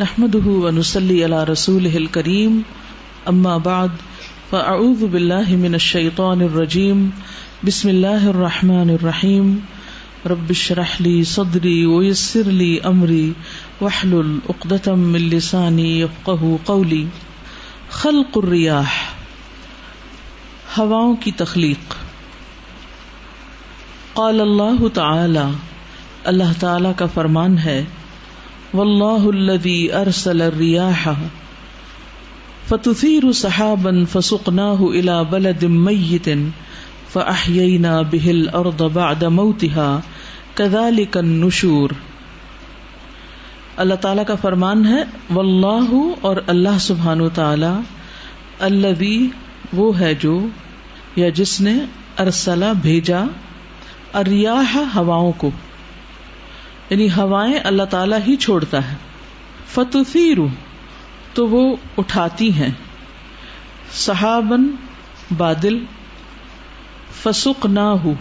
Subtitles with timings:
[0.00, 2.60] نحمده ونسلي على رسوله الكريم
[3.26, 3.88] اما بعد
[4.50, 7.10] فاعوذ بالله من الشيطان الرجيم،
[7.66, 9.58] بسم الله الرحمن الرحيم،
[10.26, 13.32] رب اشرح لي صدري ويسر لي امري
[13.80, 17.04] واحلل عقدة من لساني يفقهوا قولي.
[17.90, 19.12] خلق الرياح
[20.78, 21.94] ہواؤں کی تخلیق۔
[24.12, 25.52] قال اللہ تعالی
[26.24, 27.84] اللہ تعالی کا فرمان ہے
[28.72, 31.08] واللہ الذی ارسل الریاح
[32.68, 36.28] فتثیر سحابا فسقناه الى بلد میت
[37.12, 40.00] فاحیینا به الارض بعد موتها
[40.54, 41.94] كذلك النشور
[43.76, 45.02] اللہ تعالی کا فرمان ہے،
[45.34, 45.90] واللہ
[46.20, 47.72] اور اللہ سبحانہ تعالی
[48.60, 49.18] الذی
[49.72, 50.36] وہ ہے جو،
[51.16, 51.74] یا جس نے
[52.18, 53.24] ارسلا بھیجا
[54.22, 55.50] اریاح ہواؤں کو۔
[56.90, 58.96] یعنی ہوائیں اللہ تعالی ہی چھوڑتا ہے۔
[59.66, 60.38] فتوثیر
[61.34, 62.70] تو وہ اٹھاتی ہیں۔
[63.92, 64.70] صحابن
[65.36, 65.84] بادل۔
[67.22, 68.12] فسق نہ ہو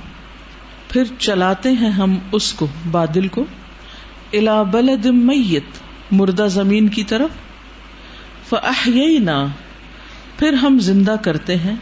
[0.90, 3.46] پھر چلاتے ہیں ہم اس کو، بادل کو۔
[4.34, 5.64] الا بلد میت
[6.12, 7.30] مردہ زمین کی طرف۔
[8.50, 9.46] فاحیینا
[10.38, 11.76] پھر ہم زندہ کرتے ہیں۔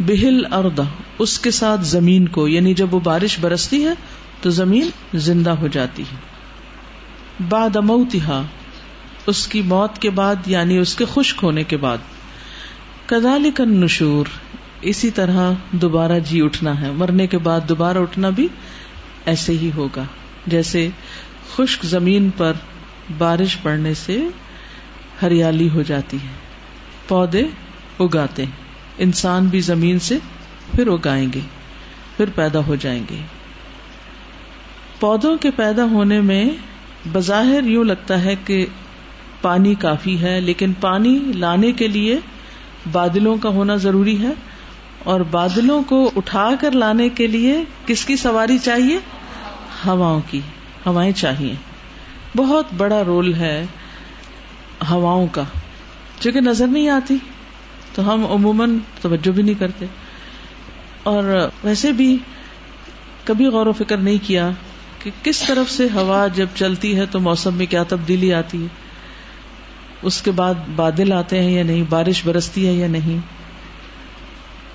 [0.00, 0.82] بہل اردا
[1.18, 3.92] اس کے ساتھ زمین کو یعنی جب وہ بارش برستی ہے
[4.40, 6.16] تو زمین زندہ ہو جاتی ہے۔
[7.48, 8.42] بعد موتہا
[9.26, 11.98] اس کی موت کے بعد یعنی اس کے خشک ہونے کے بعد۔
[13.06, 14.26] کدالک نشور
[14.80, 18.48] اسی طرح دوبارہ جی اٹھنا ہے۔ مرنے کے بعد دوبارہ اٹھنا بھی
[19.24, 20.04] ایسے ہی ہوگا۔
[20.46, 20.88] جیسے
[21.56, 22.52] خشک زمین پر
[23.18, 24.18] بارش پڑنے سے
[25.22, 26.32] ہریالی ہو جاتی ہے۔
[27.08, 27.42] پودے
[28.00, 28.52] اگاتے ہیں۔
[28.98, 30.18] انسان بھی زمین سے
[30.76, 31.40] پھر اگائیں گے،
[32.16, 33.35] پھر پیدا ہو جائیں گے۔
[35.00, 36.50] پودوں کے پیدا ہونے میں
[37.12, 38.66] بظاہر یوں لگتا ہے کہ
[39.40, 42.18] پانی کافی ہے، لیکن پانی لانے کے لیے
[42.92, 44.30] بادلوں کا ہونا ضروری ہے۔
[45.04, 48.98] اور بادلوں کو اٹھا کر لانے کے لیے کس کی سواری چاہیے؟
[49.86, 50.40] ہواؤں کی،
[50.86, 51.54] ہوائیں چاہیے۔
[52.36, 53.66] بہت بڑا رول ہے
[54.90, 55.42] ہواؤں کا۔
[56.20, 57.16] چونکہ نظر نہیں آتی،
[57.94, 59.86] تو ہم عموماً توجہ بھی نہیں کرتے۔
[61.02, 62.18] اور ویسے بھی
[63.24, 64.50] کبھی غور و فکر نہیں کیا۔
[65.06, 68.66] کہ کس طرف سے ہوا جب چلتی ہے تو موسم میں کیا تبدیلی آتی ہے؟
[70.02, 73.18] اس کے بعد بادل آتے ہیں یا نہیں؟ بارش برستی ہے یا نہیں؟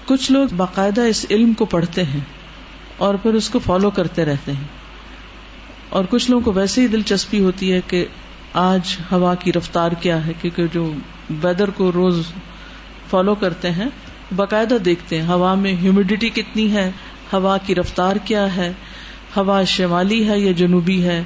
[0.05, 2.19] کچھ لوگ باقاعدہ اس علم کو پڑھتے ہیں
[2.97, 4.67] اور پھر اس کو فالو کرتے رہتے ہیں۔
[5.89, 8.05] اور کچھ لوگوں کو ویسے ہی دلچسپی ہوتی ہے کہ
[8.53, 10.93] آج ہوا کی رفتار کیا ہے، کیونکہ جو
[11.29, 12.27] ویدر کو روز
[13.09, 13.87] فالو کرتے ہیں،
[14.35, 16.91] باقاعدہ دیکھتے ہیں۔ ہوا میں ہیومیڈیٹی کتنی ہے؟
[17.33, 18.71] ہوا کی رفتار کیا ہے؟
[19.37, 21.23] ہوا شمالی ہے یا جنوبی ہے؟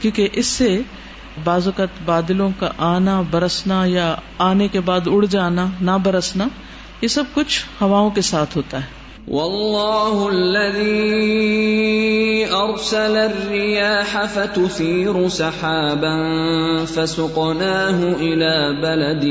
[0.00, 0.80] کیونکہ اس سے
[1.44, 6.48] بعض اوقات بادلوں کا آنا، برسنا یا آنے کے بعد اڑ جانا، نہ برسنا،
[7.02, 10.86] یہ سب کچھ ہواؤں کے ساتھ ہوتا ہے۔ والله الذي
[12.50, 16.16] ارسل الرياح فتثير سحابا
[16.88, 19.24] فسقناه الى بلد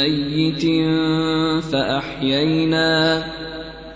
[0.00, 0.64] ميت
[1.70, 3.20] فاحيينا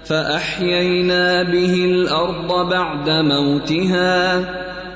[0.09, 4.41] فاحيينا به الارض بعد موتها،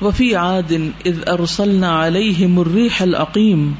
[0.00, 0.72] وفي عاد
[1.06, 3.72] اذ ارسلنا عليهم الريح العقيم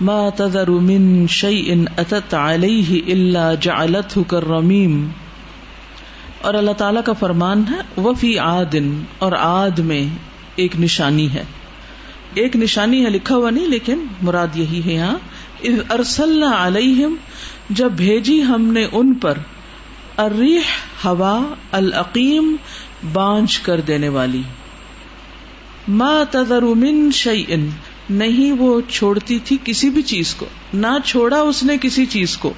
[0.00, 5.08] ما تذر من شيء اتت عليه الا جعلته كالرميم
[6.42, 10.06] اور اللہ تعالیٰ کا فرمان ہے، وفی عادن اور عاد میں
[10.56, 11.42] ایک نشانی ہے۔
[12.34, 15.18] ایک نشانی ہے، لکھا ہوا نہیں، لیکن مراد یہی ہے یہاں۔
[15.64, 17.14] اذ ارسلنا علیہم
[17.70, 19.38] جب بھیجی ہم نے ان پر
[20.16, 20.60] الریح
[21.04, 22.56] ہوا العقیم
[23.12, 24.42] بانج کر دینے والی۔
[25.88, 27.70] ما تذر من شیئن
[28.10, 32.52] نہیں وہ چھوڑتی تھی کسی بھی چیز کو۔ نہ چھوڑا اس نے کسی چیز کو۔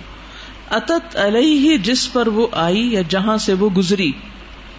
[0.71, 4.13] اتت علیہ جس پر وہ آئی یا جہاں سے وہ گزری۔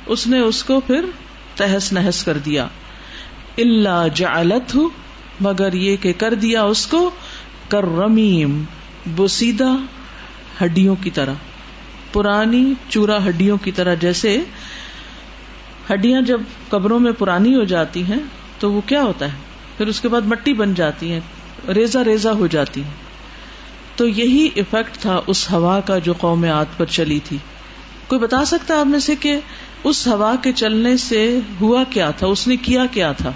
[0.06, 1.06] اس نے اس کو پھر
[1.56, 2.68] تہس نہس کر دیا۔
[3.58, 4.90] اللہ جعلت ہوں
[5.40, 7.10] مگر یہ کہ کر دیا اس کو
[7.68, 8.64] کر رمیم
[9.06, 9.76] بوسیدہ
[10.62, 11.34] ہڈیوں کی طرح،
[12.14, 14.40] پرانی چورا ہڈیوں کی طرح، جیسے
[15.94, 18.20] ہڈیاں جب قبروں میں پرانی ہو جاتی ہیں،
[18.60, 19.38] تو وہ کیا ہوتا ہے؟
[19.78, 21.20] پھر اس کے بعد مٹی بن جاتی ہے
[21.74, 22.90] ریزا ریزا ہو جاتی ہے
[23.96, 27.38] تو یہی افیکٹ تھا اس ہوا کا جو قوم آت پر چلی تھی۔
[28.08, 29.40] کوئی بتا سکتا آپ میں سے کہ
[29.84, 33.32] اس ہوا کے چلنے سے ہوا کیا تھا؟ اس نے کیا کیا تھا؟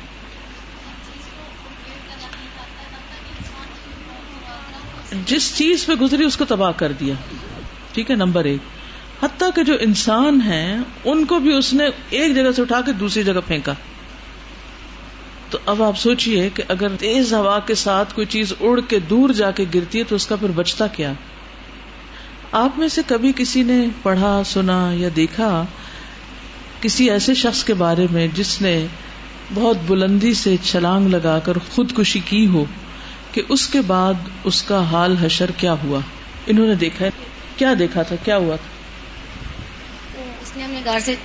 [5.25, 7.13] جس چیز پہ گزری اس کو تباہ کر دیا۔
[7.93, 8.59] ٹھیک ہے، نمبر ایک۔
[9.23, 12.91] حتیٰ کہ جو انسان ہیں، ان کو بھی اس نے ایک جگہ سے اٹھا کے
[12.91, 13.73] دوسری جگہ پھینکا۔
[15.49, 19.29] تو اب آپ سوچئے کہ اگر تیز ہوا کے ساتھ کوئی چیز اڑ کے دور
[19.29, 21.13] جا کے گرتی ہے، تو اس کا پھر بچتا کیا؟
[22.51, 25.65] آپ میں سے کبھی کسی نے پڑھا، سنا یا دیکھا
[26.81, 28.87] کسی ایسے شخص کے بارے میں جس نے
[29.53, 32.65] بہت بلندی سے چھلانگ لگا کر خودکشی کی ہو
[33.31, 34.13] کہ اس کے بعد
[34.43, 35.99] اس کا حال حشر کیا ہوا؟
[36.47, 37.05] انہوں نے دیکھا
[37.57, 38.75] کیا دیکھا تھا؟ کیا ہوا تھا؟
[40.41, 41.15] اس نے اپنے گھر سے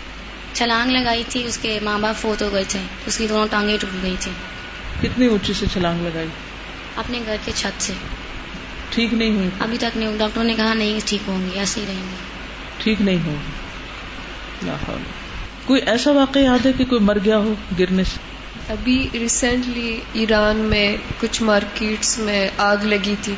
[0.55, 3.77] چھلانگ لگائی تھی اس کے ماں باپ فوت ہو گئے تھے اس کی دونوں ٹانگیں
[3.81, 4.33] ٹوٹ گئی تھی
[5.01, 6.29] کتنی اونچی سے چھلانگ لگائی؟
[6.97, 7.93] اپنے گھر کے چھت سے۔
[8.91, 11.87] ٹھیک نہیں ہوئی؟ ابھی تک نہیں ڈاکٹر نے کہا نہیں ٹھیک ہوں گی ایسے ہی
[11.87, 12.17] رہیں گے
[12.79, 13.61] ٹھیک نہیں ہوگی
[15.67, 18.19] کوئی ایسا واقع یاد ہے کہ کوئی مر گیا ہو گرنے سے؟
[18.69, 23.35] ابھی ریسنٹلی ایران میں کچھ مارکیٹس میں آگ لگی تھی،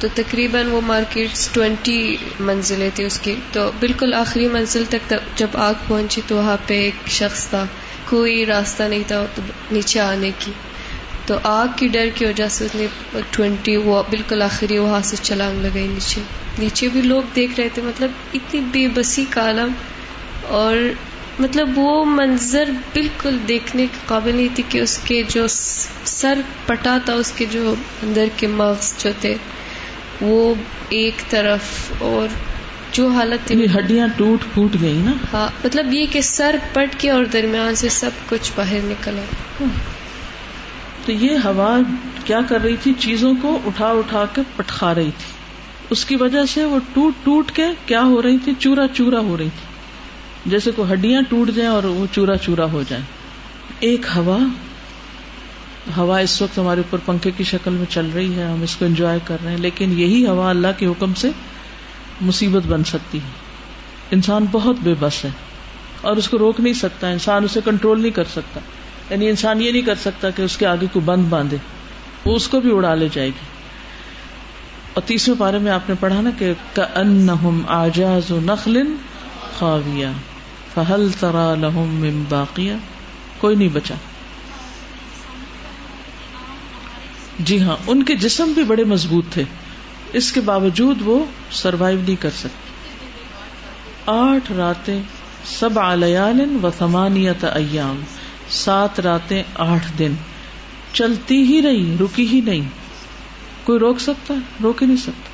[0.00, 5.48] تو تقریباً وہ مارکیٹس ٹوینٹی منزلیں تھی اس کی۔ تو بالکل آخری منزل تک جب
[5.54, 7.64] آگ پہنچی تو وہاں پہ ایک شخص تھا،
[8.08, 9.24] کوئی راستہ نہیں تھا
[9.70, 10.52] نیچے آنے کی۔
[11.26, 12.86] تو آگ کی ڈر کی وجہ سے اس نے
[13.30, 16.20] ٹوینٹی وہ بالکل آخری وہاں سے چلانگ لگائی نیچے۔
[16.58, 19.72] نیچے بھی لوگ دیکھ رہے تھے مطلب اتنی بے بسی کالم
[20.42, 20.76] اور
[21.38, 25.46] مطلب وہ منظر بالکل دیکھنے کے قابل نہیں تھی کہ اس کے جو
[26.04, 29.34] سر پٹا تھا اس کے جو اندر کے مغز جو تھے
[30.20, 30.54] وہ
[30.88, 32.28] ایک طرف اور
[32.92, 37.10] جو حالت تھی ہڈیاں ٹوٹ پھوٹ گئی نا؟ ہاں مطلب یہ کہ سر پٹ کے
[37.10, 39.64] اور درمیان سے سب کچھ باہر نکلا۔
[41.06, 41.78] تو یہ ہوا
[42.24, 45.32] کیا کر رہی تھی؟ چیزوں کو اٹھا اٹھا کے پٹخا رہی تھی۔
[45.90, 49.36] اس کی وجہ سے وہ ٹوٹ ٹوٹ کے کیا ہو رہی تھی؟ چورا چورا ہو
[49.36, 49.73] رہی تھی۔
[50.46, 53.04] جیسے کوئی ہڈیاں ٹوٹ جائیں اور وہ چورا چورا ہو جائیں۔
[53.80, 54.38] ایک ہوا
[55.96, 58.84] ہوا اس وقت ہمارے اوپر پنکھے کی شکل میں چل رہی ہے، ہم اس کو
[58.84, 61.30] انجوائے کر رہے ہیں، لیکن یہی ہوا اللہ کے حکم سے
[62.20, 63.28] مصیبت بن سکتی ہے۔
[64.10, 65.30] انسان بہت بے بس ہے
[66.00, 68.60] اور اس کو روک نہیں سکتا، انسان اسے کنٹرول نہیں کر سکتا۔
[69.10, 71.56] یعنی انسان یہ نہیں کر سکتا کہ اس کے آگے کو بند باندھے،
[72.24, 73.46] وہ اس کو بھی اڑا لے جائے گی۔
[74.94, 76.52] اور تیسرے بارے میں آپ نے پڑھا نا کہ
[77.68, 78.82] آجاز نخل
[79.58, 80.06] خاویہ۔
[80.74, 82.72] فہل ترا لہم باقیہ
[83.38, 83.94] کوئی نہیں بچا۔
[87.38, 89.44] جی ہاں ان کے جسم بھی بڑے مضبوط تھے۔
[90.12, 92.74] اس کے باوجود وہ سروائو نہیں کر سکتے۔
[94.06, 95.02] آٹھ راتیں
[95.44, 98.00] سب آلیال و ثمانیت ایام۔
[98.50, 100.12] سات راتیں آٹھ دن۔
[100.92, 102.68] چلتی ہی رہی، رکی ہی نہیں۔
[103.64, 105.30] کوئی روک سکتا؟ روک ہی نہیں سکتا۔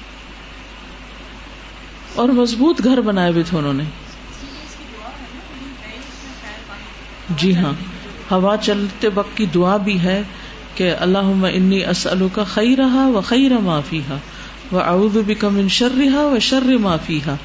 [2.15, 3.85] اور مضبوط گھر بنائے ہوئے تھے انہوں نے۔
[7.31, 7.73] جی ہاں
[8.31, 10.23] ہوا چلتے وقت کی دعا بھی ہے
[10.75, 14.19] کہ اللہ انی اسلو کا خی رہا و خیر معافی ہا
[14.73, 17.37] و اعوذ بک من شر رہا و شر معافی ہا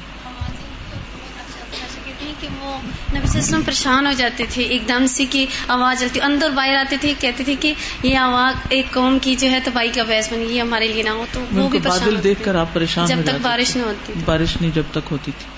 [3.24, 7.12] وسلم پریشان ہو جاتے تھے ایک دم سے کی آواز چلتی اندر باہر آتے تھے
[7.20, 7.72] کہتے تھے کہ
[8.02, 11.10] یہ آواز ایک قوم کی جو ہے تباہی کا باعث بنی یہ ہمارے لیے نہ
[11.10, 14.56] ہو تو وہ بھی بادل دیکھ کر آپ پریشان جب تک بارش نہیں ہوتی بارش
[14.60, 15.54] نہیں جب تک ہوتی تھی۔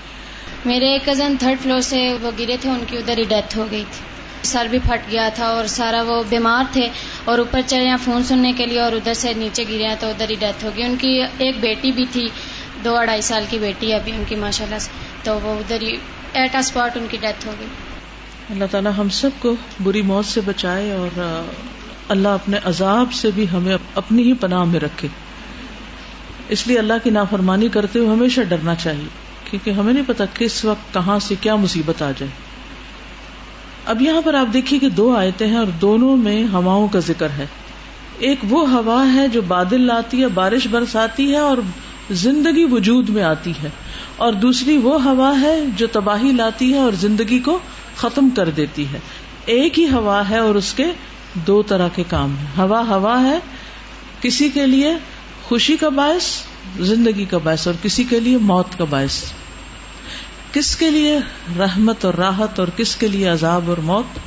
[0.65, 3.65] میرے ایک کزن تھرڈ فلور سے وہ گرے تھے ان کی ادھر ہی ڈیتھ ہو
[3.71, 6.89] گئی تھی۔ سر بھی پھٹ گیا تھا اور سارا وہ بیمار تھے
[7.25, 10.07] اور اوپر چڑھے ہیں فون سننے کے لیے اور ادھر سے نیچے گرے ہیں تو
[10.07, 12.29] ادھر ہی ڈیتھ ہو گئی۔ ان کی ایک بیٹی بھی تھی،
[12.83, 14.87] دو اڑائی سال کی بیٹی ابھی ان کی ماشاء اللہ
[15.23, 15.97] تو وہ ادھر ہی
[16.33, 17.67] ایٹ اسپاٹ ان کی ڈیتھ ہو گئی۔
[18.49, 21.43] اللہ تعالیٰ ہم سب کو بری موت سے بچائے اور
[22.09, 25.07] اللہ اپنے عذاب سے بھی ہمیں اپنی ہی پناہ میں رکھے۔
[26.49, 29.07] اس لیے اللہ کی نافرمانی کرتے ہوئے ہمیشہ ڈرنا چاہیے،
[29.49, 32.48] کیونکہ ہمیں نہیں پتا کس وقت کہاں سے کیا مصیبت آ جائے۔
[33.85, 37.27] اب یہاں پر آپ دیکھیے کہ دو آیتیں ہیں اور دونوں میں ہواؤں کا ذکر
[37.29, 37.45] ہے۔
[38.17, 41.57] ایک وہ ہوا ہے جو بادل لاتی ہے، بارش برساتی ہے اور
[42.11, 43.69] زندگی وجود میں آتی ہے۔
[44.17, 47.59] اور دوسری وہ ہوا ہے جو تباہی لاتی ہے اور زندگی کو
[47.95, 48.99] ختم کر دیتی ہے۔
[49.45, 50.85] ایک ہی ہوا ہے اور اس کے
[51.33, 53.39] دو طرح کے کام ہیں۔ ہوا ہوا ہے،
[54.21, 54.93] کسی کے لیے
[55.43, 56.25] خوشی کا باعث،
[56.79, 59.23] زندگی کا باعث اور کسی کے لیے موت کا باعث۔
[60.53, 61.17] کس کے لیے
[61.59, 64.19] رحمت اور راحت اور کس کے لیے عذاب اور موت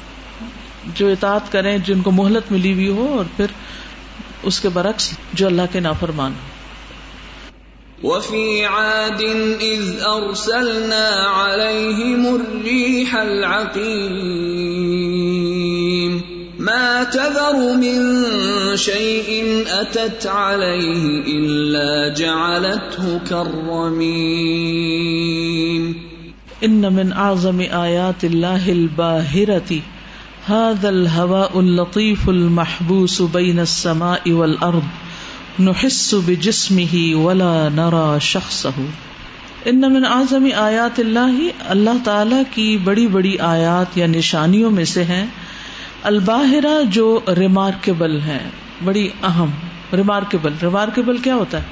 [0.94, 3.46] جو اطاعت کریں جن کو مہلت ملی ہوئی ہو اور پھر
[4.42, 6.52] اس کے برعکس جو اللہ کے نافرمان ہو
[8.04, 9.20] وفي عاد
[9.60, 14.22] إذ أرسلنا عليهم الريح العقيم.
[16.58, 17.96] ما تذر من
[18.76, 19.30] شيء
[19.68, 21.04] أتت عليه
[21.36, 25.11] إلا جعلته كالرميم.
[26.64, 29.78] إن من أعظم آيات الله الباهرة
[30.48, 34.84] هذا الهواء اللطيف المحبوس بين السماء والأرض
[35.62, 38.82] نحس بجسمه ولا نرى شخصه۔
[39.64, 45.04] ان من اعظم آیات اللہ اللہ تعالی کی بڑی بڑی آیات یا نشانیوں میں سے
[45.04, 45.26] ہیں۔
[46.02, 48.38] الباہرہ جو ریمارکیبل ہے،
[48.84, 49.50] بڑی اہم
[49.92, 51.64] ریمارکیبل ریمارکیبل کیا ہوتا ہے؟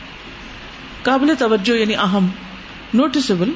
[1.02, 2.26] قابل توجہ یعنی اہم
[2.94, 3.50] نوٹسبل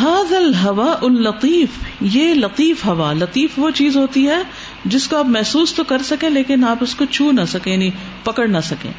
[0.00, 1.68] ہاض الحوا الطیف
[2.00, 4.42] یہ لطیف ہوا، لطیف وہ چیز ہوتی ہے
[4.84, 7.90] جس کو آپ محسوس تو کر سکیں لیکن آپ اس کو چھو نہ سکیں یعنی
[8.24, 8.90] پکڑ نہ سکیں۔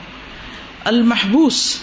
[0.83, 1.75] المحبوس،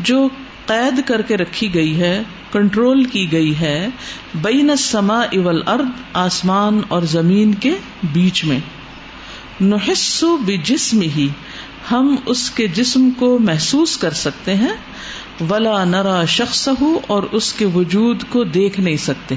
[0.00, 0.28] جو
[0.66, 3.88] قید کر کے رکھی گئی ہے، کنٹرول کی گئی ہے،
[4.34, 7.74] بین سما اول ارد آسمان اور زمین کے
[8.12, 8.60] بیچ میں۔
[9.60, 11.28] نحسو بجسم ہی
[11.90, 14.76] ہم اس کے جسم کو محسوس کر سکتے ہیں۔
[15.40, 19.34] ولا نرا شخص ہو اور اس کے وجود کو دیکھ نہیں سکتے۔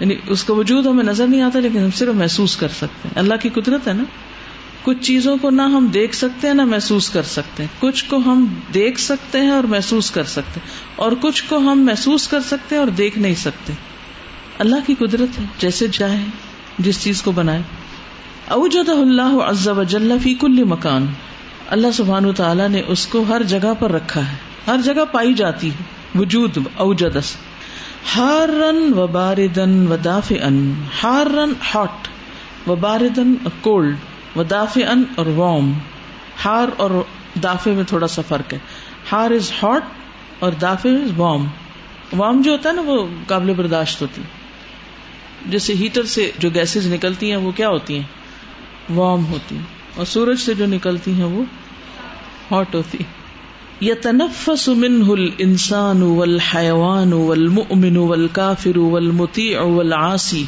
[0.00, 3.18] یعنی اس کا وجود ہمیں نظر نہیں آتا لیکن ہم صرف محسوس کر سکتے ہیں۔
[3.18, 4.04] اللہ کی قدرت ہے نا۔
[4.82, 8.16] کچھ چیزوں کو نہ ہم دیکھ سکتے ہیں، نہ محسوس کر سکتے ہیں۔ کچھ کو
[8.16, 12.40] ہم دیکھ سکتے ہیں اور محسوس کر سکتے ہیں۔ اور کچھ کو ہم محسوس کر
[12.40, 13.72] سکتے ہیں اور دیکھ نہیں سکتے۔
[14.58, 16.24] اللہ کی قدرت ہے، جیسے چاہے،
[16.78, 17.62] جس چیز کو بنائے۔
[18.48, 21.06] اوجد اللہ عز و جل فی کل مکان۔
[21.68, 25.70] اللہ سبحان تعالیٰ نے اس کو ہر جگہ پر رکھا ہے۔ ہر جگہ پائی جاتی
[25.70, 25.82] ہے۔
[26.18, 27.36] وجود اوجدس۔
[28.16, 32.08] ہار رن و باردن و داف ان ہار رن ہاٹ
[32.68, 33.96] و باردن کولڈ
[34.34, 35.72] وہ دافع ان اور وارم
[36.44, 36.90] ہار اور
[37.42, 38.58] دافے میں تھوڑا سا فرق ہے۔
[39.12, 39.84] ہار از ہاٹ
[40.38, 41.46] اور دافے از وارم
[42.18, 44.22] وارم جو ہوتا ہے نا وہ قابل برداشت ہوتی
[45.46, 48.02] جیسے ہیٹر سے جو گیسز نکلتی ہیں وہ کیا ہوتی ہیں؟
[48.94, 49.62] وارم ہوتی ہیں۔
[49.96, 51.44] اور سورج سے جو نکلتی ہیں وہ
[52.50, 52.98] ہاٹ ہوتی
[53.84, 60.44] یتنفس منه الانسان والحيوان والمؤمن والكافر والمطيع والعاصي.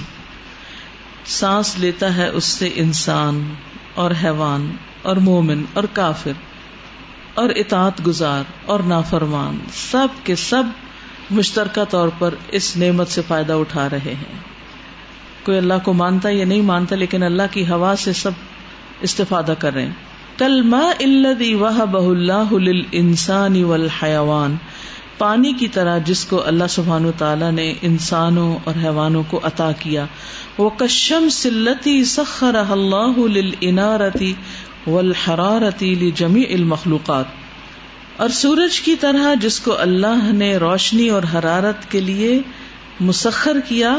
[1.27, 3.55] سانس لیتا ہے اس سے انسان
[3.95, 6.33] اور حیوان اور مومن اور کافر
[7.35, 10.63] اور اطاعت گزار اور نافرمان، سب کے سب
[11.31, 14.39] مشترکہ طور پر اس نعمت سے فائدہ اٹھا رہے ہیں۔
[15.45, 18.31] کوئی اللہ کو مانتا یا نہیں مانتا، لیکن اللہ کی ہوا سے سب
[19.01, 22.55] استفادہ کر رہے ہیں۔ کل ما الدی واہ بہ اللہ
[22.93, 24.57] انسانی والحیوان
[25.19, 30.05] پانی کی طرح جس کو اللہ سبحان تعالیٰ نے انسانوں اور حیوانوں کو عطا کیا۔
[30.59, 34.35] وہ کشم سلتی سخر اللہ عنارتی
[34.87, 37.25] و الحرارتی جمی المخلوقات۔
[38.17, 42.41] اور سورج کی طرح جس کو اللہ نے روشنی اور حرارت کے لیے
[43.01, 43.97] مسخر کیا،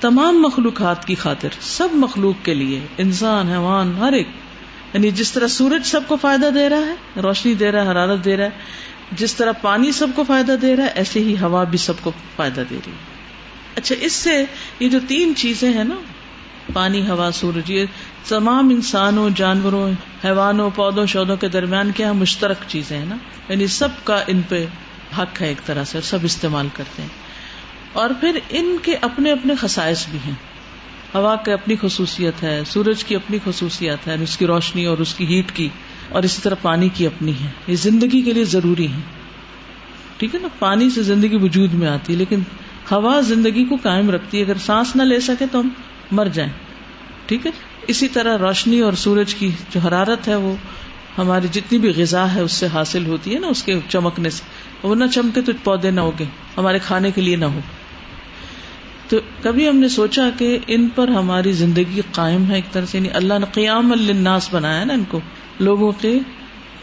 [0.00, 4.28] تمام مخلوقات کی خاطر، سب مخلوق کے لیے، انسان، حیوان، ہر ایک۔
[4.94, 8.24] یعنی جس طرح سورج سب کو فائدہ دے رہا ہے، روشنی دے رہا ہے، حرارت
[8.24, 8.50] دے رہا ہے،
[9.12, 12.12] جس طرح پانی سب کو فائدہ دے رہا ہے، ایسے ہی ہوا بھی سب کو
[12.36, 13.20] فائدہ دے رہی ہے۔
[13.76, 14.44] اچھا اس سے
[14.80, 15.94] یہ جو تین چیزیں ہیں نا،
[16.72, 17.84] پانی، ہوا، سورج، یہ
[18.28, 19.90] تمام انسانوں، جانوروں،
[20.24, 23.16] حیوانوں، پودوں، شودوں کے درمیان کیا مشترک چیزیں ہیں نا۔
[23.48, 24.66] یعنی سب کا ان پہ
[25.18, 27.08] حق ہے ایک طرح سے، سب استعمال کرتے ہیں۔
[27.92, 30.49] اور پھر ان کے اپنے اپنے خسائش بھی ہیں۔
[31.14, 35.14] ہوا کی اپنی خصوصیت ہے، سورج کی اپنی خصوصیت ہے، اس کی روشنی اور اس
[35.14, 35.68] کی ہیٹ کی،
[36.08, 39.00] اور اسی طرح پانی کی اپنی ہے۔ یہ زندگی کے لیے ضروری ہے
[40.16, 42.40] ٹھیک ہے نا؟ پانی سے زندگی وجود میں آتی ہے، لیکن
[42.92, 45.68] ہوا زندگی کو قائم رکھتی ہے۔ اگر سانس نہ لے سکے تو ہم
[46.10, 46.52] مر جائیں۔
[47.26, 47.50] ٹھیک ہے؟
[47.88, 50.54] اسی طرح روشنی اور سورج کی جو حرارت ہے، وہ
[51.18, 54.42] ہماری جتنی بھی غذا ہے، اس سے حاصل ہوتی ہے نا، اس کے چمکنے سے۔
[54.82, 56.24] وہ نہ چمکے تو پودے نہ ہوگے
[56.56, 57.60] ہمارے کھانے کے لیے نہ ہو۔
[59.10, 62.98] تو کبھی ہم نے سوچا کہ ان پر ہماری زندگی قائم ہے ایک طرح سے
[62.98, 65.20] یعنی اللہ نے قیام الناس بنایا نا ان کو،
[65.60, 66.18] لوگوں کے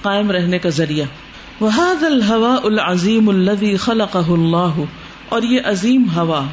[0.02, 1.06] قائم رہنے کا ذریعہ۔
[1.64, 4.82] وحاد الحوا العظیم الدی خلق اللہ
[5.30, 6.46] اور یہ عظیم ہوا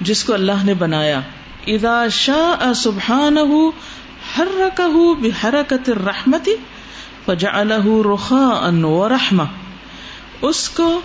[0.00, 1.20] جس کو اللہ نے بنایا۔
[1.66, 3.36] ادا شاہ سبحان
[4.38, 4.68] ہر
[5.22, 6.56] بحرکت رحمتی
[7.26, 9.44] فجا الح رخا ان رحما
[10.42, 11.00] اس کو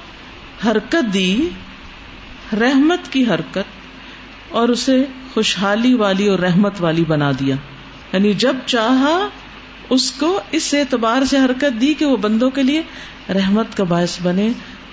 [0.66, 1.50] حرکت دی،
[2.54, 3.77] رحمت کی حرکت
[4.58, 7.56] اور اسے خوشحالی والی اور رحمت والی بنا دیا۔
[8.14, 9.30] یعنی جب چاہا
[9.90, 12.82] اس کو اس اعتبار سے حرکت دی کہ وہ بندوں کے لیے
[13.30, 14.50] رحمت کا باعث بنے،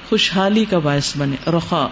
[0.09, 1.89] خوشحالی کا باعث بنے۔ رخا۔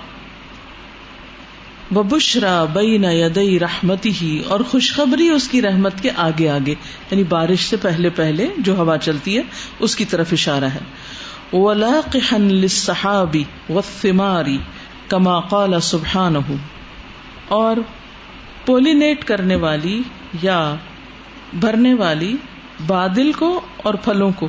[1.93, 6.75] بشرا بین یدئی رحمتی ہی اور خوشخبری اس کی رحمت کے آگے آگے۔
[7.11, 9.43] یعنی بارش سے پہلے پہلے جو ہوا چلتی ہے،
[9.79, 10.79] اس کی طرف اشارہ ہے۔
[12.69, 14.59] صحابی و ثماری
[15.09, 16.37] کما قال سبحان
[17.49, 17.77] اور
[18.67, 20.03] پولینیٹ کرنے والی
[20.43, 20.75] یا
[21.53, 22.37] بھرنے والی
[22.87, 24.49] بادل کو اور پھلوں کو۔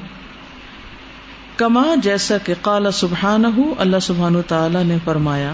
[1.57, 3.45] کما جیسا کہ قال سبحان
[3.79, 5.53] اللہ سبحان تعالی نے فرمایا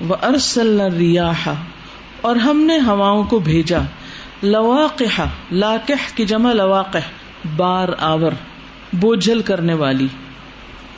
[0.00, 1.48] وہ ارسل ریاح
[2.20, 3.78] اور ہم نے ہواؤں کو بھیجا۔
[4.42, 6.98] لواقح لاقح کی جمع لواقح،
[7.56, 8.32] بار آور،
[8.92, 10.06] بوجھل کرنے والی،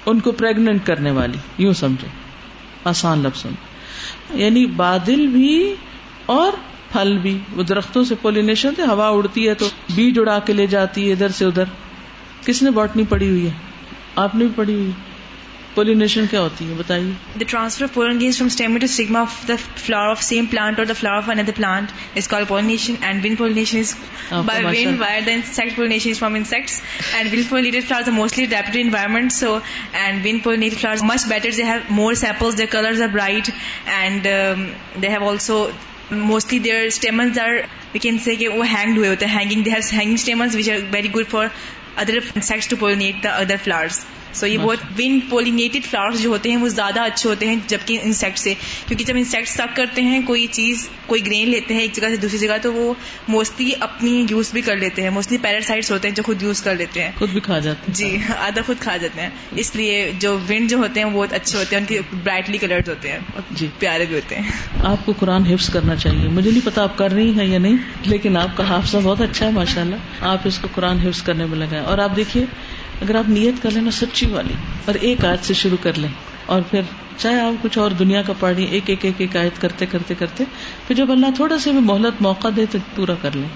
[0.06, 2.08] ان کو پریگنٹ کرنے والی، یوں سمجھے
[2.84, 3.46] آسان لفظ
[4.34, 5.74] یعنی بادل بھی
[6.26, 6.52] اور
[6.92, 10.66] پھل بھی۔ وہ درختوں سے پولینیشن سے ہوا اڑتی ہے تو بیج اڑا کے لے
[10.66, 11.64] جاتی ہے ادھر سے ادھر۔
[12.44, 13.52] کس نے باٹنی پڑی ہوئی ہے؟
[14.16, 14.90] آپ نے بھی پڑی ہوئی۔
[15.76, 19.36] پولینیشن کیا ہوتی ہے؟ بتائیے۔ The transfer of pollen grains from stem to stigma of
[19.48, 23.34] the flower of same plant اور flower of another plant is called pollination and wind
[23.34, 23.94] pollination is
[24.46, 26.80] by wind water then insect pollination from insects
[27.14, 29.58] and wind pollinated flower mostly adapt environment so
[29.92, 33.50] and wind pollinate flower much better they have more sepal they colour are bright
[34.00, 34.26] and
[35.02, 35.66] they have also
[36.10, 37.54] mostly their stamens are
[37.92, 40.76] we can see کہ ٹرانسفرڈوز hang ہوتے ہیں hanging they have hanging stamens which are
[40.90, 41.46] very good for
[41.96, 43.88] other insects to pollinate the other flower
[44.36, 47.98] so یہ بہت one پولینیٹڈ flowers جو ہوتے ہیں وہ زیادہ اچھے ہوتے ہیں جبکہ
[48.02, 48.54] انسیکٹ سے۔
[48.86, 52.16] کیونکہ جب انسیکٹ سک کرتے ہیں کوئی چیز کوئی گرین لیتے ہیں ایک جگہ سے
[52.16, 52.94] دوسری جگہ تو وہ
[53.28, 56.74] موسٹلی اپنی یوز بھی کر لیتے ہیں۔ موسٹلی پیراسائٹس ہوتے ہیں جو خود یوز کر
[56.74, 60.12] لیتے ہیں۔ خود بھی کھا جاتے ہیں۔ جی آدھا خود کھا جاتے ہیں۔ اس لیے
[60.18, 63.12] جو ونڈ جو ہوتے ہیں وہ بہت اچھے ہوتے ہیں ان کے برائٹلی کلرڈ ہوتے
[63.12, 63.18] ہیں۔
[63.50, 64.50] جی۔ پیارے بھی ہوتے ہیں۔
[64.84, 67.76] آپ کو قرآن حفظ کرنا چاہیے۔ مجھے نہیں پتا آپ کر رہی ہیں یا نہیں
[68.04, 71.46] لیکن آپ کا حافظہ بہت اچھا ہے ماشاء اللہ آپ اس کو قرآن حفظ کرنے
[71.46, 72.44] میں لگائیں۔ اور آپ دیکھیے
[73.02, 76.08] اگر آپ نیت کر لیں نا سچی والی، اور ایک آیت سے شروع کر لیں،
[76.46, 76.80] اور پھر
[77.18, 80.44] چاہے آپ کچھ اور دنیا کا پڑھ ایک ایک ایک ایک آیت کرتے کرتے کرتے،
[80.86, 83.48] پھر جب اللہ تھوڑا سا بھی مہلت موقع دے تو پورا کر لیں۔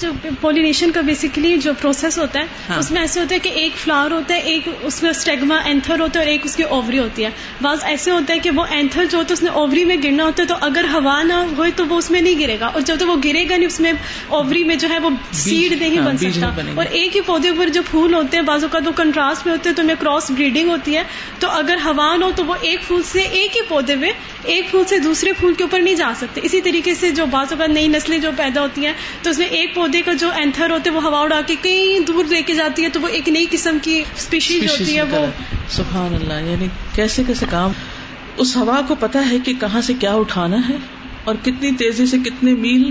[0.00, 0.10] جو
[0.40, 3.76] پولیشن کا بیسکلی جو پروسیس ہوتا ہے ہاں۔ اس میں ایسے ہوتا ہے کہ ایک
[3.76, 6.98] فلاور ہوتا ہے ایک اس میں اسٹیگما اینتھر ہوتا ہے اور ایک اس کی اووری
[6.98, 7.30] ہوتی ہے.
[7.62, 10.24] بعض ایسے ہوتا ہے کہ وہ اینتھر جو ہوتا ہے اس نے اووری میں گرنا
[10.24, 12.80] ہوتا ہے تو اگر ہوا نہ ہوئے تو وہ اس میں نہیں گرے گا اور
[12.80, 13.92] جب تک وہ گرے گا نہیں اس میں
[14.28, 16.62] اووری میں جو ہے وہ سیڈ نہیں بن ہاں، سکتا.
[16.74, 19.68] اور ایک ہی پودے پر جو پھول ہوتے ہیں بعض اوقات وہ کنٹراسٹ میں ہوتے
[19.68, 21.02] ہیں تو ان کراس بریڈنگ ہوتی ہے.
[21.38, 24.12] تو اگر ہوا نہ ہو تو وہ ایک پھول سے ایک ہی پودے میں
[24.44, 26.40] ایک پھول سے دوسرے پھول کے اوپر نہیں جا سکتے.
[26.44, 29.46] اسی طریقے سے جو بعض اوقات نئی نسلیں جو پیدا ہوتی ہیں تو اس میں
[29.62, 32.84] ایک پودے کا جو اینتھر ہوتے وہ ہوا اڑا کے کہیں دور لے کے جاتی
[32.84, 35.26] ہے تو وہ ایک نئی قسم کی اسپیشیز ہوتی ہے وہ
[35.68, 37.72] سبحان اللہ یعنی کیسے کیسے کام۔
[38.36, 40.76] اس ہوا کو پتا ہے کہ کہاں سے کیا اٹھانا ہے
[41.24, 42.90] اور کتنی تیزی سے کتنے میل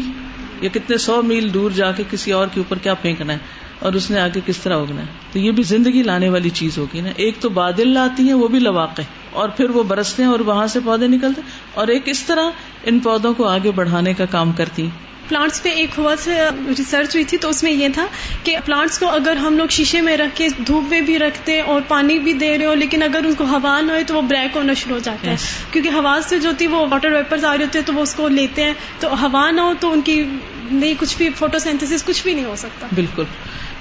[0.62, 3.38] یا کتنے سو میل دور جا کے کسی اور کے اوپر کیا پھینکنا ہے
[3.80, 6.78] اور اس نے آگے کس طرح اگنا ہے۔ تو یہ بھی زندگی لانے والی چیز
[6.78, 10.30] ہوگی نا۔ ایک تو بادل لاتی ہیں وہ بھی لواقع اور پھر وہ برستے ہیں
[10.30, 11.42] اور وہاں سے پودے نکلتے
[11.74, 12.50] اور ایک اس طرح
[12.84, 14.90] ان پودوں کو آگے بڑھانے کا کام کرتی
[15.30, 16.32] پلانٹس پہ ایک ہوا سے
[16.78, 18.08] ریسرچ ہوئی تھی تو اس میں یہ تھا
[18.44, 21.82] کہ پلانٹس کو اگر ہم لوگ شیشے میں رکھ کے دھوپ میں بھی رکھتے اور
[21.88, 24.56] پانی بھی دے رہے ہو لیکن اگر ان کو ہوا نہ ہوئے تو وہ بریک
[24.56, 25.36] ہونا شروع ہو جاتا ہے۔
[25.72, 28.16] کیونکہ ہوا سے جو تھی وہ واٹر ویپرز آ رہے ہوتے ہیں تو وہ اس
[28.16, 30.24] کو لیتے ہیں۔ تو ہوا نہ ہو تو ان کی
[30.72, 33.24] نہیں کچھ بھی فوٹو سینتھس کچھ بھی نہیں ہو سکتا۔ بالکل۔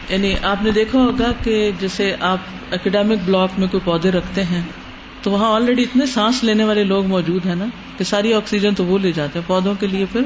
[0.09, 2.39] یعنی آپ نے دیکھا ہوگا کہ جیسے آپ
[2.71, 4.63] اکیڈیمک بلاک میں کوئی پودے رکھتے ہیں
[5.23, 7.65] تو وہاں آلریڈی اتنے سانس لینے والے لوگ موجود ہیں نا
[7.99, 10.21] کہ ساری آکسیجن تو وہ لے جاتے ہیں پودوں کے لیے پھر۔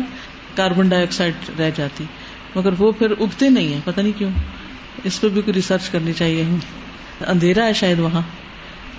[0.57, 2.05] کاربن ڈائی آکسائڈ رہ جاتی
[2.55, 4.31] مگر وہ پھر اگتے نہیں ہے پتہ نہیں کیوں۔
[5.05, 6.45] اس پہ بھی کوئی ریسرچ کرنی چاہیے۔
[7.27, 8.23] اندھیرا ہے شاید وہاں۔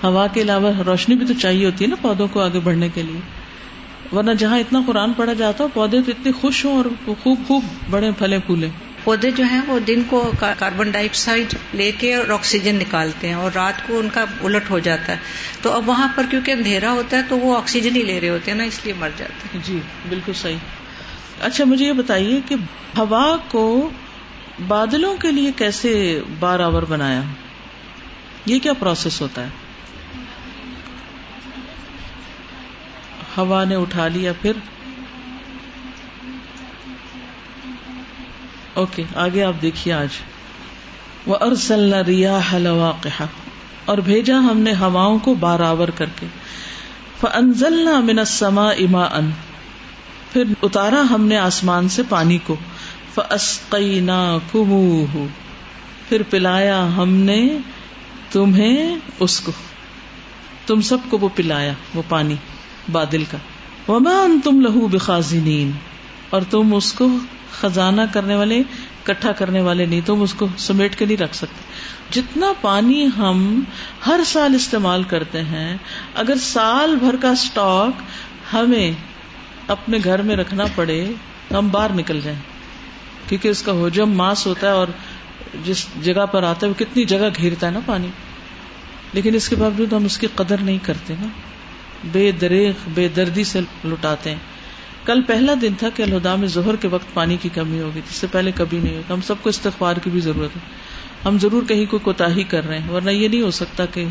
[0.02, 3.02] ہوا کے علاوہ روشنی بھی تو چاہیے ہوتی ہے نا پودوں کو آگے بڑھنے کے
[3.02, 3.20] لیے۔
[4.16, 6.84] ورنہ جہاں اتنا قرآن پڑھا جاتا ہو پودے تو اتنے خوش ہوں اور
[7.22, 8.68] خوب خوب بڑے پھلے پھولے
[9.04, 13.34] پودے جو ہیں وہ دن کو کاربن ڈائی آکسائڈ لے کے اور آکسیجن نکالتے ہیں
[13.34, 15.16] اور رات کو ان کا الٹ ہو جاتا ہے۔
[15.62, 18.50] تو اب وہاں پر کیونکہ اندھیرا ہوتا ہے تو وہ آکسیجن ہی لے رہے ہوتے
[18.50, 20.85] ہیں نا اس لیے مر جاتے ہیں۔ جی بالکل صحیح۔
[21.40, 22.54] اچھا مجھے یہ بتائیے کہ
[22.98, 23.90] ہوا کو
[24.68, 27.20] بادلوں کے لیے کیسے بار آور بنایا؟
[28.46, 29.48] یہ کیا پروسیس ہوتا ہے؟
[33.36, 34.52] ہوا نے اٹھا لیا پھر؟
[38.74, 40.08] اوکے، آگے آپ دیکھیے آج۔
[41.26, 42.38] وہ ارسل ریا
[43.84, 46.26] اور بھیجا ہم نے ہواؤں کو بارآور کر کے۔
[47.20, 49.30] فنزل منسما اما ان
[50.32, 52.56] پھر اتارا ہم نے آسمان سے پانی کو۔
[53.14, 55.26] فسقینا کموہ
[56.08, 57.58] پھر پلایا ہم نے
[58.30, 59.52] تمہیں اس کو۔
[60.66, 62.34] تم سب کو وہ پلایا، وہ پانی
[62.92, 63.38] بادل کا۔
[63.92, 65.70] وما ان تم لہو بخازنین
[66.30, 67.08] اور تم اس کو
[67.60, 68.62] خزانہ کرنے والے
[69.04, 71.72] کٹھا کرنے والے نہیں، تم اس کو سمیٹ کے نہیں رکھ سکتے۔
[72.10, 73.60] جتنا پانی ہم
[74.06, 75.76] ہر سال استعمال کرتے ہیں،
[76.14, 78.02] اگر سال بھر کا اسٹاک
[78.54, 78.92] ہمیں
[79.66, 81.06] اپنے گھر میں رکھنا پڑے
[81.48, 82.38] تو ہم باہر نکل جائیں۔
[83.28, 84.86] کیونکہ اس کا حجم ماس ہوتا ہے اور
[85.64, 88.06] جس جگہ پر آتا ہے وہ کتنی جگہ گھیرتا ہے نا پانی۔
[89.12, 91.26] لیکن اس کے باوجود ہم اس کی قدر نہیں کرتے نا۔
[92.12, 94.38] بے دریغ، بے دردی سے لٹاتے ہیں۔
[95.04, 98.16] کل پہلا دن تھا کہ الہدا میں ظہر کے وقت پانی کی کمی ہوگی، جس
[98.16, 100.60] سے پہلے کبھی نہیں ہوگی ہم سب کو استغفار کی بھی ضرورت ہے۔
[101.24, 104.04] ہم ضرور کہیں کوئی کوتا ہی کر رہے ہیں، ورنہ یہ نہیں ہو سکتا کہ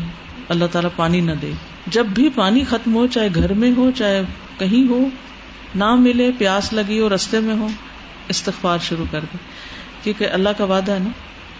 [0.48, 1.50] اللہ تعالیٰ پانی نہ دے۔
[1.86, 4.22] جب بھی پانی ختم ہو، چاہے گھر میں ہو، چاہے
[4.58, 5.08] کہیں ہو
[5.76, 7.68] نہ ملے، پیاس لگی ہو، رستے میں ہو،
[8.28, 9.36] استغفار شروع کر دے
[10.02, 11.10] کیونکہ اللہ کا وعدہ ہے نا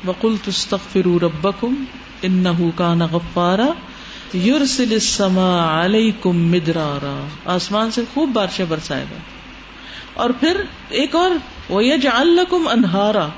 [0.05, 1.85] وقل تستغفروا ربکم
[2.23, 3.67] انہو کان غفارا
[4.33, 9.17] یورسل السما علیکم مدرارا۔ آسمان سے خوب بارشیں برسائے گا۔
[10.15, 11.31] اور پھر ایک اور
[11.69, 11.83] وہ
[12.23, 13.29] لکم انہارا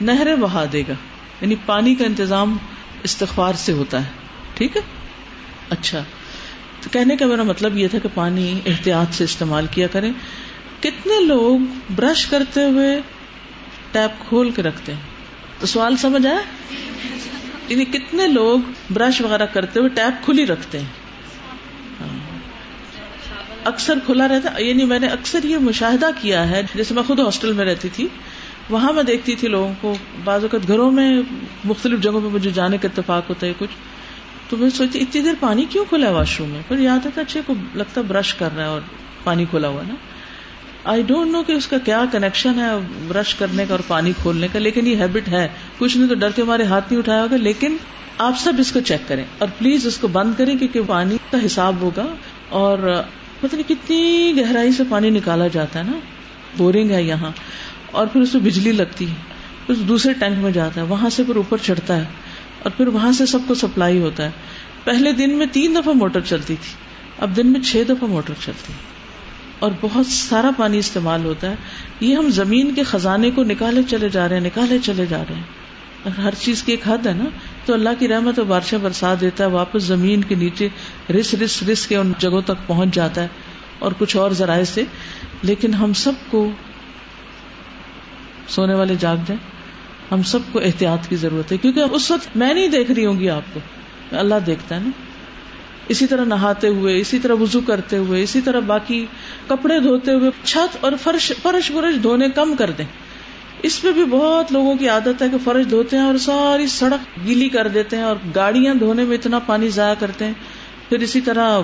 [0.00, 0.94] نہریں بہا دے گا۔
[1.40, 2.56] یعنی پانی کا انتظام
[3.02, 4.10] استغفار سے ہوتا ہے۔
[4.54, 4.82] ٹھیک ہے؟
[5.70, 6.02] اچھا۔
[6.84, 10.12] تو کہنے کا میرا مطلب یہ تھا کہ پانی احتیاط سے استعمال کیا کریں۔
[10.80, 11.58] کتنے لوگ
[11.94, 13.00] برش کرتے ہوئے
[13.92, 15.00] ٹیپ کھول کے رکھتے ہیں؟
[15.60, 16.40] تو سوال سمجھ آیا؟
[17.68, 18.58] یعنی کتنے لوگ
[18.90, 20.86] برش وغیرہ کرتے ہوئے ٹیپ کھلی رکھتے ہیں؟
[22.00, 22.38] ہاں۔
[23.64, 27.52] اکثر کھلا رہتا یعنی میں نے اکثر یہ مشاہدہ کیا ہے۔ جیسے میں خود ہاسٹل
[27.52, 28.08] میں رہتی تھی،
[28.70, 31.22] وہاں میں دیکھتی تھی لوگوں کو، بعض اوقات گھروں میں
[31.64, 33.93] مختلف جگہوں پہ مجھے جانے کا اتفاق ہوتا ہے کچھ۔
[34.48, 37.20] تو میں سوچتی اتنی دیر پانی کیوں کھلا ہے واش روم میں؟ پھر یاد آتا
[37.20, 38.80] اچھے کو لگتا برش کر رہا ہے اور
[39.24, 39.94] پانی کھلا ہوا نا۔
[40.84, 42.68] آئی ڈونٹ نو کہ اس کا کیا کنیکشن ہے
[43.08, 46.30] برش کرنے کا اور پانی کھولنے کا، لیکن یہ ہیبٹ ہے۔ کچھ نہیں تو ڈر
[46.30, 47.76] کے ہمارے ہاتھ نہیں اٹھایا ہوگا، لیکن
[48.18, 51.38] آپ سب اس کو چیک کریں۔ اور پلیز اس کو بند کریں کیونکہ پانی کا
[51.46, 52.06] حساب ہوگا۔
[52.48, 53.02] اور
[53.40, 55.92] پتہ نہیں کتنی گہرائی سے پانی نکالا جاتا ہے نا۔
[56.56, 57.30] بورنگ ہے یہاں۔
[57.90, 59.14] اور پھر اس میں بجلی لگتی ہے۔
[59.66, 62.04] پھر دوسرے ٹینک میں جاتا ہے۔ وہاں سے پھر اوپر چڑھتا ہے۔
[62.64, 64.30] اور پھر وہاں سے سب کو سپلائی ہوتا ہے۔
[64.84, 66.72] پہلے دن میں تین دفعہ موٹر چلتی تھی،
[67.18, 68.78] اب دن میں چھ دفعہ موٹر چلتی ہے۔
[69.58, 71.54] اور بہت سارا پانی استعمال ہوتا ہے۔
[72.00, 75.34] یہ ہم زمین کے خزانے کو نکالے چلے جا رہے ہیں، نکالے چلے جا رہے
[75.34, 75.42] ہیں۔
[76.22, 77.24] ہر چیز کی ایک حد ہے نا،
[77.64, 80.68] تو اللہ کی رحمت و بارشیں برسات دیتا ہے، واپس زمین کے نیچے
[81.20, 83.28] رس رس رس کے ان جگہوں تک پہنچ جاتا ہے۔
[83.78, 84.82] اور کچھ اور ذرائع سے۔
[85.42, 86.50] لیکن ہم سب کو
[88.48, 89.63] سونے والے جاگ جائیں
[90.12, 93.18] ہم سب کو احتیاط کی ضرورت ہے، کیونکہ اس وقت میں نہیں دیکھ رہی ہوں
[93.18, 93.60] گی آپ کو۔
[94.12, 94.90] اللہ دیکھتا ہے نا۔
[95.88, 99.06] اسی طرح نہاتے ہوئے، اسی طرح وزو کرتے ہوئے، اسی طرح باقی
[99.46, 102.84] کپڑے دھوتے ہوئے، چھت اور فرش فرش فرش دھونے کم کر دیں۔
[103.62, 107.26] اس پہ بھی بہت لوگوں کی عادت ہے کہ فرش دھوتے ہیں اور ساری سڑک
[107.26, 110.32] گیلی کر دیتے ہیں اور گاڑیاں دھونے میں اتنا پانی ضائع کرتے ہیں۔
[110.88, 111.60] پھر اسی طرح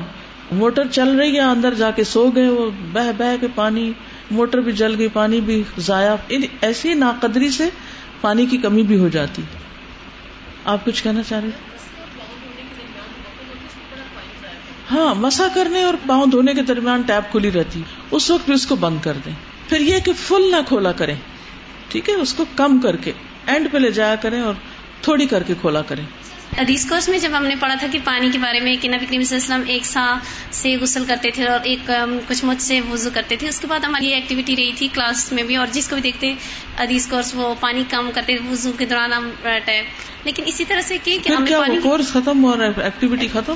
[0.52, 3.92] موٹر چل رہی ہے، اندر جا کے سو گئے وہ، بہ بہ کے پانی،
[4.30, 7.68] موٹر بھی جل گئی، پانی بھی ضائع۔ ایسی ناقدری سے
[8.20, 9.42] پانی کی کمی بھی ہو جاتی۔
[10.64, 11.48] آپ کچھ کہنا چاہ رہے
[14.90, 18.66] ہاں مسا کرنے اور پاؤں دھونے کے درمیان ٹیپ کھلی رہتی۔ اس وقت بھی اس
[18.66, 19.32] کو بند کر دیں۔
[19.68, 21.14] پھر یہ کہ فل نہ کھولا کریں۔
[21.88, 23.12] ٹھیک ہے، اس کو کم کر کے،
[23.46, 24.54] اینڈ پہ لے جایا کریں اور
[25.02, 26.04] تھوڑی کر کے کھولا کریں۔
[26.58, 29.06] حدیث کورس میں جب ہم نے پڑھا تھا کہ پانی کے بارے میں کہ نبی
[29.06, 30.14] کریم صلی اللہ علیہ وسلم ایک سا
[30.52, 31.90] سے غسل کرتے تھے اور ایک
[32.28, 35.32] کچھ مجھ سے وضو کرتے تھے اس کے بعد ہماری یہ ایکٹیویٹی رہی تھی کلاس
[35.32, 36.34] میں بھی اور جس کو بھی دیکھتے
[36.78, 39.30] حدیث کورس وہ پانی کم کرتے وضو کے دوران ہم
[40.24, 43.54] لیکن اسی طرح سے کہ ہم نے کورس ختم اور ایکٹیویٹی ختم؟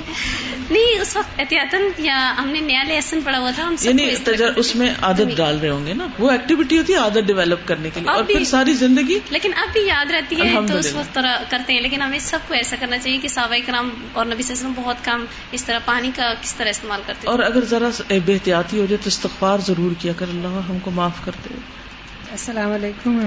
[0.70, 4.08] نہیں اس وقت احتیاط یا ہم نے نیا لیسن پڑھا ہوا تھا ہم یعنی
[4.56, 7.90] اس میں عادت ڈال رہے ہوں گے نا؟ وہ ایکٹیویٹی ہوتی ہے عادت ڈیولپ کرنے
[7.94, 11.18] کے لیے اور پھر ساری زندگی لیکن اب بھی یاد رہتی ہے تو اس وقت
[11.50, 14.54] کرتے ہیں لیکن ہمیں سب کو ایسا کرنا چاہیے کہ صحابہ کرام اور نبی صلی
[14.54, 17.64] اللہ علیہ وسلم بہت کم اس طرح پانی کا کس طرح استعمال کرتے اور اگر
[17.64, 17.88] ذرا
[18.26, 21.54] بحتیاتی ہو جائے تو استغفار ضرور کیا کر اللہ ہم کو معاف کرتے
[22.30, 23.18] السلام علیکم۔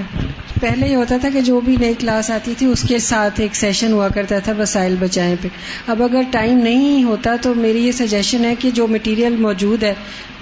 [0.60, 3.54] پہلے یہ ہوتا تھا کہ جو بھی نئی کلاس آتی تھی اس کے ساتھ ایک
[3.56, 5.48] سیشن ہوا کرتا تھا وسائل بچائیں پہ۔
[5.86, 9.94] اب اگر ٹائم نہیں ہوتا تو میری یہ سجیشن ہے کہ جو مٹیریل موجود ہے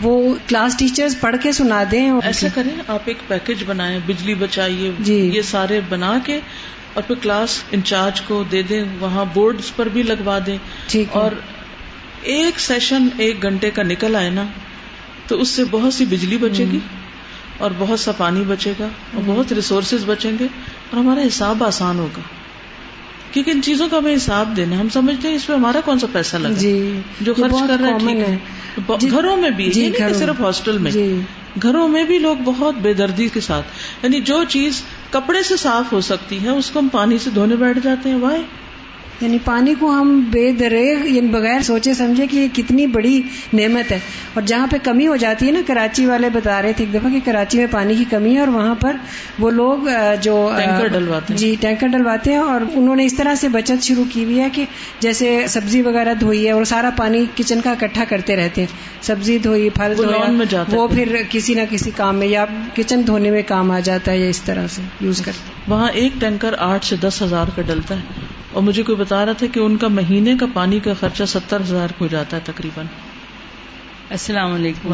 [0.03, 4.91] وہ کلاس ٹیچرز پڑھ کے سنا دیں ایسا کریں آپ ایک پیکج بنائیں بجلی بچائیے
[5.01, 6.41] جی۔ یہ سارے بنا کے
[6.97, 10.59] اور پھر کلاس انچارج کو دے دیں وہاں بورڈ پر بھی لگوا دیں۔
[11.11, 11.31] اور
[12.23, 14.45] ایک سیشن ایک گھنٹے کا نکل آئے نا
[15.27, 16.79] تو اس سے بہت سی بجلی بچے گی
[17.59, 20.45] اور بہت سا پانی بچے گا اور بہت ریسورسز بچیں گے
[20.91, 22.21] اور ہمارا حساب آسان ہوگا۔
[23.33, 26.07] کیونکہ ان چیزوں کا ہمیں حساب دینا ہم سمجھتے ہیں اس پہ ہمارا کون سا
[26.13, 28.37] پیسہ لگا جی جو خرچ کر رہے ہیں
[29.01, 31.21] جی گھروں میں بھی جی صرف ہاسٹل میں۔ جی۔
[31.63, 33.67] گھروں میں بھی لوگ بہت بے دردی کے ساتھ
[34.03, 37.57] یعنی جو چیز کپڑے سے صاف ہو سکتی ہے، اس کو ہم پانی سے دھونے
[37.57, 38.43] بیٹھ جاتے ہیں وائے
[39.21, 43.93] یعنی پانی کو ہم بے دریغ یعنی بغیر سوچے سمجھے کہ یہ کتنی بڑی نعمت
[43.93, 43.99] ہے۔
[44.35, 47.11] اور جہاں پہ کمی ہو جاتی ہے نا کراچی والے بتا رہے تھے ایک دفعہ
[47.11, 48.97] کہ کراچی میں پانی کی کمی ہے اور وہاں پر
[49.39, 49.89] وہ لوگ
[50.23, 54.05] جو ٹینکر ڈلواتے جی ٹینکر ڈلواتے ہیں اور انہوں نے اس طرح سے بچت شروع
[54.13, 54.65] کی ہوئی ہے کہ
[55.01, 59.39] جیسے سبزی وغیرہ دھوئی ہے اور سارا پانی کچن کا اکٹھا کرتے رہتے ہیں۔ سبزی
[59.39, 63.71] دھوئی پھل دھویا وہ پھر کسی نہ کسی کام میں یا کچن دھونے میں کام
[63.71, 67.23] آ جاتا ہے یا اس طرح سے یوز کرتے وہاں ایک ٹینکر آٹھ سے دس
[67.23, 70.47] ہزار کا ڈلتا ہے۔ اور مجھے کوئی بتا رہا تھا کہ ان کا مہینے کا
[70.55, 72.87] پانی کا خرچہ ستر ہزار ہو جاتا ہے تقریباً۔
[74.11, 74.93] السلام علیکم۔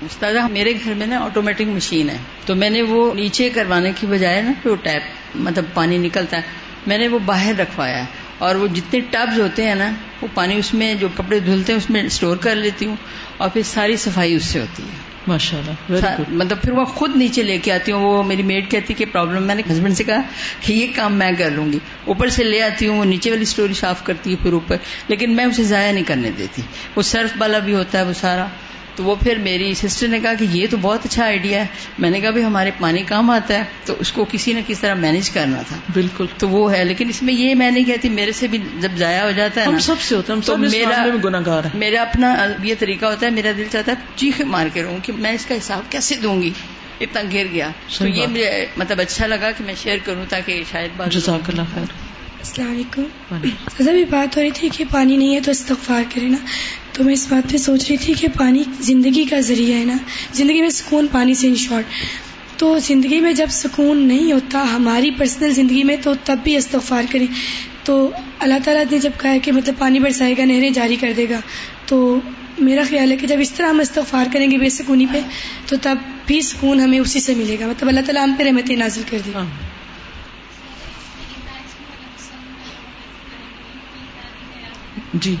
[0.00, 4.06] استاد میرے گھر میں نا آٹومیٹک مشین ہے۔ تو میں نے وہ نیچے کروانے کی
[4.06, 5.02] بجائے نا وہ ٹیپ
[5.34, 6.42] مطلب پانی نکلتا ہے۔
[6.86, 8.04] میں نے وہ باہر رکھوایا ہے۔
[8.38, 9.90] اور وہ جتنے ٹبز ہوتے ہیں نا
[10.22, 12.96] وہ پانی اس میں جو کپڑے دھلتے ہیں اس میں اسٹور کر لیتی ہوں۔
[13.36, 17.42] اور پھر ساری صفائی اس سے ہوتی ہے۔ ماشاء اللہ مطلب پھر وہ خود نیچے
[17.42, 20.20] لے کے آتی ہوں وہ میری میڈ کہتی کہ پرابلم میں نے ہسبینڈ سے کہا
[20.60, 23.42] کہ یہ کام میں کر لوں گی۔ اوپر سے لے آتی ہوں وہ نیچے والی
[23.42, 24.76] اسٹوری صاف کرتی ہے پھر اوپر
[25.08, 26.62] لیکن میں اسے ضائع نہیں کرنے دیتی۔
[26.96, 28.46] وہ سرف والا بھی ہوتا ہے وہ سارا۔
[28.96, 31.66] تو وہ پھر میری سسٹر نے کہا کہ یہ تو بہت اچھا آئیڈیا ہے۔
[31.98, 34.80] میں نے کہا بھی ہمارے پانی کام آتا ہے تو اس کو کسی نہ کسی
[34.80, 38.08] طرح مینج کرنا تھا۔ بالکل۔ تو وہ ہے لیکن اس میں یہ میں نہیں کہتی
[38.08, 41.04] میرے سے بھی جب ضائع ہو جاتا ہے ہم سب سے ہوتا ہے تو میرا
[41.24, 44.82] گناگار ہے میرا اپنا یہ طریقہ ہوتا ہے میرا دل چاہتا ہے چیخ مار کے
[44.82, 46.50] رہوں کہ میں اس کا حساب کیسے دوں گی؟
[47.00, 50.90] اتنا گر گیا۔ تو یہ مجھے مطلب اچھا لگا کہ میں شیئر کروں تاکہ شاید
[50.96, 52.03] بات جزاک اللہ خیر۔
[52.44, 53.02] السلام علیکم۔
[53.78, 56.36] سزا بھی بات ہو رہی تھی کہ پانی نہیں ہے تو استغفار کرے نا۔
[56.92, 59.96] تو میں اس بات پہ سوچ رہی تھی کہ پانی زندگی کا ذریعہ ہے نا۔
[60.32, 61.84] زندگی میں سکون پانی سے ان شارٹ
[62.56, 67.02] تو زندگی میں جب سکون نہیں ہوتا ہماری پرسنل زندگی میں تو تب بھی استغفار
[67.10, 67.26] کریں۔
[67.84, 71.26] تو اللہ تعالیٰ نے جب کہا کہ مطلب پانی برسائے گا نہریں جاری کر دے
[71.30, 71.40] گا۔
[71.86, 72.20] تو
[72.58, 75.20] میرا خیال ہے کہ جب اس طرح ہم استغفار کریں گے بے سکونی پہ
[75.66, 78.70] تو تب بھی سکون ہمیں اسی سے ملے گا۔ مطلب اللہ تعالیٰ ہم پہ رحمت
[78.70, 79.44] نازل کر دے۔ گا
[85.14, 85.36] جی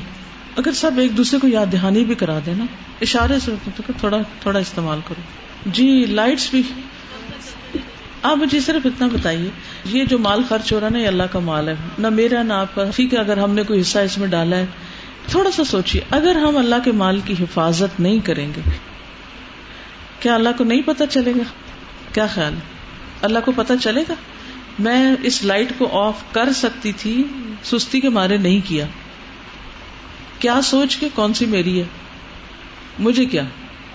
[0.56, 2.64] اگر سب ایک دوسرے کو یاد دہانی بھی کرا دینا
[3.00, 3.52] اشارے سے
[3.98, 5.20] تھوڑا تھوڑا استعمال کرو۔
[5.66, 6.62] جی لائٹس بھی۔
[8.22, 9.50] آپ مجھے صرف اتنا بتائیے،
[9.84, 12.52] یہ جو مال خرچ ہو رہا نا، یہ اللہ کا مال ہے۔ نہ میرا، نہ
[12.52, 14.66] آپ کا۔ ٹھیک ہے، اگر ہم نے کوئی حصہ اس میں ڈالا ہے،
[15.26, 18.60] تھوڑا سا سوچیے، اگر ہم اللہ کے مال کی حفاظت نہیں کریں گے،
[20.20, 21.42] کیا اللہ کو نہیں پتا چلے گا؟
[22.14, 22.58] کیا خیال؟ ہے
[23.22, 24.14] اللہ کو پتا چلے گا؟
[24.78, 27.24] میں اس لائٹ کو آف کر سکتی تھی،
[27.64, 28.86] سستی کے مارے نہیں کیا۔
[30.44, 31.84] کیا سوچ کے کون سی میری ہے؟
[32.98, 33.42] مجھے کیا؟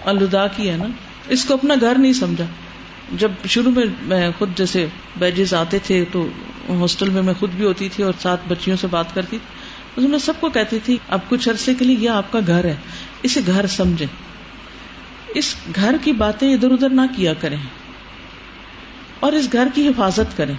[0.06, 0.86] الدا کی ہے نا؟
[1.28, 2.46] اس کو اپنا گھر نہیں سمجھا۔
[3.12, 6.28] جب شروع میں میں خود جیسے بیجز آتے تھے تو
[6.70, 10.20] ہاسٹل میں میں خود بھی ہوتی تھی اور سات بچیوں سے بات کرتی تھی۔ میں
[10.20, 12.76] سب کو کہتی تھی، اب کچھ عرصے کے لیے یہ آپ کا گھر ہے،
[13.24, 14.06] اسے گھر سمجھے
[15.28, 17.58] اس گھر کی باتیں ادھر ادھر نہ کیا کریں۔
[19.20, 20.56] اور اس گھر کی حفاظت کریں۔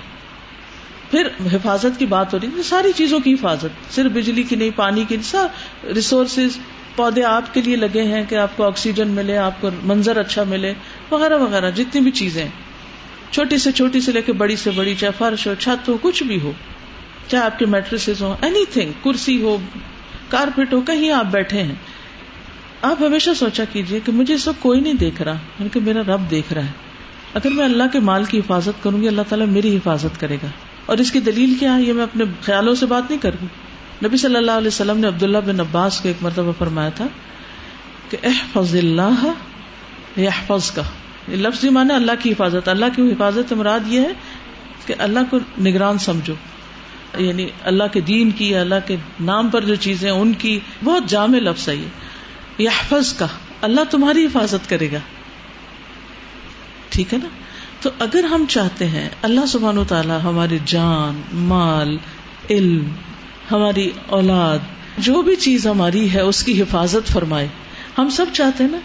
[1.10, 5.04] پھر حفاظت کی بات ہو رہی ساری چیزوں کی حفاظت، صرف بجلی کی نہیں، پانی
[5.08, 5.46] کی سب
[5.94, 6.58] ریسورسز
[6.96, 10.44] پودے آپ کے لیے لگے ہیں کہ آپ کو آکسیجن ملے، آپ کو منظر اچھا
[10.44, 10.74] ملے،
[11.10, 12.46] وغیرہ وغیرہ، جتنی بھی چیزیں
[13.30, 16.22] چھوٹی سے چھوٹی سے لے کے بڑی سے بڑی، چاہے فرش ہو، چھت ہو، کچھ
[16.22, 16.52] بھی ہو،
[17.28, 19.56] چاہے آپ کے میٹرس ہو اینی تھنگ کرسی ہو
[20.28, 21.74] کارپیٹ ہو، کہیں آپ بیٹھے ہیں۔
[22.82, 26.30] آپ ہمیشہ سوچا کیجیے کہ مجھے اس وقت کوئی نہیں دیکھ رہا، بلکہ میرا رب
[26.30, 26.72] دیکھ رہا ہے۔
[27.34, 30.46] اگر میں اللہ کے مال کی حفاظت کروں گی، اللہ تعالیٰ میری حفاظت کرے گا۔
[30.86, 33.46] اور اس کی دلیل کیا ہے؟ یہ میں اپنے خیالوں سے بات نہیں کر رہی
[34.06, 37.06] نبی صلی اللہ علیہ وسلم نے عبداللہ بن عباس کو ایک مرتبہ فرمایا تھا
[38.10, 39.32] کہ احفظ اللہ
[40.20, 40.82] یحفظ کا
[41.28, 44.12] لفظ مانا اللہ کی حفاظت۔ اللہ کی حفاظت مراد یہ ہے
[44.86, 46.34] کہ اللہ کو نگران سمجھو۔
[47.18, 51.38] یعنی اللہ کے دین کی، اللہ کے نام پر جو چیزیں ان کی۔ بہت جامع
[51.38, 53.26] لفظ ہے یہ۔ یحفظ کا
[53.62, 54.98] اللہ تمہاری حفاظت کرے گا۔
[56.88, 57.28] ٹھیک ہے نا؟
[57.80, 61.96] تو اگر ہم چاہتے ہیں اللہ سبحان و تعالیٰ ہماری جان، مال،
[62.50, 62.88] علم،
[63.50, 64.58] ہماری اولاد،
[64.98, 67.48] جو بھی چیز ہماری ہے، اس کی حفاظت فرمائے۔
[67.98, 68.78] ہم سب چاہتے ہیں نا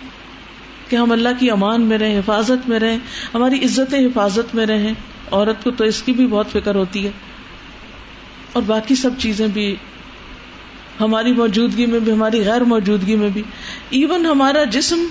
[0.90, 2.98] کہ ہم اللہ کی امان میں رہیں، حفاظت میں رہیں،
[3.34, 4.94] ہماری عزت حفاظت میں رہیں۔
[5.32, 7.12] عورت کو تو اس کی بھی بہت فکر ہوتی ہے۔
[8.54, 9.76] اور باقی سب چیزیں بھی
[11.00, 13.44] ہماری موجودگی میں بھی، ہماری غیر موجودگی میں بھی۔
[13.90, 15.06] ایون ہمارا جسم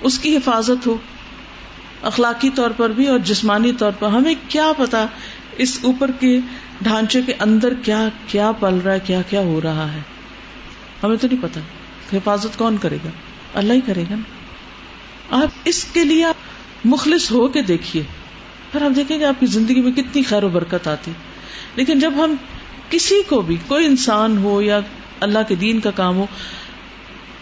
[0.00, 0.96] اس کی حفاظت ہو۔
[2.02, 5.06] اخلاقی طور پر بھی اور جسمانی طور پر ہمیں کیا پتا
[5.58, 6.38] اس اوپر کے
[6.80, 10.00] ڈھانچے کے اندر کیا کیا پل رہا ہے، کیا کیا ہو رہا ہے۔
[11.02, 11.60] ہمیں تو نہیں پتا۔
[12.16, 13.10] حفاظت کون کرے گا؟
[13.54, 14.22] اللہ ہی کرے گا نا۔
[15.42, 16.24] آپ اس کے لیے
[16.84, 18.02] مخلص ہو کے دیکھیے۔
[18.72, 21.10] پھر آپ دیکھیں گے آپ کی زندگی میں کتنی خیر و برکت آتی۔
[21.74, 22.34] لیکن جب ہم
[22.90, 24.80] کسی کو بھی، کوئی انسان ہو یا
[25.20, 26.26] اللہ کے دین کا کام ہو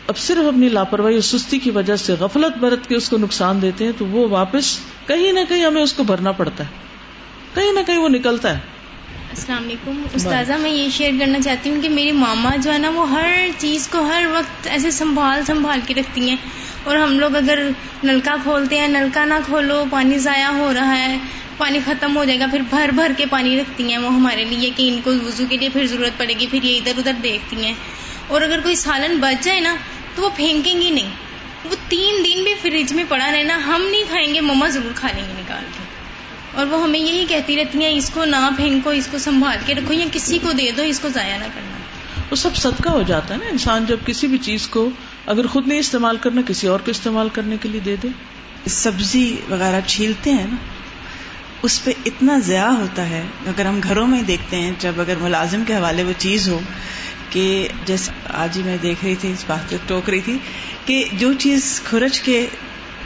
[0.06, 3.62] اب صرف اپنی لاپرواہی اور سستی کی وجہ سے غفلت برت کے اس کو نقصان
[3.62, 6.68] دیتے ہیں تو وہ واپس کہیں نہ کہیں ہمیں اس کو بھرنا پڑتا ہے۔
[7.54, 8.60] کہیں نہ کہیں وہ نکلتا ہے۔
[9.30, 12.90] السلام علیکم۔ استاذہ میں یہ شیئر کرنا چاہتی ہوں کہ میری ماما جو ہے نا
[12.90, 16.36] وہ ہر چیز کو ہر وقت ایسے سنبھال سنبھال کے رکھتی ہیں۔
[16.84, 17.68] اور ہم لوگ اگر
[18.04, 21.18] نلکا کھولتے ہیں نلکا نہ کھولو پانی ضائع ہو رہا ہے
[21.56, 24.70] پانی ختم ہو جائے گا پھر بھر بھر کے پانی رکھتی ہیں وہ ہمارے لیے
[24.76, 27.64] کہ ان کو وضو کے لیے پھر ضرورت پڑے گی پھر یہ ادھر ادھر دیکھتی
[27.64, 27.74] ہیں۔
[28.28, 29.76] اور اگر کوئی سالن بچ جائے نا،
[30.14, 31.10] تو وہ پھینکیں گی نہیں۔
[31.64, 35.08] وہ تین دن بھی فریج میں پڑا رہنا، ہم نہیں کھائیں گے، مما ضرور کھا
[35.16, 35.96] لیں گے نکال کے۔
[36.58, 39.74] اور وہ ہمیں یہی کہتی رہتی ہیں، اس کو نہ پھینکو، اس کو سنبھال کے
[39.74, 41.76] رکھو، یا کسی کو دے دو، اس کو ضائع نہ کرنا۔
[42.30, 44.90] وہ سب صدقہ ہو جاتا ہے نا انسان، جب کسی بھی چیز کو
[45.26, 48.08] اگر خود نہیں استعمال کرنا، کسی اور کو استعمال کرنے کے لیے دے دے۔
[48.66, 50.56] سبزی وغیرہ چھیلتے ہیں نا،
[51.62, 55.64] اس پہ اتنا ضیاع ہوتا ہے۔ اگر ہم گھروں میں دیکھتے ہیں، جب اگر ملازم
[55.66, 56.60] کے حوالے وہ چیز ہو
[57.30, 60.38] کہ جیسے آج ہی میں دیکھ رہی تھی، اس بات کو ٹوک رہی تھی
[60.84, 62.46] کہ جو چیز کھرچ کے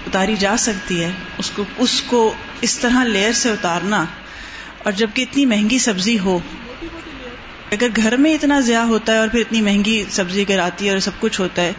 [0.06, 4.04] اتاری جا سکتی ہے، اس کو اس کو اس طرح لیئر سے اتارنا
[4.78, 6.38] اور جبکہ اتنی مہنگی سبزی ہو
[7.70, 10.98] اگر گھر میں اتنا ضیاع ہوتا ہے اور پھر اتنی مہنگی سبزی آتی ہے اور
[10.98, 11.72] سب کچھ ہوتا ہے،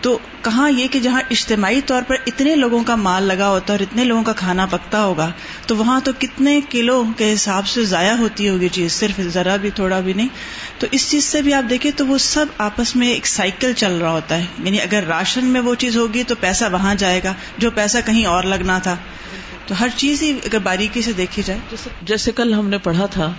[0.00, 3.78] تو کہاں یہ کہ جہاں اجتماعی طور پر اتنے لوگوں کا مال لگا ہوتا ہے
[3.78, 5.32] اور اتنے لوگوں کا کھانا پکتا ہوگا،
[5.66, 9.70] تو وہاں تو کتنے کلو کے حساب سے ضائع ہوتی ہوگی چیز، صرف ذرا بھی،
[9.70, 10.28] تھوڑا بھی نہیں۔
[10.78, 13.96] تو اس چیز سے بھی آپ دیکھیں تو وہ سب آپس میں ایک سائیکل چل
[13.96, 17.34] رہا ہوتا ہے۔ یعنی اگر راشن میں وہ چیز ہوگی تو پیسہ وہاں جائے گا،
[17.58, 18.96] جو پیسہ کہیں اور لگنا تھا۔
[19.66, 23.32] تو ہر چیز ہی اگر باریکی سے دیکھی جائے جیسے کل ہم نے پڑھا تھا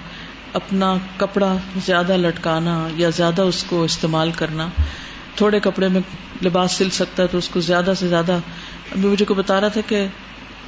[0.57, 4.67] اپنا کپڑا زیادہ لٹکانا یا زیادہ اس کو استعمال کرنا،
[5.35, 6.01] تھوڑے کپڑے میں
[6.43, 8.39] لباس سل سکتا ہے تو اس کو زیادہ سے زیادہ،
[8.91, 10.05] ابھی مجھے کو بتا رہا تھا کہ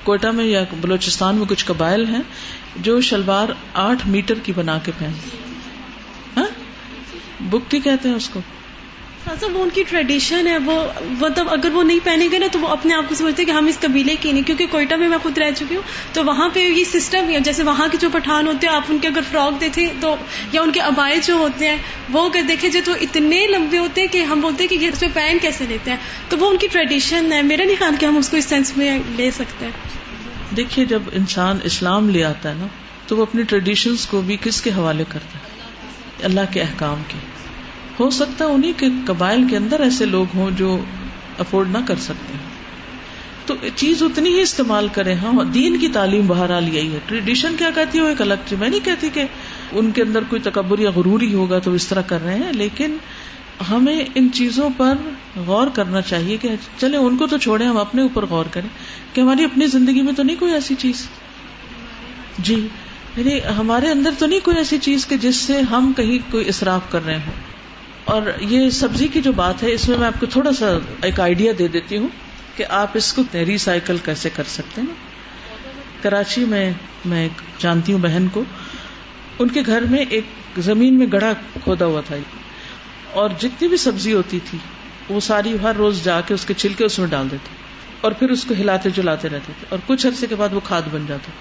[0.03, 2.21] کوئٹہ میں یا بلوچستان میں کچھ قبائل ہیں
[2.81, 3.49] جو شلوار
[3.79, 5.13] آٹھ میٹر کی بنا کے پہن
[6.37, 6.45] ہاں؟
[7.49, 8.39] بکتی کہتے ہیں اس کو
[9.27, 12.59] ہاں، وہ ان کی ٹریڈیشن ہے، وہ مطلب اگر وہ نہیں پہنے گے نا، تو
[12.59, 15.17] وہ اپنے آپ کو سمجھتے کہ ہم اس قبیلے کی نہیں، کیونکہ کوئٹہ میں میں
[15.17, 15.81] خود رہ چکی ہوں۔
[16.13, 19.07] تو وہاں پہ یہ سسٹم جیسے وہاں کے جو پٹھان ہوتے ہیں، آپ ان کے
[19.07, 20.15] اگر فراک دیتے تو
[20.51, 21.77] یا ان کے ابائے جو ہوتے ہیں،
[22.11, 24.89] وہ اگر دیکھے جائے تو اتنے لمبے ہوتے ہیں کہ ہم بولتے ہیں کہ یہ
[24.93, 25.97] اس پہ پہن کیسے لیتے ہیں۔
[26.29, 28.77] تو وہ ان کی ٹریڈیشن ہے۔ میرا نہیں خیال کہ ہم اس کو اس سینس
[28.77, 29.71] میں لے سکتے ہیں۔
[30.55, 32.67] دیکھیے، جب انسان اسلام لے آتا ہے نا،
[33.07, 35.43] تو وہ اپنی ٹریڈیشنس کو بھی کس کے حوالے کرتا ہے؟
[36.23, 37.28] اللہ کے احکام کے۔
[37.99, 40.77] ہو سکتا ہے انہیں کے قبائل کے اندر ایسے لوگ ہوں جو
[41.39, 42.37] افورڈ نہ کر سکتے
[43.45, 47.69] تو چیز اتنی ہی استعمال کرے ہاں دین کی تعلیم بہرحال یہی ہے۔ ٹریڈیشن کیا
[47.75, 49.23] کہتی ہے؟ وہ ایک الگ چیز، میں نہیں کہتی کہ
[49.71, 52.97] ان کے اندر کوئی تکبر یا غروری ہوگا تو اس طرح کر رہے ہیں، لیکن
[53.71, 54.93] ہمیں ان چیزوں پر
[55.45, 58.69] غور کرنا چاہیے کہ چلے ان کو تو چھوڑے ہم اپنے اوپر غور کریں
[59.13, 61.07] کہ ہماری اپنی زندگی میں تو نہیں کوئی ایسی چیز۔
[62.39, 62.67] جی
[63.17, 66.91] یعنی ہمارے اندر تو نہیں کوئی ایسی چیز کہ جس سے ہم کہیں کوئی اصراف
[66.91, 67.48] کر رہے ہوں۔
[68.09, 71.19] اور یہ سبزی کی جو بات ہے، اس میں میں آپ کو تھوڑا سا ایک
[71.19, 72.07] آئیڈیا دے دیتی ہوں
[72.55, 74.93] کہ آپ اس کو ریسائکل کیسے کر سکتے ہیں۔
[76.03, 76.73] کراچی میں
[77.05, 78.43] میں جانتی ہوں بہن کو۔
[79.39, 80.23] ان کے گھر میں ایک
[80.57, 82.15] زمین میں گڑھا کھودا ہوا تھا۔
[83.11, 84.57] اور جتنی بھی سبزی ہوتی تھی،
[85.09, 87.55] وہ ساری ہر روز جا کے اس کے چھلکے اس میں ڈال دیتے
[88.01, 90.81] اور پھر اس کو ہلاتے جلاتے رہتے تھے۔ اور کچھ عرصے کے بعد وہ کھاد
[90.91, 91.31] بن جاتا۔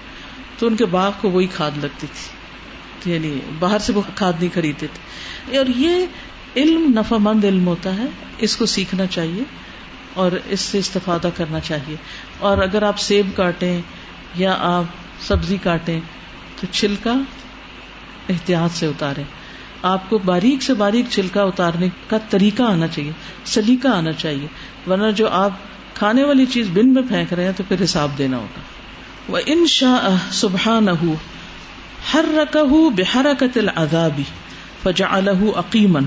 [0.59, 4.49] تو ان کے باغ کو وہی کھاد لگتی تھی۔ یعنی باہر سے وہ کھاد نہیں
[4.53, 6.05] خریدتے تھے۔ اور یہ
[6.55, 8.05] علم نفع مند علم ہوتا ہے،
[8.37, 9.43] اس کو سیکھنا چاہیے
[10.13, 11.95] اور اس سے استفادہ کرنا چاہیے۔
[12.39, 13.81] اور اگر آپ سیب کاٹیں
[14.35, 14.83] یا آپ
[15.21, 15.99] سبزی کاٹیں
[16.61, 17.13] تو چھلکا
[18.29, 19.23] احتیاط سے اتارے
[19.83, 23.11] آپ کو باریک سے باریک چھلکا اتارنے کا طریقہ آنا چاہیے،
[23.45, 24.47] سلیقہ آنا چاہیے۔
[24.89, 25.51] ورنہ جو آپ
[25.93, 28.61] کھانے والی چیز بن میں پھینک رہے ہیں تو پھر حساب دینا ہوگا۔
[29.29, 30.87] وہ ان شاہ سبحان
[32.13, 34.23] ہر رکہ بحرکت العذابی
[34.83, 35.19] فجا
[35.55, 36.03] عقیمن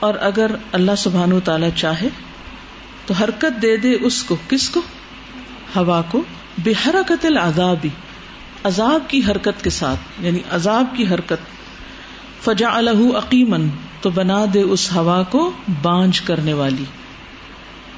[0.00, 2.08] اور اگر اللہ سبحان و تعالی چاہے
[3.06, 4.80] تو حرکت دے دے اس کو، کس کو؟
[5.76, 6.22] ہوا کو۔
[6.58, 7.88] بے حرکت العذابی
[8.64, 11.38] عذاب کی حرکت کے ساتھ یعنی عذاب کی حرکت۔
[12.44, 13.68] فجا الح عقیمن
[14.00, 16.84] تو بنا دے اس ہوا کو بانج کرنے والی۔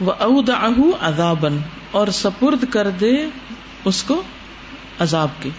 [0.01, 0.51] وہ اود
[1.01, 1.59] اذابن
[1.91, 3.25] اور سپرد کر دے
[3.85, 4.23] اس کو
[4.99, 5.51] عذاب کے۔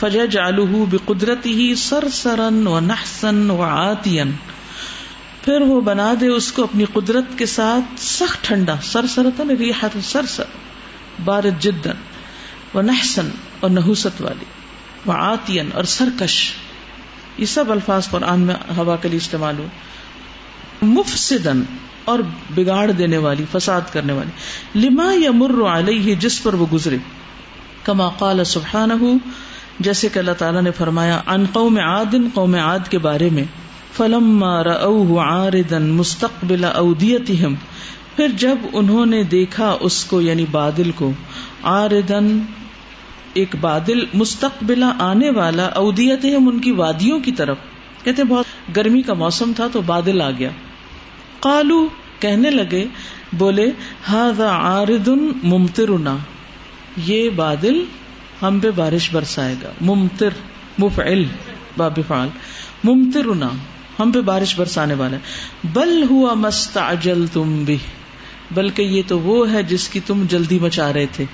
[0.00, 4.32] فجا جالح بے قدرتی ہی سر سرن و نحسن و آتین
[5.46, 9.98] پھر وہ بنا دے اس کو اپنی قدرت کے ساتھ سخت ٹھنڈا سر سرتن ریحت
[10.02, 10.44] سر سر
[11.24, 11.90] بارد جدن
[12.74, 13.28] و نحسن
[13.60, 14.44] اور نحوست والی
[15.06, 16.52] وہ آتین اور سرکش۔
[17.38, 19.66] یہ سب الفاظ قرآن میں ہوا کے لیے استعمال ہو
[20.82, 21.62] مفسدن
[22.04, 22.18] اور
[22.54, 24.30] بگاڑ دینے والی، فساد کرنے والی۔
[24.80, 26.96] لما یا مر علیہ، جس پر وہ گزرے۔
[27.84, 29.04] کما قال سبحانہ،
[29.80, 33.44] جیسے کہ اللہ تعالیٰ نے فرمایا ان قوم عاد قوم عاد کے بارے میں۔
[33.96, 34.44] فلم
[35.18, 37.54] عاردا مستقبل اودیتهم
[38.16, 41.12] پھر جب انہوں نے دیکھا اس کو یعنی بادل کو
[41.62, 42.38] آردن
[43.34, 47.56] ایک بادل مستقبل آنے والا اودیتهم ان کی وادیوں کی طرف۔
[48.04, 48.44] کہتے ہیں، بہت
[48.76, 50.50] گرمی کا موسم تھا تو بادل آ گیا۔
[51.40, 51.88] قالو
[52.20, 52.84] کہنے لگے،
[53.32, 53.70] بولے،
[54.12, 55.08] هذا عارض
[55.42, 56.16] ممطرنا۔
[57.06, 57.84] یہ بادل
[58.42, 60.28] ہم پہ بارش برسائے گا۔ ممتر
[60.78, 61.24] مفعل،
[61.76, 62.28] باب فعال
[62.84, 63.48] ممطرنا۔
[64.00, 65.22] ہم پہ بارش برسانے والا ہے۔
[65.64, 67.76] بل ہوا مست اجل تم بھی
[68.50, 71.24] بلکہ یہ تو وہ ہے جس کی تم جلدی مچا رہے تھے۔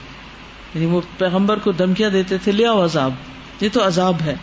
[0.74, 3.12] یعنی وہ پیغمبر کو دھمکیاں دیتے تھے لیا عذاب۔
[3.60, 4.34] یہ تو عذاب ہے۔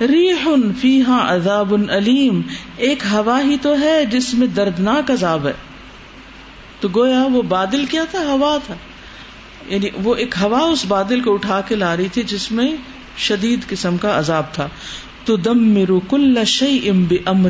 [0.00, 0.48] ریح
[0.80, 2.40] فیہا عذاب علیم
[2.76, 5.52] ایک ہوا ہی تو ہے جس میں دردناک عذاب ہے۔
[6.80, 8.74] تو گویا وہ بادل کیا تھا؟ ہوا تھا۔
[9.66, 12.76] یعنی وہ ایک ہوا اس بادل کو اٹھا کے لا رہی تھی جس میں
[13.16, 14.68] شدید قسم کا عذاب تھا۔
[15.26, 16.90] تو دم میرو کل شعی
[17.26, 17.48] ام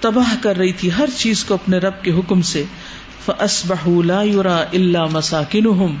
[0.00, 2.64] تباہ کر رہی تھی ہر چیز کو اپنے رب کے حکم سے۔
[3.24, 5.94] فَأَصْبَحُوا لَا يُرَى إِلَّا مَسَاكِنُهُمْ۔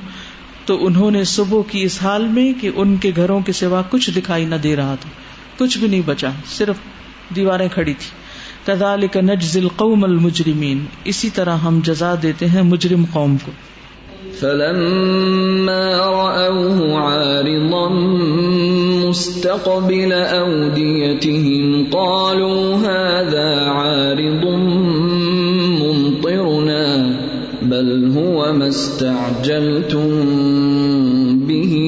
[0.66, 4.10] تو انہوں نے صبح کی اس حال میں کہ ان کے گھروں کے سوا کچھ
[4.10, 5.10] دکھائی نہ دے رہا تھا۔
[5.58, 6.76] کچھ بھی نہیں بچا، صرف
[7.36, 8.10] دیواریں کھڑی تھی
[8.64, 13.52] کدالک نجز القوم المجرمین۔ اسی طرح ہم جزا دیتے ہیں مجرم قوم کو۔
[14.40, 17.88] فلما رأوه عارضا
[19.08, 24.44] مستقبل أوديتهم قالوا هذا عارض
[25.82, 27.16] ممطرنا
[27.62, 30.08] بل هو ما استعجلتم
[31.48, 31.85] به.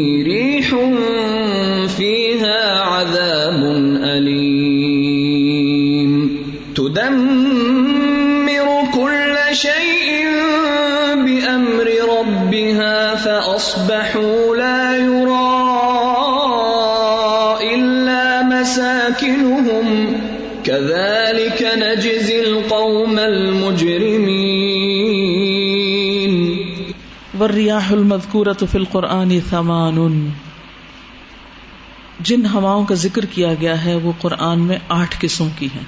[27.49, 30.29] والرياح المذكورة في القرآن ثمان۔
[32.21, 35.83] جن ہواؤں کا ذکر کیا گیا ہے، وہ قرآن میں آٹھ قسم کی ہیں۔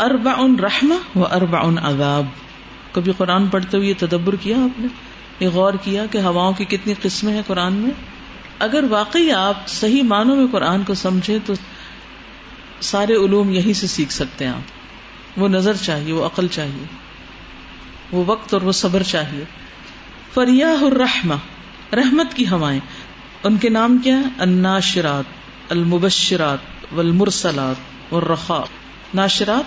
[0.00, 2.26] اربع رحمہ و اربع عذاب۔
[2.92, 4.86] کبھی قرآن پڑھتے ہوئے تدبر کیا آپ نے؟
[5.40, 7.90] یہ غور کیا کہ ہواؤں کی کتنی قسمیں ہیں قرآن میں؟
[8.58, 11.52] اگر واقعی آپ صحیح معنوں میں قرآن کو سمجھے تو
[12.80, 14.80] سارے علوم یہیں سے سیکھ سکتے ہیں آپ۔
[15.40, 16.84] وہ نظر چاہیے، وہ عقل چاہیے۔
[18.12, 19.44] وہ وقت اور وہ صبر چاہیے۔
[20.34, 21.34] فریاح الرحمہ،
[21.94, 22.80] رحمت کی ہوائیں۔
[23.44, 25.24] ان کے نام کیا ہے الناشرات،
[25.68, 26.58] المبشرات،
[26.92, 27.76] والمرسلات،
[28.14, 28.64] والرخاء۔
[29.14, 29.64] ناشرات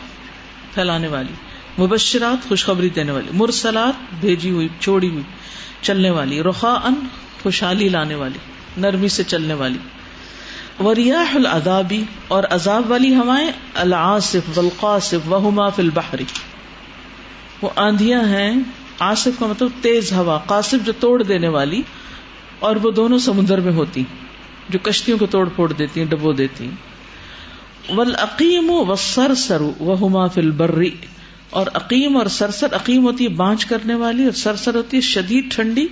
[0.73, 1.33] پھیلانے والی،
[1.81, 5.23] مبشرات خوشخبری دینے والی، مرسلات بھیجی ہوئی، چھوڑی ہوئی،
[5.81, 6.93] چلنے والی رخا ان
[7.43, 8.37] خوشحالی لانے والی،
[8.77, 9.79] نرمی سے چلنے والی۔
[10.83, 16.17] وریاح العذابی اور عذاب والی ہوائیں، العاصف، والقاصف وہما فی البحر۔
[17.61, 18.55] وہ آندیاں ہیں
[18.99, 21.81] آصف کا مطلب تیز ہوا، قاصف جو توڑ دینے والی
[22.59, 24.03] اور وہ دونوں سمندر میں ہوتی،
[24.69, 26.69] جو کشتیوں کو توڑ پھوڑ دیتی ہیں ڈبو دیتی۔
[27.89, 30.81] والعقیم والسرسر وہما فی البر۔
[31.49, 35.51] اور عقیم اور سرسر عقیم ہوتی ہے بانچ کرنے والی اور سرسر ہوتی ہے شدید
[35.51, 35.87] ٹھنڈی۔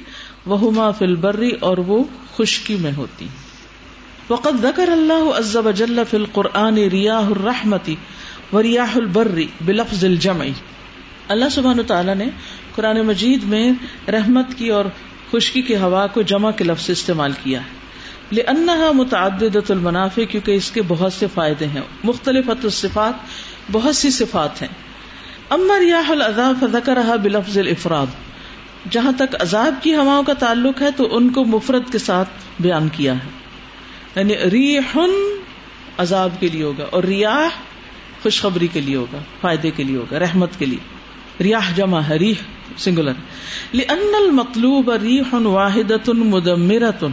[0.45, 2.03] وہما فی البری اور وہ
[2.37, 3.27] خشکی میں ہوتی۔
[4.29, 7.95] وقد ذکر اللہ عز وجل فی القرآن ریاح الرحمتی
[8.53, 10.45] و ریاح البری بلفظ الجمع۔
[11.27, 12.25] اللہ سبحانہ تعالیٰ نے
[12.75, 13.71] قرآن مجید میں
[14.11, 14.85] رحمت کی اور
[15.31, 17.81] خشکی کی ہوا کو جمع کے لفظ استعمال کیا ہے۔
[18.31, 23.13] لأنها متعددة المنافع کیونکہ اس کے بہت سے فائدے ہیں۔ مختلف الصفات
[23.71, 24.69] بہت سی صفات ہیں۔
[25.49, 28.05] اما ریاح العذاب فذکرها بلفظ الافراد
[28.91, 32.89] جہاں تک عذاب کی ہواؤں کا تعلق ہے تو ان کو مفرد کے ساتھ بیان
[32.89, 33.29] کیا ہے۔
[34.15, 34.99] یعنی ریح
[35.97, 37.47] عذاب کے لیے ہوگا اور ریاح
[38.23, 41.00] خوشخبری کے لیے ہوگا، فائدے کے لیے ہوگا، رحمت کے لیے۔
[41.43, 42.41] ریاح جمع ہے ریح
[42.77, 43.13] سنگولر
[43.73, 47.03] لأن المطلوب ریح واحدۃ مدمرۃ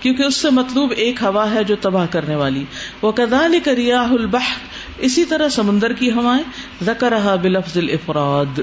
[0.00, 2.64] کیونکہ اس سے مطلوب ایک ہوا ہے جو تباہ کرنے والی.
[3.02, 4.58] وہ کدال ریاح البحر.
[4.98, 6.42] اسی طرح سمندر کی ہوائیں
[6.84, 8.60] ذکرہا بلفظ الافراد.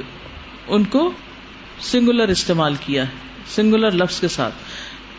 [0.67, 1.11] ان کو
[1.81, 4.53] سنگولر استعمال کیا ہے سنگولر لفظ کے ساتھ،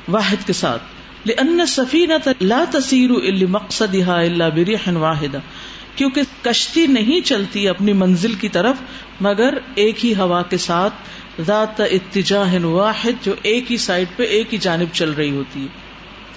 [0.09, 0.83] واحد کے ساتھ.
[1.27, 5.39] لأن سفینہ لا تسیر الا مقصدها الا بريح واحدہ
[5.97, 8.77] کیونکہ کشتی نہیں چلتی اپنی منزل کی طرف،
[9.21, 10.95] مگر ایک ہی ہوا کے ساتھ
[11.41, 15.67] ذات اتجاہ واحد جو ایک ہی سائڈ پہ ایک ہی جانب چل رہی ہوتی ہے۔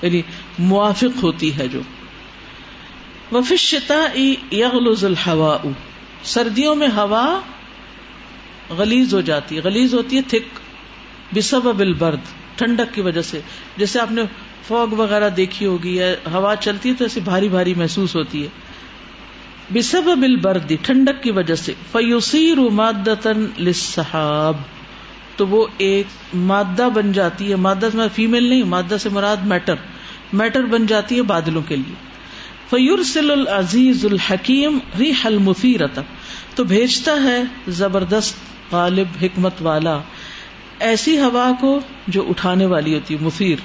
[0.01, 0.22] یعنی
[0.60, 1.80] موافق ہوتی ہے جو۔
[3.32, 4.20] وفش شتا
[4.51, 5.58] یغلز الحوا
[6.24, 7.39] سردیوں میں ہوا
[8.70, 10.60] غلیز ہو جاتی ہے غلیز ہوتی ہے تھک
[11.36, 12.20] بسب البرد،
[12.55, 13.41] ٹھنڈک کی وجہ سے۔
[13.78, 14.22] جیسے آپ نے
[14.68, 18.66] فوگ وغیرہ دیکھی ہوگی ہے ہوا چلتی ہے تو ایسی بھاری بھاری محسوس ہوتی ہے۔
[19.74, 24.55] بسب البرد ٹھنڈک کی وجہ سے فیوسیر مادتن للسحاب۔
[25.36, 29.74] تو وہ ایک مادہ بن جاتی ہے، مادہ میں فیمل نہیں، مادہ سے مراد میٹر۔
[30.34, 31.95] میٹر بن جاتی ہے بادلوں کے لیے۔
[32.70, 35.99] فیورسل العزیز الحکیم ریح المفیرت
[36.55, 38.36] تو بھیجتا ہے زبردست
[38.72, 39.99] غالب حکمت والا،
[40.80, 43.55] ایسی ہوا کو جو اٹھانے والی ہوتی ہے مفیر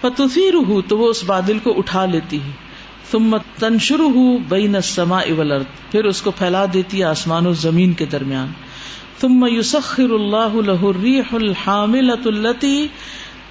[0.00, 0.54] فتفیر
[0.88, 2.69] تو وہ اس بادل کو اٹھا لیتی ہے۔
[3.12, 7.92] ثم تنشر ہو بین السماء والارض، پھر اس کو پھیلا دیتی ہے آسمان و زمین
[7.92, 8.52] کے درمیان۔
[9.20, 12.76] ثم يسخر الله له الريح الحاملة التي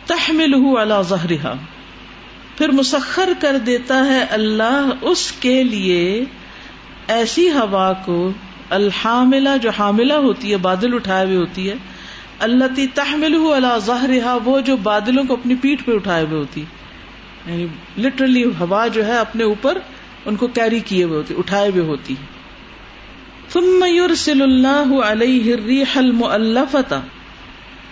[0.05, 5.99] تحمله على ظهرها پھر مسخر کر دیتا ہے اللہ اس کے لیے
[7.17, 8.17] ایسی ہوا کو،
[8.69, 11.77] الحاملہ جو حاملہ ہوتی ہے، بادل اٹھائے ہوئے ہوتی ہے
[12.47, 14.11] اللہ تی تحمل اللہ ظاہر
[14.43, 16.63] وہ جو بادلوں کو اپنی پیٹ پہ اٹھائے ہوئے ہوتی
[17.45, 17.67] یعنی
[17.97, 19.77] لٹرلی ہوا جو ہے اپنے اوپر
[20.25, 22.15] ان کو کیری کیے ہوئے ہوتی اٹھائے ہوئے ہوتی
[23.53, 26.99] ثم يرسل اللہ علیہ الریح المؤلفتا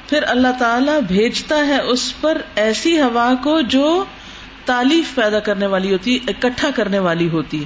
[0.09, 4.03] پھر اللہ تعالی بھیجتا ہے اس پر ایسی ہوا کو جو
[4.65, 7.63] تعلیف پیدا کرنے والی ہوتی اکٹھا کرنے والی ہوتی۔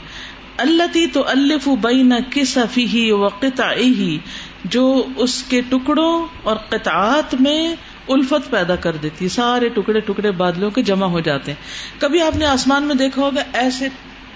[0.58, 4.18] اللہ تی تو الف بین کسفی و ہی
[4.66, 7.76] جو اس کے ٹکڑوں اور قطعات میں
[8.08, 11.64] الفت پیدا کر دیتی سارے ٹکڑے ٹکڑے بادلوں کے جمع ہو جاتے ہیں۔
[12.02, 13.88] کبھی آپ نے آسمان میں دیکھا ہوگا ایسے،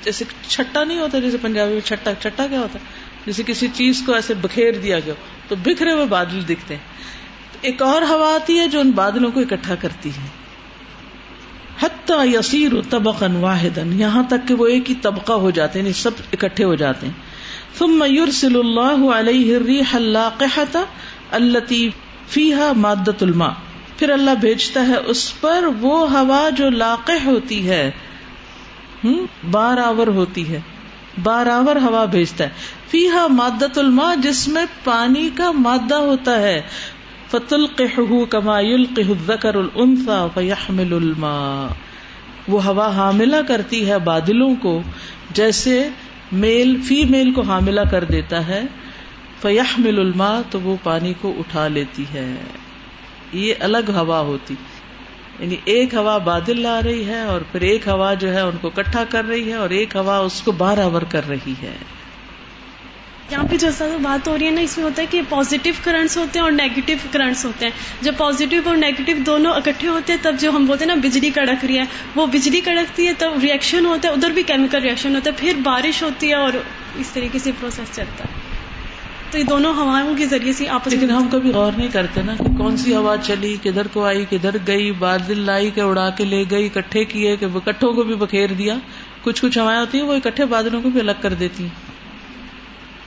[0.04, 2.84] جیسے چھٹا نہیں ہوتا، جیسے پنجابی میں چھٹا چھٹا کیا ہوتا ہے؟
[3.26, 5.14] جیسے کسی چیز کو ایسے بکھیر دیا گیا
[5.48, 6.82] تو بکھرے ہوئے بادل دکھتے ہیں۔
[7.62, 10.28] ایک اور ہوا آتی ہے جو ان بادلوں کو اکٹھا کرتی ہے۔
[11.84, 15.94] حتی یسیر طبقا واحدا، یہاں تک کہ وہ ایک ہی طبقہ ہو جاتے ہیں یعنی
[15.94, 17.14] سب اکٹھے ہو جاتے ہیں۔
[17.78, 20.82] ثم يرسل الله عليه الريح اللاقحة
[21.32, 21.90] التي
[22.30, 23.52] فيها مادة الماء۔
[23.98, 27.92] پھر اللہ بھیجتا ہے اس پر وہ ہوا جو لاقح ہوتی ہے۔
[29.52, 30.60] بار آور ہوتی ہے۔
[31.24, 32.50] بارآور ہوا بھیجتا ہے۔
[32.88, 36.62] فیحا مادت الماء، جس میں پانی کا مادہ ہوتا ہے۔
[37.32, 37.68] فتل
[38.30, 41.74] کما الذکر الانثى فيحمل الماء۔
[42.48, 44.82] وہ ہوا حاملہ کرتی ہے بادلوں کو،
[45.32, 45.90] جیسے
[46.32, 48.64] میل فی میل کو حاملہ کر دیتا ہے۔
[49.46, 52.36] فیحمل الماء، تو وہ پانی کو اٹھا لیتی ہے۔
[53.34, 54.56] یہ الگ ہوا ہوتی۔
[55.40, 58.70] یعنی ایک ہوا بادل لا رہی ہے اور پھر ایک ہوا جو ہے ان کو
[58.70, 61.72] کٹھا کر رہی ہے اور ایک ہوا اس کو بار آور کر رہی ہے۔
[63.32, 66.18] یہاں پہ جیسا بات ہو رہی ہے نا، اس میں ہوتا ہے کہ پازیٹیو کرنٹس
[66.18, 67.72] ہوتے ہیں اور نیگیٹو کرنٹس ہوتے ہیں۔
[68.02, 71.30] جب پازیٹیو اور نیگیٹو دونوں اکٹھے ہوتے ہیں، تب جو ہم بولتے ہیں نا بجلی
[71.30, 71.84] کڑک رہی ہے،
[72.16, 75.54] وہ بجلی کڑکتی ہے، تب ریئیکشن ہوتا ہے، ادھر بھی کیمیکل ریئیکشن ہوتا ہے، پھر
[75.64, 76.54] بارش ہوتی ہے اور
[76.96, 78.45] اس طریقے سے پروسیس چلتا ہے۔
[79.32, 82.36] تو یہ دونوں ہواؤں کے ذریعے سے آپ لیکن ہم کبھی غور نہیں کرتے نا
[82.36, 86.26] کہ کون سی ہوا چلی کدھر کو آئی کدھر گئی بادل لائی کے اڑا کے
[86.26, 88.76] لے گئی اکٹھے کیے کہ کٹھوں کو بھی بکھیر دیا۔
[89.24, 91.70] کچھ کچھ ہوائیں ہوتی ہیں وہ اکٹھے بادلوں کو بھی الگ کر دیتی ہیں۔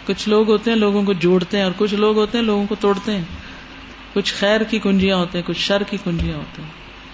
[0.07, 2.75] کچھ لوگ ہوتے ہیں لوگوں کو جوڑتے ہیں اور کچھ لوگ ہوتے ہیں لوگوں کو
[2.75, 3.23] توڑتے ہیں۔
[4.15, 6.71] کچھ خیر کی کنجیاں ہوتے ہیں کچھ شر کی کنجیاں ہوتے ہیں۔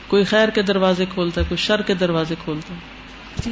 [0.09, 2.95] کوئی خیر کے دروازے کھولتا ہے کوئی شر کے دروازے کھولتا ہے۔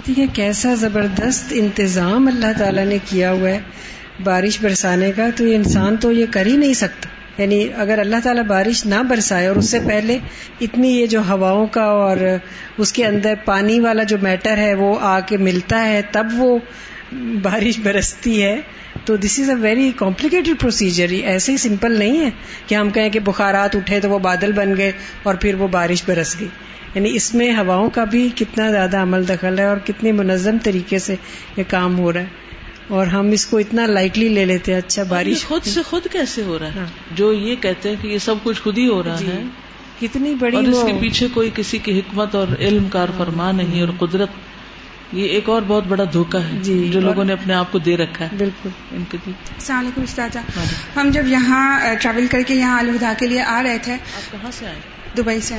[0.07, 3.61] جی ہے کیسا زبردست انتظام اللہ تعالیٰ نے کیا ہوا ہے۔
[4.25, 7.09] بارش برسانے کا تو یہ انسان تو یہ کر ہی نہیں سکتا۔
[7.43, 10.19] یعنی اگر اللہ تعالیٰ بارش نہ برسائے اور اس سے پہلے
[10.61, 12.17] اتنی یہ جو ہواؤں کا اور
[12.79, 16.59] اس کے اندر پانی والا جو میٹر ہے وہ آ کے ملتا ہے، تب وہ
[17.43, 18.61] بارش برستی ہے۔
[19.05, 22.31] تو this is a very complicated procedure ایسے ہی سمپل نہیں ہے
[22.67, 24.93] کہ ہم کہیں کہ بخارات اٹھے تو وہ بادل بن گئے
[25.23, 26.49] اور پھر وہ بارش برس گئی۔
[26.95, 30.99] یعنی اس میں ہواؤں کا بھی کتنا زیادہ عمل دخل ہے اور کتنی منظم طریقے
[30.99, 31.15] سے
[31.57, 32.42] یہ کام ہو رہا ہے۔
[32.93, 36.43] اور ہم اس کو اتنا لائٹلی لے لیتے ہیں اچھا بارش۔ خود سے خود کیسے
[36.43, 39.03] ہو رہا ہے؟ ہاں۔ جو یہ کہتے ہیں کہ یہ سب کچھ خود ہی ہو
[39.03, 39.43] رہا جی۔ ہے۔
[40.01, 43.83] کتنی بڑی اور اس کے پیچھے کوئی کسی کی حکمت اور علم کار فرما نہیں
[43.83, 44.29] اور قدرت۔
[45.13, 47.97] یہ ایک اور بہت بڑا دھوکا ہے جی۔ جو لوگوں نے اپنے آپ کو دے
[47.97, 50.39] رکھا ہے۔ بالکل۔ ان کے السلام علیکم استاذہ۔
[50.97, 54.51] ہم جب یہاں ٹریول کر کے یہاں الوداع کے لیے آ رہے تھے۔ آپ کہاں
[54.51, 54.79] سے آئے؟
[55.17, 55.55] دبئی سے۔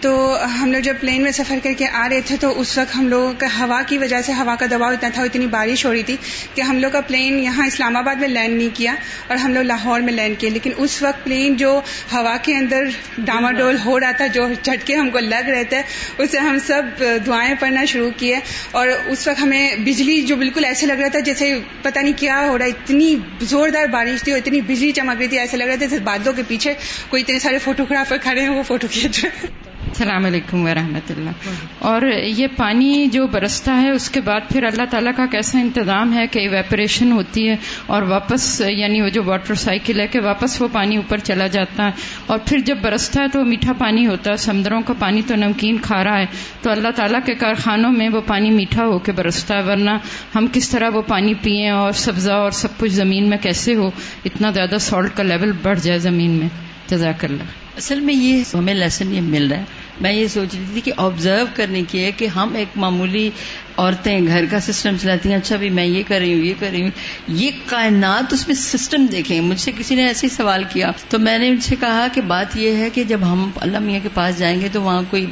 [0.00, 2.96] تو ہم لوگ جب پلین میں سفر کر کے آ رہے تھے تو اس وقت
[2.96, 5.92] ہم لوگوں کا ہوا کی وجہ سے ہوا کا دباؤ اتنا تھا، اتنی بارش ہو
[5.92, 6.16] رہی تھی
[6.54, 8.94] کہ ہم لوگ کا پلین یہاں اسلام آباد میں لینڈ نہیں کیا
[9.28, 11.80] اور ہم لوگ لاہور میں لینڈ کیے۔ لیکن اس وقت پلین جو
[12.12, 12.84] ہوا کے اندر
[13.18, 15.82] ڈاما ڈول ہو رہا تھا، جو جھٹکے ہم کو لگ رہے تھے
[16.18, 18.38] اسے ہم سب دعائیں پڑھنا شروع کیے۔
[18.70, 22.40] اور اس وقت ہمیں بجلی جو بالکل ایسے لگ رہا تھا جیسے پتہ نہیں کیا
[22.48, 25.64] ہو رہا ہے، اتنی زوردار بارش تھی اور اتنی بجلی چمک رہی تھی، ایسے لگ
[25.64, 26.74] رہا تھا جیسے بادلوں کے پیچھے
[27.08, 29.46] کوئی اتنے سارے فوٹوگرافر کھڑے ہیں، وہ فوٹو کھینچ رہے
[29.86, 31.30] السلام علیکم ورحمۃ اللہ۔
[31.78, 36.14] اور یہ پانی جو برستا ہے، اس کے بعد پھر اللہ تعالیٰ کا کیسا انتظام
[36.14, 37.56] ہے کہ ایویپریشن ہوتی ہے
[37.86, 41.86] اور واپس یعنی وہ جو واٹر سائیکل ہے کہ واپس وہ پانی اوپر چلا جاتا
[41.86, 41.90] ہے۔
[42.26, 45.76] اور پھر جب برستا ہے تو میٹھا پانی ہوتا ہے، سمندروں کا پانی تو نمکین
[45.82, 46.26] کھا رہا ہے۔
[46.62, 49.90] تو اللہ تعالیٰ کے کارخانوں میں وہ پانی میٹھا ہو کے برستا ہے، ورنہ
[50.34, 53.90] ہم کس طرح وہ پانی پئیں اور سبزہ اور سب کچھ زمین میں کیسے ہو؟
[54.24, 56.48] اتنا زیادہ سالٹ کا لیول بڑھ جائے زمین میں۔
[56.86, 59.64] جزاک اللہ۔ اصل میں یہ ہمیں لیسن یہ مل رہا ہے۔
[60.00, 63.30] میں یہ سوچ رہی تھی کہ آبزرو کرنے کی ہے کہ ہم ایک معمولی
[63.76, 66.68] عورتیں گھر کا سسٹم چلاتی ہیں اچھا بھی میں یہ کر رہی ہوں، یہ کر
[66.72, 66.90] رہی ہوں۔
[67.28, 71.18] یہ کائنات اس میں سسٹم دیکھیں۔ مجھ سے کسی نے ایسے ہی سوال کیا۔ تو
[71.18, 74.08] میں نے ان سے کہا کہ بات یہ ہے کہ جب ہم اللہ میاں کے
[74.14, 75.26] پاس جائیں گے تو وہاں کوئی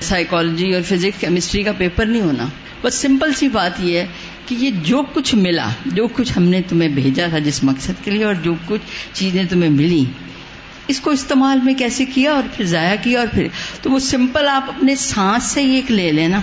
[0.00, 2.46] سائیکالوجی اور فزکس کیمسٹری کا پیپر نہیں ہونا۔
[2.82, 4.06] بس سمپل سی بات یہ ہے
[4.46, 8.10] کہ یہ جو کچھ ملا، جو کچھ ہم نے تمہیں بھیجا تھا جس مقصد کے
[8.10, 8.80] لیے اور جو کچھ
[9.12, 10.04] چیزیں تمہیں ملی
[10.88, 13.48] اس کو استعمال میں کیسے کیا اور پھر ضائع کیا اور پھر
[13.82, 16.40] تو وہ سمپل آپ اپنے سانس سے ہی ایک لے لینا۔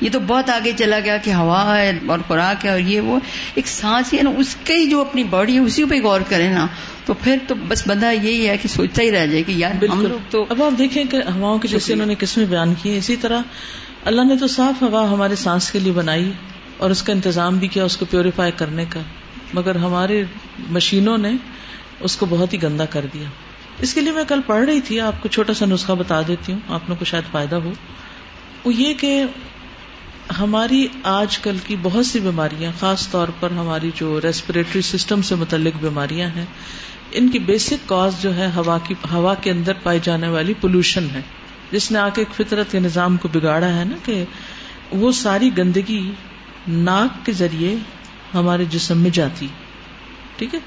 [0.00, 3.20] یہ تو بہت آگے چلا گیا کہ ہوا ہے اور خوراک ہے اور یہ وہ
[3.54, 6.66] ایک سانس ہے نا اس کی جو اپنی باڈی ہے اسی پہ غور کرے نا۔
[7.04, 10.06] تو پھر تو بس بندہ یہی ہے کہ سوچتا ہی رہ جائے کہ یار ہم
[10.06, 13.16] لوگ تو اب آپ دیکھیں کہ ہواؤں کی جیسے انہوں نے قسمیں بیان کی اسی
[13.16, 13.40] طرح
[14.04, 16.32] اللہ نے تو صاف ہوا ہمارے سانس کے لیے بنائی
[16.76, 19.00] اور اس کا انتظام بھی کیا اس کو پیوریفائی کرنے کا
[19.54, 20.24] مگر ہمارے
[20.70, 21.32] مشینوں نے
[22.00, 23.28] اس کو بہت ہی گندا کر دیا۔
[23.80, 26.52] اس کے لیے میں کل پڑھ رہی تھی، آپ کو چھوٹا سا نسخہ بتا دیتی
[26.52, 27.72] ہوں، آپ لوگ کو شاید فائدہ ہو۔
[28.64, 29.24] وہ یہ کہ
[30.38, 35.34] ہماری آج کل کی بہت سی بیماریاں، خاص طور پر ہماری جو ریسپریٹری سسٹم سے
[35.34, 36.44] متعلق بیماریاں ہیں،
[37.12, 41.08] ان کی بیسک کاز جو ہے ہوا کی، ہوا کے اندر پائی جانے والی پولوشن
[41.14, 41.20] ہے۔
[41.70, 44.24] جس نے آ کے ایک فطرت کے نظام کو بگاڑا ہے نا کہ
[44.90, 46.10] وہ ساری گندگی
[46.68, 47.76] ناک کے ذریعے
[48.34, 49.46] ہمارے جسم میں جاتی۔
[50.36, 50.60] ٹھیک ہے؟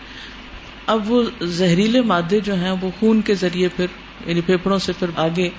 [0.88, 3.86] اب وہ زہریلے مادے جو ہیں وہ خون کے ذریعے پھر
[4.26, 5.50] یعنی پھیپڑوں سے پھر آگے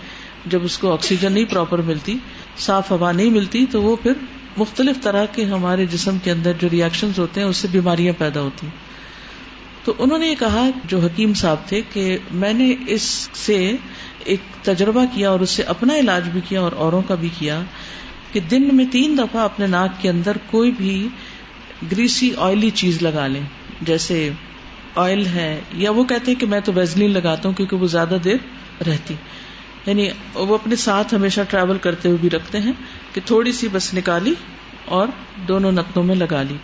[0.46, 2.16] جب اس کو آکسیجن نہیں پراپر ملتی،
[2.58, 4.12] صاف ہوا نہیں ملتی، تو وہ پھر
[4.56, 8.40] مختلف طرح کے ہمارے جسم کے اندر جو ریئیکشن ہوتے ہیں، اس سے بیماریاں پیدا
[8.40, 8.66] ہوتی
[9.84, 13.72] تو انہوں نے یہ کہا جو حکیم صاحب تھے کہ میں نے اس سے
[14.24, 17.60] ایک تجربہ کیا اور اس سے اپنا علاج بھی کیا اور اوروں کا بھی کیا
[18.32, 21.08] کہ دن میں تین دفعہ اپنے ناک کے اندر کوئی بھی
[21.92, 23.42] گریسی آئلی چیز لگا لیں۔
[23.80, 24.30] جیسے
[24.94, 28.16] آئل ہے یا وہ کہتے ہیں کہ میں تو ویزلین لگاتا ہوں کیونکہ وہ زیادہ
[28.24, 28.36] دیر
[28.86, 29.14] رہتی۔
[29.86, 32.72] یعنی وہ اپنے ساتھ ہمیشہ ٹریول کرتے ہوئے بھی رکھتے ہیں
[33.12, 34.34] کہ تھوڑی سی بس نکالی
[34.84, 35.06] اور
[35.48, 36.56] دونوں نتنوں میں لگا لی۔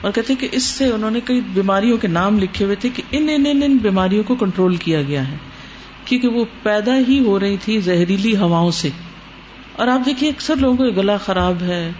[0.00, 2.88] اور کہتے ہیں کہ اس سے انہوں نے کئی بیماریوں کے نام لکھے ہوئے تھے
[2.88, 5.36] کہ ان ان ان, ان بیماریوں کو کنٹرول کیا گیا ہے۔
[6.04, 8.88] کیونکہ وہ پیدا ہی ہو رہی تھی زہریلی ہواؤں سے۔
[9.72, 11.90] اور آپ دیکھیے اکثر لوگوں کا گلا خراب ہے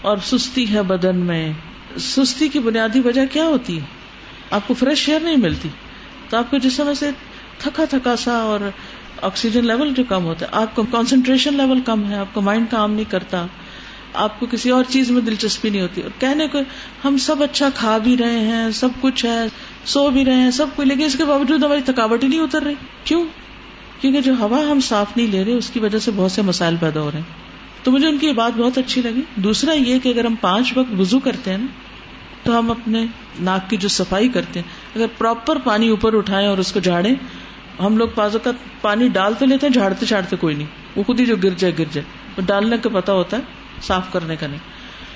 [0.00, 1.52] اور سستی ہے بدن میں۔
[1.98, 3.97] سستی کی بنیادی وجہ کیا ہوتی ہے؟
[4.50, 5.68] آپ کو فریش ایئر نہیں ملتی
[6.28, 7.10] تو آپ کو جسم سے
[7.58, 8.60] تھکا تھکا سا اور
[9.22, 12.66] آکسیجن لیول جو کم ہوتا ہے، آپ کو کانسنٹریشن لیول کم ہے، آپ کا مائنڈ
[12.70, 13.46] کام نہیں کرتا،
[14.14, 16.58] آپ کو کسی اور چیز میں دلچسپی نہیں ہوتی۔ اور کہنے کو
[17.04, 19.46] ہم سب اچھا کھا بھی رہے ہیں، سب کچھ ہے،
[19.84, 22.62] سو بھی رہے ہیں، سب کچھ لیکن اس کے باوجود ہماری تھکاوٹ ہی نہیں اتر
[22.62, 22.74] رہی۔
[23.04, 23.24] کیوں؟
[24.00, 26.76] کیونکہ جو ہوا ہم صاف نہیں لے رہے، اس کی وجہ سے بہت سے مسائل
[26.80, 27.26] پیدا ہو رہے ہیں۔
[27.82, 30.72] تو مجھے ان کی یہ بات بہت اچھی لگی۔ دوسرا یہ کہ اگر ہم پانچ
[30.76, 31.66] وقت وزو کرتے ہیں نا
[32.42, 33.06] تو ہم اپنے
[33.40, 37.10] ناک کی جو صفائی کرتے ہیں اگر پراپر پانی اوپر اٹھائے اور اس کو جھاڑے
[37.80, 40.66] ہم لوگ بازو کا پانی ڈال تو لیتے ہیں جھاڑتے جھاڑتے کوئی نہیں۔
[40.96, 42.04] وہ خود ہی جو گر جائے گر جائے۔
[42.36, 43.42] وہ ڈالنے کا پتا ہوتا ہے
[43.82, 44.58] صاف کرنے کا نہیں۔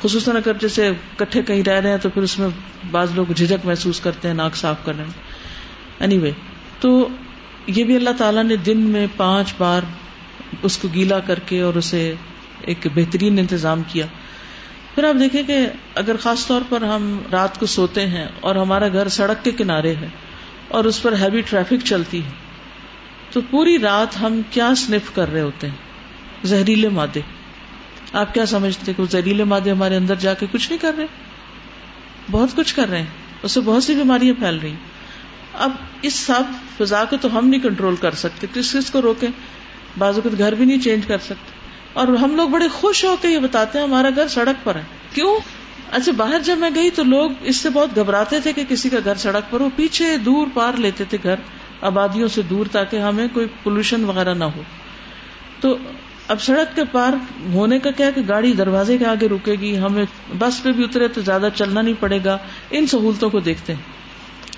[0.03, 2.49] خصوصاً اگر جیسے کٹھے کہیں رہ رہے ہیں تو پھر اس میں
[2.91, 5.13] بعض لوگ جھجک محسوس کرتے ہیں ناک صاف کرنے میں۔
[5.99, 6.33] اینی anyway,
[6.81, 7.09] تو
[7.67, 9.81] یہ بھی اللہ تعالیٰ نے دن میں پانچ بار
[10.63, 12.15] اس کو گیلا کر کے اور اسے
[12.61, 14.07] ایک بہترین انتظام کیا۔
[14.95, 18.89] پھر آپ دیکھیں کہ اگر خاص طور پر ہم رات کو سوتے ہیں اور ہمارا
[18.89, 20.09] گھر سڑک کے کنارے ہے
[20.69, 22.31] اور اس پر ہیوی ٹریفک چلتی ہے،
[23.31, 25.77] تو پوری رات ہم کیا سنف کر رہے ہوتے ہیں؟
[26.45, 27.21] زہریلے مادے۔
[28.13, 31.07] آپ کیا سمجھتے کہ وہ زہریلے مادے ہمارے اندر جا کے کچھ نہیں کر رہے؟
[32.31, 33.07] بہت کچھ کر رہے ہیں۔
[33.43, 34.77] اس سے بہت سی بیماریاں پھیل رہی ہیں۔
[35.55, 35.71] اب
[36.03, 36.43] اس سب
[36.79, 39.29] فضا کو تو ہم نہیں کنٹرول کر سکتے۔ کس کس کو روکیں؟
[39.99, 41.52] بعض اوقات گھر بھی نہیں چینج کر سکتے۔
[41.93, 44.83] اور ہم لوگ بڑے خوش ہو کے یہ بتاتے ہیں، ہمارا گھر سڑک پر ہے۔
[45.15, 45.39] کیوں؟
[45.91, 48.97] اچھا باہر جب میں گئی تو لوگ اس سے بہت گھبراتے تھے کہ کسی کا
[49.05, 51.35] گھر سڑک پر ہو۔ پیچھے دور پار لیتے تھے گھر،
[51.81, 54.63] آبادیوں سے دور تاکہ ہمیں کوئی پولوشن وغیرہ نہ ہو۔
[55.61, 55.77] تو
[56.29, 57.13] اب سڑک کے پار
[57.53, 60.05] ہونے کا کیا کہ گاڑی دروازے کے آگے رکے گی، ہمیں
[60.39, 62.39] بس پہ بھی اترے تو زیادہ چلنا نہیں پڑے گا۔
[62.71, 63.83] ان سہولتوں کو دیکھتے ہیں۔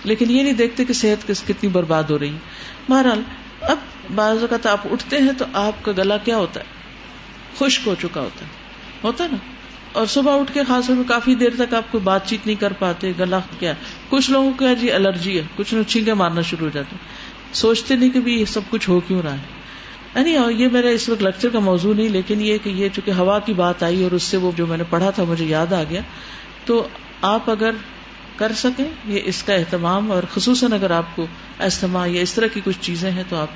[0.04, 2.38] لیکن یہ نہیں دیکھتے کہ صحت کتنی برباد ہو رہی ہے۔
[2.88, 3.22] بہرحال،
[3.60, 3.76] اب
[4.14, 6.83] بعض اوقات آپ اٹھتے ہیں تو آپ کا گلا کیا ہوتا ہے؟
[7.58, 8.50] خشک ہو چکا ہوتا ہے
[9.04, 9.36] ہوتا نا
[9.92, 12.60] اور صبح اٹھ کے خاص طور پہ کافی دیر تک آپ کو بات چیت نہیں
[12.60, 13.72] کر پاتے، گلا کیا
[14.08, 16.96] کچھ لوگوں کو جی الرجی ہے، کچھ لوگ چھینکے مارنا شروع ہو جاتے
[17.52, 19.64] سوچتے نہیں کہ بھی یہ سب کچھ ہو کیوں رہا ہے۔
[20.14, 23.38] یعنی یہ میرا اس وقت لیکچر کا موضوع نہیں، لیکن یہ کہ یہ چونکہ ہوا
[23.38, 25.82] کی بات آئی اور اس سے وہ جو میں نے پڑھا تھا مجھے یاد آ
[25.90, 26.00] گیا۔
[26.64, 26.88] تو
[27.22, 27.70] آپ اگر
[28.36, 31.26] کر سکیں، یہ اس کا اہتمام اور خصوصاً اگر آپ کو
[31.60, 33.48] استماع یا اس طرح کی کچھ چیزیں ہیں تو آپ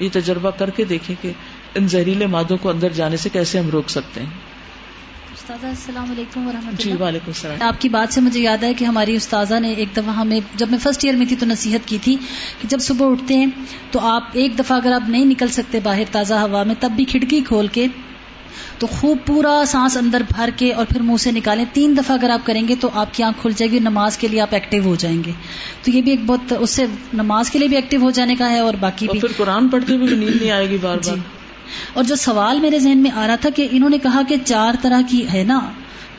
[0.00, 1.32] یہ تجربہ کر کے دیکھیں کہ
[1.74, 4.30] ان زہریلے مادوں کو اندر جانے سے کیسے ہم روک سکتے ہیں؟
[5.62, 8.84] السلام علیکم و رحمۃ جی وعلیکم السلام۔ آپ کی بات سے مجھے یاد ہے کہ
[8.84, 11.98] ہماری استاذہ نے ایک دفعہ ہمیں جب میں فرسٹ ایئر میں تھی تو نصیحت کی
[12.02, 12.16] تھی
[12.60, 13.46] کہ جب صبح اٹھتے ہیں
[13.90, 17.04] تو آپ ایک دفعہ اگر آپ نہیں نکل سکتے باہر تازہ ہوا میں تب بھی
[17.04, 17.86] کھڑکی کھول کے
[18.78, 22.30] تو خوب پورا سانس اندر بھر کے اور پھر منہ سے نکالیں۔ تین دفعہ اگر
[22.30, 24.82] آپ کریں گے تو آپ کی آنکھ کھل جائے گی نماز کے لیے آپ ایکٹیو
[24.84, 25.32] ہو جائیں گے۔
[25.82, 28.50] تو یہ بھی ایک بہت اس سے نماز کے لیے بھی ایکٹیو ہو جانے کا
[28.50, 31.20] ہے اور باقی بھی۔ پھر قرآن پڑھتے بھی نیند نہیں آئے گی بار بار۔ جی۔
[31.92, 34.74] اور جو سوال میرے ذہن میں آ رہا تھا کہ انہوں نے کہا کہ چار
[34.82, 35.60] طرح کی ہے نا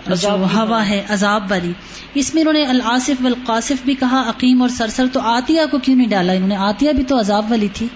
[0.08, 1.72] جو ہوا ہے عذاب والی۔
[2.14, 5.95] اس میں انہوں نے العاصف والقاصف بھی کہا عقیم اور سرسر۔ تو آتیا کو کیوں
[5.95, 7.88] نہیں ڈالا؟ انہوں نے آتیا بھی تو عذاب والی تھی۔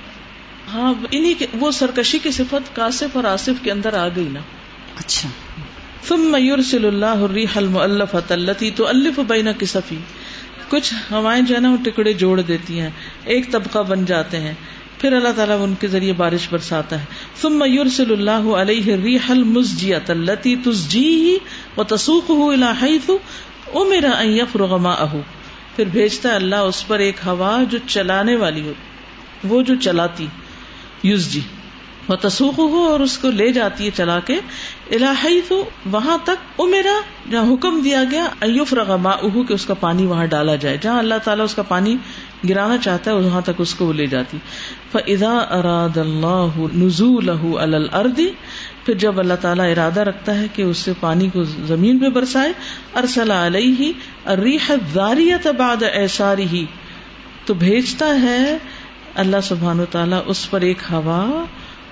[0.73, 4.39] ہاں انہیں وہ سرکشی کی صفت کاسف اور آصف کے اندر آ گئی نا۔
[4.99, 5.29] اچھا۔
[6.07, 9.95] ثم يرسل الله الريح المؤلفة التي تؤلف بين كسفي
[10.69, 12.89] کچھ ہوائیں جو ہے نا وہ ٹکڑے جوڑ دیتی ہیں۔
[13.23, 14.53] ایک طبقہ بن جاتے ہیں۔
[15.01, 17.05] پھر اللہ تعالیٰ ان کے ذریعے بارش برساتا ہے۔
[17.41, 21.35] ثم يرسل الله عليه الريح المزجية التي تزجيه
[21.77, 23.09] وتسوقه الى حيث
[23.73, 25.21] امر ان يفرغ ماءه
[25.75, 28.73] پھر بھیجتا ہے اللہ اس پر ایک ہوا جو چلانے والی ہو،
[29.43, 30.27] وہ جو چلاتی
[31.03, 31.41] یوز جی
[32.07, 32.15] وہ
[32.57, 34.35] ہو اور اس کو لے جاتی ہے چلا کے۔
[34.91, 36.93] الہی تو وہاں تک وہ میرا
[37.31, 39.11] جہاں حکم دیا گیا ایوف رغما
[39.47, 41.95] کہ اس کا پانی وہاں ڈالا جائے۔ جہاں اللہ تعالیٰ اس کا پانی
[42.49, 44.37] گرانا چاہتا ہے وہاں تک اس کو وہ لے جاتی۔
[44.91, 47.29] فضا اراد اللہ نزول
[47.59, 48.27] الردی
[48.85, 52.53] پھر جب اللہ تعالیٰ ارادہ رکھتا ہے کہ اس سے پانی کو زمین پہ برسائے
[52.95, 53.91] ارسل علیہ
[54.29, 56.65] ریح زاریت بعد ایساری ہی
[57.45, 58.57] تو بھیجتا ہے
[59.15, 61.45] اللہ سبحان و تعالیٰ اس پر ایک ہوا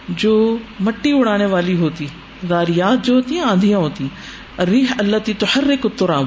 [0.09, 2.07] جو مٹی اڑانے والی ہوتی۔
[2.49, 4.07] داریات جو ہوتی ہیں آندیاں ہوتی۔
[4.71, 6.23] ریح اللہ تی تو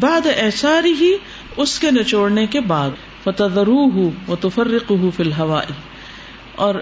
[0.00, 1.14] بعد ایساری ہی
[1.56, 2.90] اس کے نچوڑنے کے بعد۔
[3.24, 5.60] فتدرو ہوں وہ تفرق ہوں فی الحوا
[6.56, 6.74] اور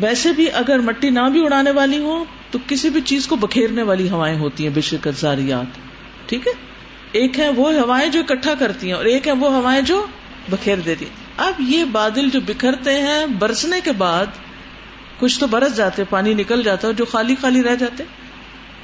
[0.00, 3.82] ویسے بھی اگر مٹی نہ بھی اڑانے والی ہو تو کسی بھی چیز کو بکھیرنے
[3.82, 5.78] والی ہوائیں ہوتی ہیں بے شکت زاریات.
[6.28, 6.52] ٹھیک ہے؟
[7.12, 10.04] ایک ہے وہ ہوائیں جو اکٹھا کرتی ہیں، اور ایک ہے وہ ہوائیں جو
[10.50, 11.22] بکھیر دیتی ہیں.
[11.38, 14.38] اب یہ بادل جو بکھرتے ہیں، برسنے کے بعد
[15.18, 18.04] کچھ تو برس جاتے پانی نکل جاتا ہے جو خالی خالی رہ جاتے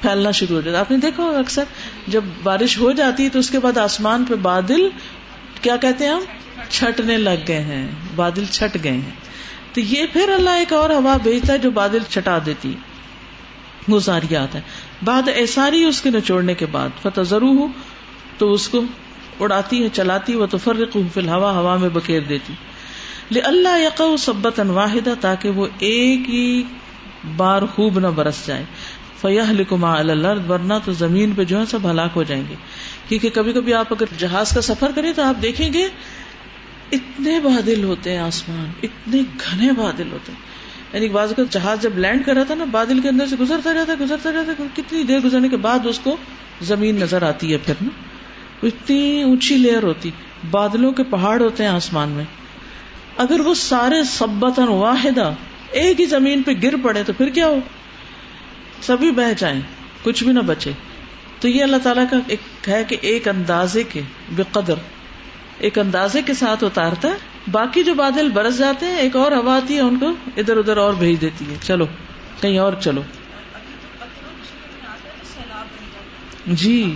[0.01, 1.63] پھیلنا شروع ہو جاتا آپ نے دیکھا اکثر،
[2.07, 4.87] جب بارش ہو جاتی تو اس کے بعد آسمان پہ بادل،
[5.61, 6.23] کیا کہتے ہیں ہم؟
[6.71, 9.11] چھٹنے لگ گئے ہیں، بادل چھٹ گئے ہیں۔
[9.73, 12.75] تو یہ پھر اللہ ایک اور ہوا بھیجتا ہے جو بادل چھٹا دیتی۔
[13.87, 14.61] وہ زاریات ہے
[15.03, 17.67] بعد ایساری اس کے نچوڑنے کے بعد فتح ضرور ہو
[18.37, 18.81] تو اس کو
[19.39, 22.53] اڑاتی ہے، چلاتی وہ تو فرق فی الحوا ہوا میں بکیر دیتی۔
[23.45, 26.63] اللہ یق سبت واحدہ تاکہ وہ ایک ہی
[27.37, 28.63] بار خوب نہ برس جائے۔
[29.21, 32.55] فیح لکما الرد ورنہ تو زمین پہ جو ہے سب ہلاک ہو جائیں گے۔
[33.09, 35.87] کیونکہ کبھی کبھی آپ اگر جہاز کا سفر کریں تو آپ دیکھیں گے
[36.91, 40.39] اتنے بادل ہوتے ہیں آسمان، اتنے گھنے بادل ہوتے ہیں۔
[40.93, 43.73] یعنی بعض کا جہاز جب لینڈ کر رہا تھا نا، بادل کے اندر سے گزرتا
[43.73, 46.17] رہتا ہے گزرتا رہتا ہے کتنی دیر گزرنے کے بعد اس کو
[46.61, 47.89] زمین نظر آتی ہے پھر نا۔
[48.63, 50.11] اتنی اونچی لیئر ہوتی،
[50.51, 52.25] بادلوں کے پہاڑ ہوتے ہیں آسمان میں۔
[53.17, 55.33] اگر وہ سارے سبتن واحدہ
[55.71, 57.59] ایک ہی زمین پہ گر پڑے تو پھر کیا ہو؟
[58.81, 59.61] سبھی بہ جائیں،
[60.03, 60.71] کچھ بھی نہ بچے۔
[61.39, 64.01] تو یہ اللہ تعالیٰ کا ایک ہے کہ ایک اندازے کے
[64.35, 64.73] بے قدر
[65.61, 67.13] ایک اندازے کے ساتھ اتارتا ہے۔
[67.51, 70.77] باقی جو بادل برس جاتے ہیں، ایک اور ہوا آتی ہے، ان کو ادھر ادھر
[70.77, 71.85] اور بھیج دیتی ہے۔ چلو،
[72.41, 73.01] کہیں اور چلو۔
[76.47, 76.95] جی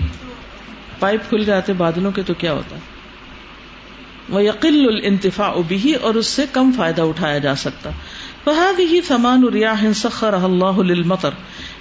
[0.99, 2.81] پائپ کھل جاتے بادلوں کے تو کیا ہوتا ہے؟
[4.29, 7.89] وہ یقل الانتفاع بھی اور اس سے کم فائدہ اٹھایا جا سکتا۔
[8.43, 11.29] فہاد ہی سمان سخر اللہ المطر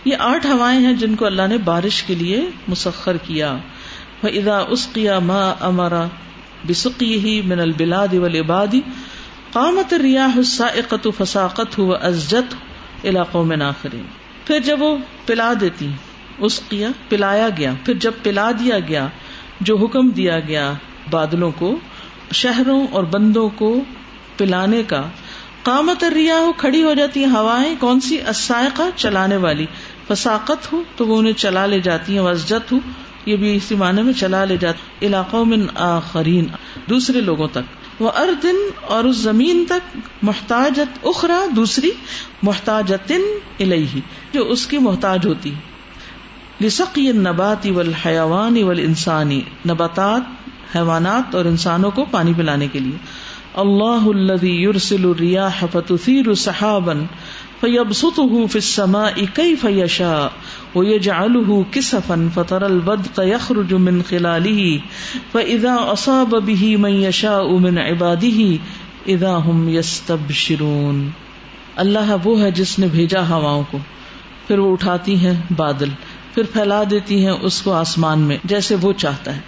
[0.05, 3.57] یہ آٹھ ہوائیں ہیں جن کو اللہ نے بارش کے لیے مسخر کیا۔
[4.23, 5.55] ادا اس کیا ماں
[6.65, 8.75] امرا بسقی ہی من البلاد والعباد
[9.53, 12.55] قامت ریاح السائقت فساقت ہو ازجت
[13.05, 14.03] علاقوں میں ناخرین
[14.45, 14.97] پھر جب وہ
[15.27, 15.89] پلا دیتی،
[16.39, 19.09] اس کیا پلایا گیا، پھر جب پلا دیا گیا،
[19.61, 20.73] جو حکم دیا گیا
[21.11, 21.77] بادلوں کو،
[22.33, 23.81] شہروں اور بندوں کو
[24.37, 25.03] پلانے کا،
[25.63, 29.67] قامت ریا ہو کھڑی ہو جاتی ہیں ہوائیں، کون سی؟ اسائقہ چلانے والی۔
[30.09, 32.79] فساقت ہو تو وہ انہیں چلا لے جاتی ہیں وزجت ہو
[33.27, 36.47] یہ بھی اسی معنی میں چلا لے جاتی علاقوں میں آخرین،
[36.91, 41.91] دوسرے لوگوں تک۔ وہ اردن اور اس زمین تک، محتاجت اخرا دوسری
[42.43, 43.13] محتاجت
[43.61, 44.01] الہی
[44.33, 45.55] جو اس کی محتاج ہوتی
[46.61, 50.23] لسقی نباتی ول حیوانی ول انسانی نباتات،
[50.77, 52.97] حیوانات اور انسانوں کو پانی پلانے کے لیے۔
[53.55, 56.93] اللہ الذي يرسل الرياح فتثير سحابا
[57.61, 60.29] فيبسطه في السماء كيف يشاء۔
[60.75, 64.77] ويجعله كسفا فترى البدق يخرج من خلاله
[65.33, 68.55] فإذا أصاب به من يشاء من عباده
[69.09, 71.11] إذا هم يستبشرون۔
[71.77, 73.79] اللہ وہ ہے جس نے بھیجا ہواؤں کو۔
[74.47, 75.89] پھر وہ اٹھاتی ہیں بادل،
[76.35, 79.41] پھر پھیلا دیتی ہیں اس کو آسمان میں جیسے وہ چاہتا ہے۔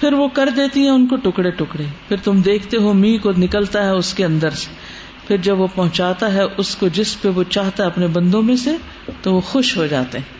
[0.00, 3.30] پھر وہ کر دیتی ہیں ان کو ٹکڑے ٹکڑے۔ پھر تم دیکھتے ہو می کو
[3.38, 4.70] نکلتا ہے اس کے اندر سے۔
[5.26, 8.56] پھر جب وہ پہنچاتا ہے اس کو جس پہ وہ چاہتا ہے اپنے بندوں میں
[8.56, 8.76] سے
[9.22, 10.39] تو وہ خوش ہو جاتے ہیں۔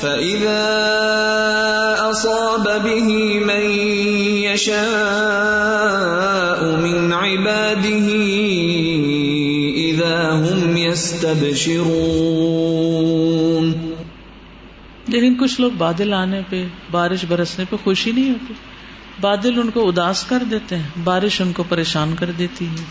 [0.00, 0.62] فإذا
[1.98, 3.08] أصاب به
[3.44, 3.70] من
[4.44, 4.80] يشاء
[6.76, 8.08] من عباده
[9.76, 12.26] إذا هم يستبشرون
[15.08, 18.54] لیکن کچھ لوگ بادل آنے پہ، بارش برسنے پہ خوشی نہیں ہوتی۔
[19.20, 22.84] بادل ان کو اداس کر دیتے ہیں، بارش ان کو پریشان کر دیتی ہے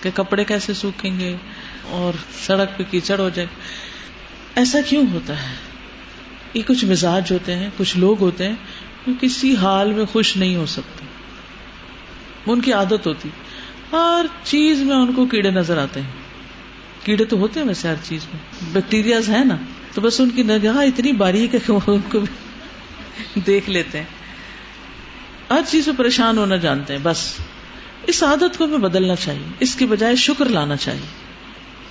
[0.00, 1.36] کہ کپڑے کیسے سوکھیں گے
[1.90, 2.12] اور
[2.46, 3.48] سڑک پہ کیچڑ ہو جائے۔
[4.54, 5.65] ایسا کیوں ہوتا ہے؟
[6.54, 8.54] یہ کچھ مزاج ہوتے ہیں، کچھ لوگ ہوتے ہیں
[9.06, 11.06] جو کسی حال میں خوش نہیں ہو سکتے۔
[12.46, 13.28] ان کی عادت ہوتی۔
[13.92, 16.10] ہر چیز میں ان کو کیڑے نظر آتے ہیں۔
[17.04, 19.56] کیڑے تو ہوتے ہیں ویسے ہر چیز میں۔ بیکٹیریاز ہے نا،
[19.94, 22.18] تو بس ان کی نگاہ اتنی باریک ہے کہ وہ ان کو
[23.46, 24.04] دیکھ لیتے ہیں۔
[25.50, 27.32] ہر چیز میں پریشان ہونا جانتے ہیں، بس۔
[28.06, 31.06] اس عادت کو ہمیں بدلنا چاہیے۔ اس کی بجائے شکر لانا چاہیے۔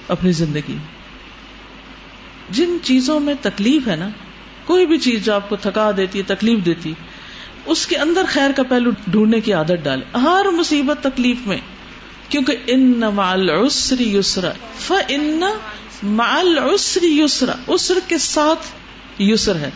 [0.07, 1.05] اپنی زندگی۔ میں
[2.49, 4.09] جن چیزوں میں تکلیف ہے نا
[4.65, 6.93] کوئی بھی چیز جو آپ کو تھکا دیتی ہے، تکلیف دیتی
[7.65, 11.57] اس کے اندر خیر کا پہلو ڈھونڈنے کی عادت ڈالے ہر مصیبت تکلیف میں،
[12.29, 13.49] کیونکہ ان مال
[13.99, 15.43] یسرا ف ان
[16.03, 18.67] مال عسری یسرا اسر کے ساتھ
[19.21, 19.69] یسر ہے۔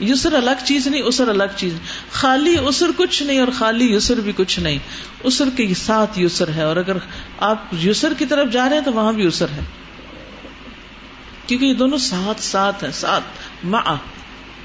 [0.00, 1.72] یسر الگ چیز نہیں اسر الگ چیز۔
[2.10, 4.78] خالی اسر کچھ نہیں اور خالی یسر بھی کچھ نہیں۔
[5.22, 6.96] اسر کے ساتھ یسر ہے اور اگر
[7.38, 9.60] آپ یسر کی طرف جا رہے ہیں تو وہاں بھی اسر ہے۔
[11.46, 13.66] کیونکہ یہ دونوں ساتھ ساتھ ہیں ساتھ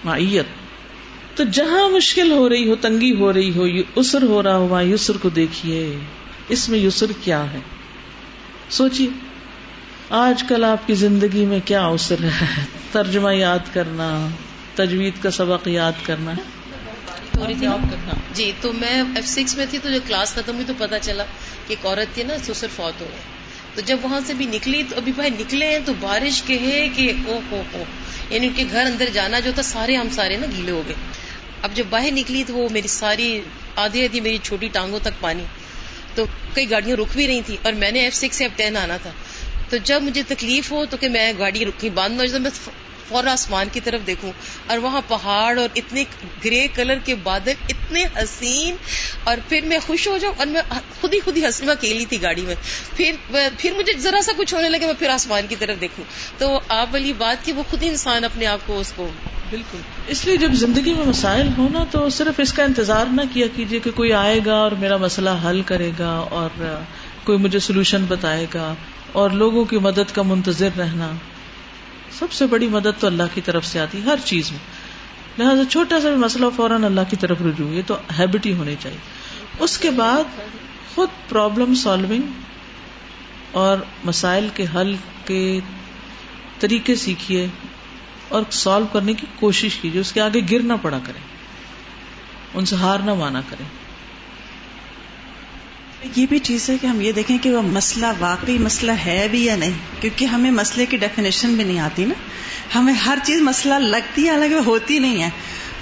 [0.06, 0.46] معیت۔
[1.38, 3.66] تو جہاں مشکل ہو رہی ہو تنگی ہو رہی ہو
[3.96, 6.00] اسر ہو رہا ہو وہاں یسر کو دیکھیے۔
[6.50, 7.60] اس میں یسر کیا ہے؟
[8.70, 9.08] سوچیے
[10.10, 12.46] آج کل آپ کی زندگی میں کیا اسر ہے؟
[12.92, 14.28] ترجمہ یاد کرنا
[14.76, 16.32] تجوید کا سبق یاد کرنا۔
[18.34, 21.24] جی تو میں ایف سکس میں تھی تو جب کلاس ختم ہوئی تو پتا چلا
[21.68, 23.39] کہ ایک عورت تھی نا سسر فوت ہو گئے
[23.80, 26.88] تو جب وہاں سے بھی نکلی تو ابھی بھائی نکلے ہیں تو بارش کے ہے
[26.96, 27.84] کہ او ہو ہو۔
[28.30, 30.96] یعنی ان کے گھر اندر جانا جو تھا، سارے ہم سارے نا گیلے ہو گئے۔
[31.62, 33.42] اب جب باہر نکلی تو وہ میری ساری
[33.76, 35.44] آدھی آدھی میری چھوٹی ٹانگوں تک پانی۔
[36.16, 38.78] تو کئی گاڑیاں رک بھی رہی تھی اور میں نے ایف سکس سے اب ٹین
[38.78, 39.12] آنا تھا۔
[39.70, 42.50] تو جب مجھے تکلیف ہو تو کہ میں گاڑی رکی باندھ میں
[43.10, 44.32] فور آسمان کی طرف دیکھوں
[44.68, 46.04] اور وہاں پہاڑ اور اتنے
[46.46, 48.76] گرے کلر کے بادل، اتنے حسین
[49.24, 50.62] اور پھر میں خوش ہو جاؤں اور میں
[51.02, 52.56] خود ہی خود ہی ہنسی، میں اکیلی تھی گاڑی میں۔
[52.96, 53.12] پھر
[53.58, 56.06] پھر مجھے ذرا سا کچھ ہونے لگے میں پھر آسمان کی طرف دیکھوں۔
[56.38, 59.10] تو آپ والی بات کی وہ خود ہی انسان اپنے آپ کو اس کو
[59.50, 63.22] بالکل۔ اس لیے جب زندگی میں مسائل ہو نا، تو صرف اس کا انتظار نہ
[63.34, 66.50] کیا کیجیے کہ کوئی آئے گا اور میرا مسئلہ حل کرے گا اور
[67.24, 68.74] کوئی مجھے سولوشن بتائے گا
[69.12, 71.12] اور لوگوں کی مدد کا منتظر رہنا۔
[72.20, 74.60] سب سے بڑی مدد تو اللہ کی طرف سے آتی ہر چیز میں۔
[75.38, 78.76] لہٰذا چھوٹا سا بھی مسئلہ فوراً اللہ کی طرف رجوع، یہ تو ہیبٹ ہی ہونی
[78.80, 78.98] چاہیے۔
[79.60, 80.40] اس کے بعد
[80.96, 82.22] خود پرابلم سالونگ
[83.52, 84.96] اور مسائل کے حل
[85.26, 85.60] کے
[86.60, 87.48] طریقے سیکھیے
[88.28, 91.20] اور سالو کرنے کی کوشش کیجیے، اس کے آگے گر نہ پڑا کرے
[92.54, 93.64] ان سے ہار نہ مانا کرے
[96.16, 99.46] یہ بھی چیز ہے کہ ہم یہ دیکھیں کہ وہ مسئلہ واقعی مسئلہ ہے بھی
[99.46, 99.72] یا نہیں؟
[100.02, 102.14] کیونکہ ہمیں مسئلے کی ڈیفینیشن بھی نہیں آتی نا۔
[102.76, 105.30] ہمیں ہر چیز مسئلہ لگتی ہے، حالانکہ ہوتی نہیں ہے۔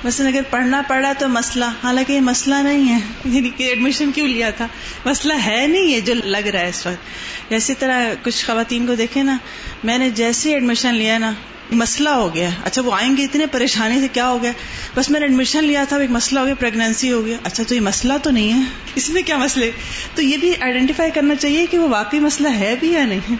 [0.03, 4.27] مثلاً اگر پڑھنا پڑا تو مسئلہ، حالانکہ یہ مسئلہ نہیں ہے۔ یعنی کہ ایڈمیشن کیوں
[4.27, 4.67] لیا تھا؟
[5.05, 8.95] مسئلہ ہے نہیں ہے جو لگ رہا ہے اس وقت۔ اسی طرح کچھ خواتین کو
[8.95, 9.37] دیکھیں نا،
[9.83, 11.33] میں نے جیسے ایڈمیشن لیا نا
[11.71, 14.51] مسئلہ ہو گیا۔ اچھا وہ آئیں گے اتنے پریشانی سے، کیا ہو گیا؟
[14.95, 17.75] بس میں نے ایڈمیشن لیا تھا ایک مسئلہ ہو گیا پریگنینسی ہو گیا۔ اچھا تو
[17.75, 18.61] یہ مسئلہ تو نہیں ہے۔
[18.95, 19.71] اس میں کیا مسئلے؟
[20.15, 23.35] تو یہ بھی آئیڈینٹیفائی کرنا چاہیے کہ وہ واقعی مسئلہ ہے بھی یا نہیں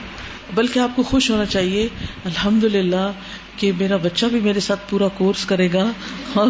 [0.56, 1.88] بلکہ آپ کو خوش ہونا چاہیے
[2.26, 3.12] الحمد للہ
[3.58, 5.92] کہ میرا بچہ بھی میرے ساتھ پورا کورس کرے گا
[6.34, 6.48] اور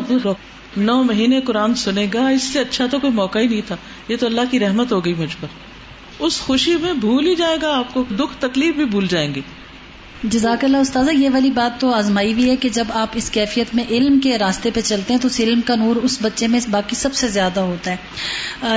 [0.78, 3.76] نو مہینے قرآن سنے گا۔ اس سے اچھا تو کوئی موقع ہی نہیں تھا۔
[4.08, 5.48] یہ تو اللہ کی رحمت ہو گئی مجھ پر۔
[6.20, 9.42] اس خوشی میں بھول ہی جائے گا، آپ کو دکھ تکلیف بھی بھول جائیں گے
[10.24, 13.76] جزاک اللہ استاذہ، یہ والی بات تو آزمائی بھی ہے کہ جب آپ اس کیفیت
[13.76, 16.60] میں علم کے راستے پہ چلتے ہیں تو اس علم کا نور اس بچے میں
[16.72, 17.98] باقی سب سے زیادہ ہوتا ہے۔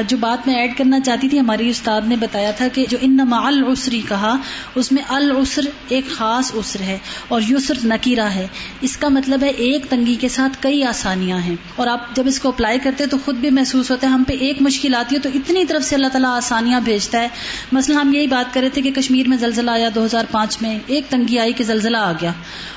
[0.08, 3.20] جو بات میں ایڈ کرنا چاہتی تھی، ہماری استاد نے بتایا تھا کہ جو ان
[3.32, 4.36] العسری کہا،
[4.74, 8.46] اس میں العسر ایک خاص عسر ہے اور یسر نکیرہ ہے۔
[8.80, 12.40] اس کا مطلب ہے ایک تنگی کے ساتھ کئی آسانیاں ہیں۔ اور آپ جب اس
[12.40, 15.20] کو اپلائی کرتے تو خود بھی محسوس ہوتا ہے ہم پہ ایک مشکل آتی ہے
[15.20, 17.28] تو اتنی طرف سے اللہ تعالیٰ آسانیاں بھیجتا ہے۔
[17.72, 20.62] مثلا ہم یہی بات کر رہے تھے کہ کشمیر میں زلزلہ آیا دو ہزار پانچ
[20.62, 22.32] میں، ایک تنگی آئی کہ زلزلہ آ گیا۔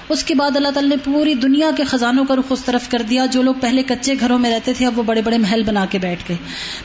[0.09, 3.01] اس کے بعد اللہ تعالیٰ نے پوری دنیا کے خزانوں کا رخ اس طرف کر
[3.01, 5.85] دیا۔ جو لوگ پہلے کچے گھروں میں رہتے تھے، اب وہ بڑے بڑے محل بنا
[5.85, 6.37] کے بیٹھ گئے۔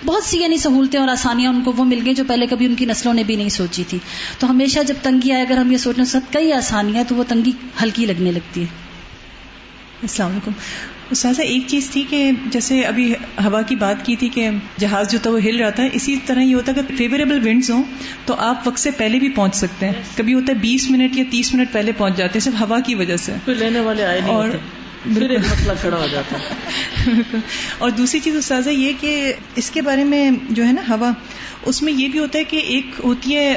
[0.05, 2.75] بہت سی یعنی سہولتیں اور آسانیاں ان کو وہ مل گئی جو پہلے کبھی ان
[2.75, 3.99] کی نسلوں نے بھی نہیں سوچی تھی۔
[4.39, 7.53] تو ہمیشہ جب تنگی آئے، اگر ہم یہ سوچنے سب کئی آسانیاں، تو وہ تنگی
[7.83, 8.88] ہلکی لگنے لگتی ہے۔
[10.03, 10.51] السلام علیکم۔
[11.11, 13.13] استاذہ ایک چیز تھی کہ جیسے ابھی
[13.45, 16.41] ہوا کی بات کی تھی کہ جہاز جو تھا وہ ہل رہا تھا اسی طرح
[16.41, 17.83] یہ ہوتا ہے کہ فیوریبل ونڈز ہوں
[18.27, 21.25] تو آپ وقت سے پہلے بھی پہنچ سکتے ہیں۔ کبھی ہوتا ہے بیس منٹ یا
[21.31, 24.33] تیس منٹ پہلے پہنچ جاتے ہیں صرف ہوا کی وجہ سے۔ لینے والے آئے نہیں
[24.33, 24.49] اور
[25.07, 26.55] مسئلہ کھڑا ہو جاتا ہے۔
[27.79, 31.11] اور دوسری چیز استاذہ یہ کہ اس کے بارے میں جو ہے نا ہوا
[31.67, 33.55] اس میں یہ بھی ہوتا ہے کہ ایک ہوتی ہے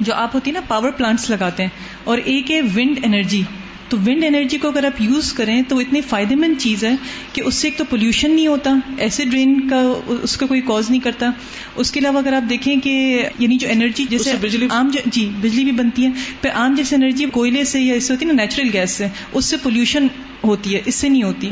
[0.00, 1.70] جو آپ ہوتی ہے نا پاور پلانٹس لگاتے ہیں
[2.04, 3.42] اور ایک ہے ونڈ انرجی
[3.88, 6.94] تو ونڈ انرجی کو اگر آپ یوز کریں تو اتنی فائدے مند چیز ہے
[7.32, 9.80] کہ اس سے ایک تو پولوشن نہیں ہوتا ایسے ڈرین کا
[10.22, 11.30] اس کا کوئی کاز نہیں کرتا۔
[11.76, 15.64] اس کے علاوہ اگر آپ دیکھیں کہ یعنی جو انرجی جیسے بجلی عام جی بجلی
[15.64, 16.10] بھی بنتی ہے۔
[16.42, 19.06] پھر عام جیسے انرجی کوئلے سے یا اس سے ہوتی ہے نا نیچرل گیس سے
[19.32, 20.06] اس سے پولوشن
[20.44, 21.50] ہوتی ہے اس سے نہیں ہوتی۔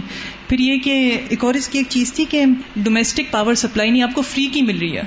[0.49, 2.45] پھر یہ کہ ایک اور اس کی ایک چیز تھی کہ
[2.77, 5.03] ڈومیسٹک پاور سپلائی نہیں آپ کو فری کی مل رہی ہے۔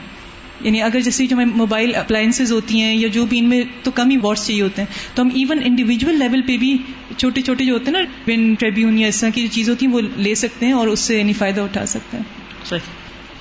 [0.62, 4.10] یعنی اگر جیسے جو موبائل اپلائنسز ہوتی ہیں یا جو بھی ان میں تو کم
[4.10, 6.78] ہی واٹس چاہیے ہوتے ہیں۔ تو ہم ایون انڈیویجل لیول پہ بھی
[7.18, 9.86] چھوٹے چھوٹے جو ہوتے ہیں نا ون ٹریبیون یا اس طرح کی جو چیز ہوتی
[9.86, 12.24] ہیں وہ لے سکتے ہیں اور اس سے یعنی فائدہ اٹھا سکتے ہیں۔
[12.66, 12.80] صحیح۔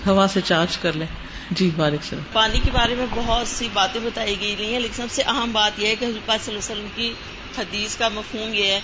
[0.07, 1.07] ہوا سے چارج کر لیں۔
[1.51, 4.95] جی وعلیکم السلام۔ پانی کے بارے میں بہت سی باتیں بتائی گئی رہی ہیں لیکن
[4.95, 7.13] سب سے اہم بات یہ ہے کہ حضرت صلی اللہ علیہ وسلم کی
[7.59, 8.81] حدیث کا مفہوم یہ ہے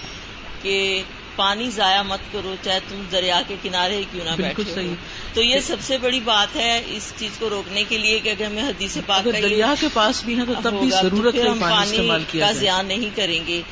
[0.62, 1.02] کہ
[1.36, 4.94] پانی ضائع مت کرو چاہے تم دریا کے کنارے ہی کیوں نہ بیٹھے صحیح۔
[5.34, 8.44] تو یہ سب سے بڑی بات ہے اس چیز کو روکنے کے لیے کہ اگر
[8.46, 11.96] ہمیں حدیث پاک دریا کے پاس بھی ہے تو تب بھی ضرورت ہم پانی
[12.38, 13.62] کا زیان نہیں کریں گے۔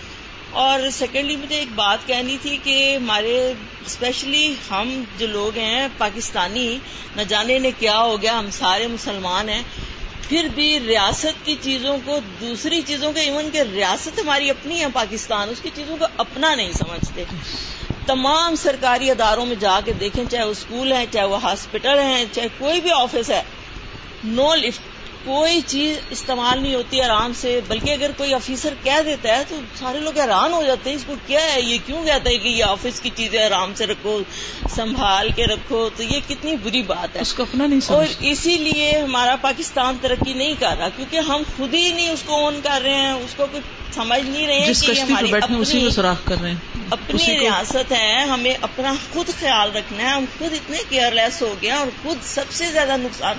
[0.50, 3.52] اور سیکنڈلی مجھے ایک بات کہنی تھی کہ ہمارے
[3.86, 6.78] اسپیشلی ہم جو لوگ ہیں پاکستانی
[7.16, 9.62] نہ جانے نے کیا ہو گیا ہم سارے مسلمان ہیں۔
[10.28, 14.86] پھر بھی ریاست کی چیزوں کو، دوسری چیزوں کے، ایون کہ ریاست ہماری اپنی ہے
[14.94, 17.24] پاکستان، اس کی چیزوں کو اپنا نہیں سمجھتے۔
[18.06, 22.24] تمام سرکاری اداروں میں جا کے دیکھیں، چاہے وہ اسکول ہیں، چاہے وہ ہاسپٹل ہیں،
[22.32, 23.42] چاہے کوئی بھی آفس ہے
[24.24, 24.91] نو لفٹ
[25.24, 29.56] کوئی چیز استعمال نہیں ہوتی آرام سے بلکہ اگر کوئی آفیسر کہہ دیتا ہے تو
[29.78, 32.48] سارے لوگ حیران ہو جاتے ہیں اس کو کیا ہے؟ یہ کیوں کہتا ہے کہ
[32.48, 34.18] یہ آفس کی چیزیں آرام سے رکھو
[34.74, 38.56] سنبھال کے رکھو تو یہ کتنی بری بات ہے۔ اس کو اپنا نہیں اور اسی
[38.56, 42.60] لیے ہمارا پاکستان ترقی نہیں کر رہا کیونکہ ہم خود ہی نہیں اس کو اون
[42.62, 46.36] کر رہے ہیں اس کو کچھ سمجھ نہیں رہے ہیں کہ ہماری اپنی سوراخ کر
[46.40, 51.12] رہے ہیں۔ اپنی ریاست ہے ہمیں اپنا خود خیال رکھنا ہے ہم خود اتنے کیئر
[51.12, 53.36] لیس ہو گئے اور خود سب سے زیادہ نقصان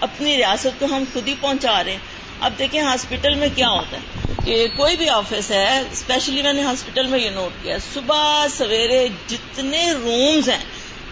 [0.00, 1.98] اپنی ریاست کو ہم خود ہی پہنچا رہے ہیں۔
[2.40, 6.62] اب دیکھیں ہاسپٹل میں کیا ہوتا ہے۔ کہ کوئی بھی آفس ہے اسپیشلی میں نے
[6.62, 10.64] ہاسپٹل میں یہ نوٹ کیا صبح سویرے جتنے رومز ہیں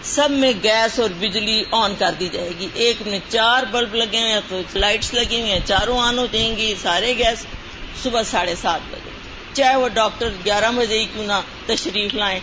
[0.03, 4.21] سب میں گیس اور بجلی آن کر دی جائے گی۔ ایک میں چار بلب لگے
[4.21, 7.45] ہوئے ہیں تو لائٹس لگی ہوئی ہیں چاروں آن ہو جائیں گی سارے گیس
[8.03, 9.18] صبح ساڑھے سات بجے۔
[9.53, 12.39] چاہے وہ ڈاکٹر گیارہ بجے ہی کیوں نہ تشریف لائیں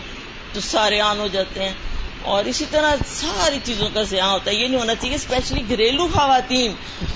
[0.53, 1.73] تو سارے آن ہو جاتے ہیں۔
[2.21, 6.07] اور اسی طرح ساری چیزوں کا ضیاع ہوتا ہے۔ یہ نہیں ہونا چاہیے اسپیشلی گھریلو
[6.07, 6.71] خواتین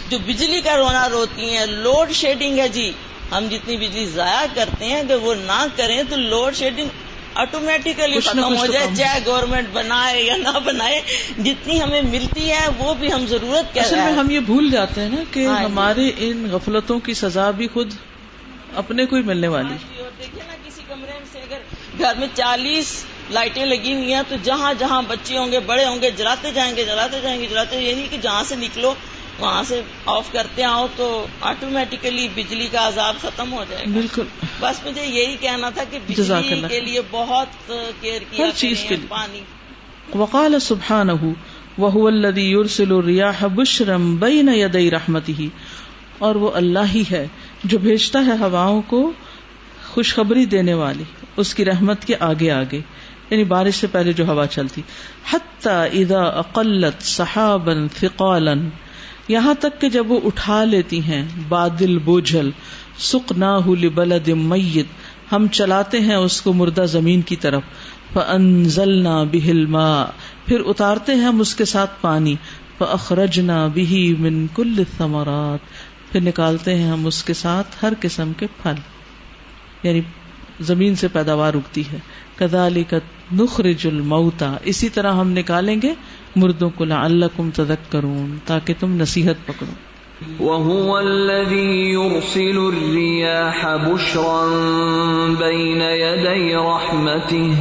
[0.09, 2.91] جو بجلی کا رونا روتی ہیں۔ لوڈ شیڈنگ ہے جی۔
[3.31, 6.87] ہم جتنی بجلی ضائع کرتے ہیں اگر وہ نہ کریں تو لوڈ شیڈنگ
[7.35, 11.01] آٹومیٹیکلی ختم ہو جائے چاہے گورنمنٹ بنائے یا نہ بنائے۔
[11.37, 15.09] جتنی ہمیں ملتی ہے وہ بھی ہم ضرورت اصل میں ہم یہ بھول جاتے ہیں
[15.09, 17.93] نا کہ ہاں جی۔ ہمارے ان غفلتوں کی سزا بھی خود
[18.75, 21.57] اپنے کو ہی ملنے والی۔ ہاں جی، اور دیکھیں نا کسی کمرے سے اگر
[21.99, 26.01] گھر میں چالیس لائٹیں لگی ہوئی ہیں تو جہاں جہاں بچے ہوں گے بڑے ہوں
[26.01, 28.93] گے جلاتے جائیں گے جلاتے جائیں گے جلاتے یہ نہیں کہ جہاں سے نکلو
[29.39, 34.23] وہاں سے آف کرتے آؤ تو آٹومیٹیکلی بجلی کا عذاب ختم ہو جائے گا۔ بالکل۔
[34.59, 38.95] بس مجھے یہی کہنا تھا کہ بجلی کے لیے بہت کیئر کیا ہر چیز کے
[38.95, 39.41] لیے۔ پانی۔
[40.15, 41.11] وقال سبحانہ
[41.77, 45.47] وهو الذي يرسل الرياح بشرا بين يدي رحمته
[46.17, 47.27] اور وہ اللہ ہی ہے
[47.63, 49.11] جو بھیجتا ہے ہواؤں کو
[49.89, 51.03] خوشخبری دینے والی،
[51.37, 52.79] اس کی رحمت کے آگے آگے
[53.29, 54.81] یعنی بارش سے پہلے جو ہوا چلتی۔
[55.33, 58.53] حتی اذا اقلت صحابا ثقالا،
[59.27, 62.49] یہاں تک کہ جب وہ اٹھا لیتی ہیں، بادل بوجھل،
[62.97, 64.85] سقناہ لبلد میت،
[65.33, 67.61] ہم چلاتے ہیں اس کو مردہ زمین کی طرف،
[68.13, 70.03] فانزلنا به الماء،
[70.45, 72.35] پھر اتارتے ہیں ہم اس کے ساتھ پانی،
[72.77, 75.59] فاخرجنا به من كل الثمرات۔
[76.11, 78.73] پھر نکالتے ہیں ہم اس کے ساتھ ہر قسم کے پھل۔
[79.83, 80.01] یعنی
[80.59, 81.97] زمین سے پیداوار اگتی ہے۔
[82.35, 82.97] کدالی کا
[83.33, 85.93] نخرج الموتا اسی طرح ہم نکالیں گے
[86.35, 89.91] مردوں کو لعلکم تذکرون، تاکہ تم نصیحت پکڑو۔
[90.39, 94.47] وهو الذي يرسل الرياح بشرا
[95.39, 97.53] بين يدي رحمته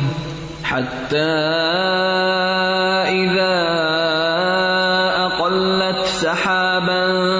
[0.68, 1.30] حتى
[3.10, 3.66] إذا
[5.28, 7.39] أقلت سحابا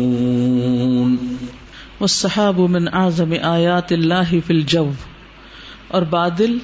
[2.01, 4.91] اعظم آیات اللہ فی الجو۔
[5.87, 6.57] اور بادل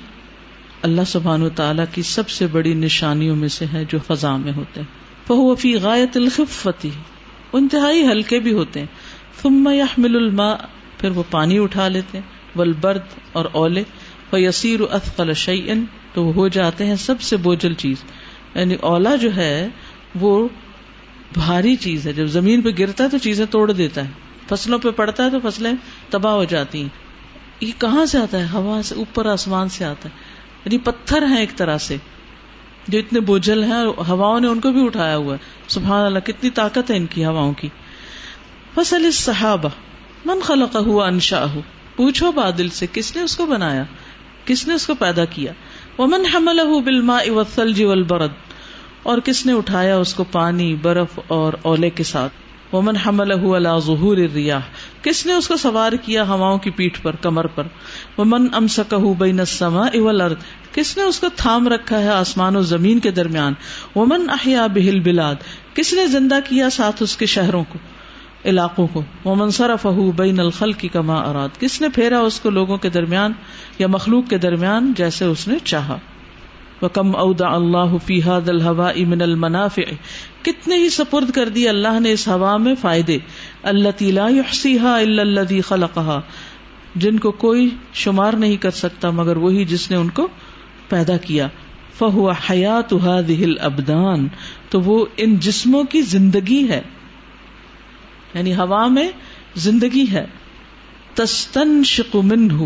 [0.82, 4.54] اللہ سبحان و تعالیٰ کی سب سے بڑی نشانیوں میں سے ہے جو فضا میں
[4.54, 4.88] ہوتے ہیں۔
[5.28, 6.90] فہو فی غایت الخفتی
[7.54, 8.88] انتہائی ہلکے بھی ہوتے ہیں۔
[9.42, 10.56] ثم يحمل الماء،
[10.98, 12.26] پھر وہ پانی اٹھا لیتے ہیں۔
[12.56, 13.84] والبرد اور اولے۔
[14.30, 15.84] فیسیر اثقل شیئن،
[16.14, 17.98] تو وہ ہو جاتے ہیں سب سے بوجھل چیز۔
[18.56, 19.68] یعنی اولا جو ہے،
[20.20, 20.48] وہ
[21.34, 24.90] بھاری چیز ہے۔ جب زمین پہ گرتا ہے تو چیزیں توڑ دیتا ہے۔ فصلوں پہ
[24.90, 25.74] پڑتا ہے تو فصلیں
[26.10, 26.90] تباہ ہو جاتی ہیں۔
[27.62, 30.14] یہ کہاں سے آتا ہے؟ ہوا سے، اوپر آسمان سے آتا ہے۔
[30.66, 31.98] یعنی پتھر ہیں ایک طرح سے،
[32.88, 36.20] جو اتنے بوجھل ہیں اور ہواؤں نے ان کو بھی اٹھایا ہوا ہے۔ سبحان اللہ،
[36.20, 37.68] کتنی طاقت ہے ان کی ہواؤں کی۔
[38.76, 39.70] فصل صحابہ
[40.26, 41.62] من خلق ہوا انشا ہو
[41.96, 43.84] پوچھو بادل سے، کس نے اس کو بنایا؟
[44.46, 45.52] کس نے اس کو پیدا کیا؟
[45.98, 48.30] وہ من حمل بالما والثلج والبرد۔
[49.04, 52.34] اور کس نے اٹھایا اس کو پانی، برف اور اولے کے ساتھ؟
[52.74, 53.32] ومن حمل
[53.80, 54.60] ظہور الریاح،
[55.02, 57.64] کس نے اس کو سوار کیا ہواؤں کی پیٹ پر، کمر پر؟
[58.18, 60.36] ومن امسکہ بین السماء والارض،
[60.74, 63.54] کس نے اس کو تھام رکھا ہے آسمان و زمین کے درمیان؟
[63.96, 65.36] ومن احیا بہل بلاد
[65.74, 67.80] کس نے زندہ کیا ساتھ اس کے شہروں کو،
[68.46, 72.78] علاقوں کو؟ ومن صرفہ بین الخل کی کما اراد، کس نے پھیرا اس کو لوگوں
[72.78, 73.34] کے درمیان
[73.80, 75.98] یا مخلوق کے درمیان جیسے اس نے چاہا؟
[76.82, 79.94] وکم ادا اللہ فی هذا الهواء من المنافع
[80.42, 83.18] کتنے ہی سپرد کر دی اللہ نے اس ہوا میں فائدے
[83.64, 86.22] اللہ لا يحصيها الا الذي خلقها۔
[86.96, 90.28] جن کو کوئی شمار نہیں کر سکتا مگر وہی جس نے ان کو
[90.90, 91.48] پیدا کیا۔
[91.98, 94.28] فہو حیات هذه الابدان
[94.70, 96.82] تو وہ ان جسموں کی زندگی ہے۔
[98.34, 99.10] یعنی ہوا میں
[99.56, 100.26] زندگی ہے۔
[101.14, 102.66] تستنشق منه۔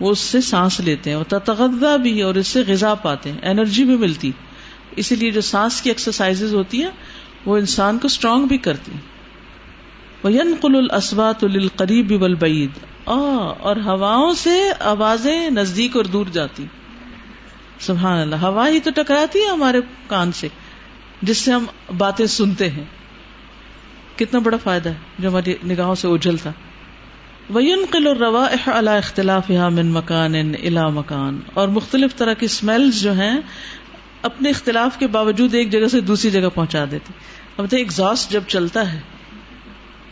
[0.00, 3.50] وہ اس سے سانس لیتے ہیں اور تتغذا بھی اور اس سے غذا پاتے ہیں،
[3.50, 4.32] انرجی بھی ملتی۔
[4.96, 6.90] اسی لیے جو سانس کی ایکسرسائز ہوتی ہیں،
[7.46, 8.92] وہ انسان کو اسٹرانگ بھی کرتی
[10.24, 12.70] وینقل الاسبات للقریب والبعید
[13.04, 16.66] اور ہواؤں سے آوازیں نزدیک اور دور جاتی۔
[17.80, 20.48] سبحان اللہ، ہوا ہی تو ٹکراتی ہے ہمارے کان سے،
[21.22, 21.66] جس سے ہم
[21.98, 22.84] باتیں سنتے ہیں۔
[24.16, 26.50] کتنا بڑا فائدہ ہے جو ہماری نگاہوں سے اجلتا
[27.54, 33.40] وینقل الروائح على اختلافها من مکان الى مکان اور مختلف طرح کی اسمیلز جو ہیں
[34.22, 37.12] اپنے اختلاف کے باوجود ایک جگہ سے دوسری جگہ پہنچا دیتی۔
[37.56, 39.00] اب ایگزاسٹ جب چلتا ہے،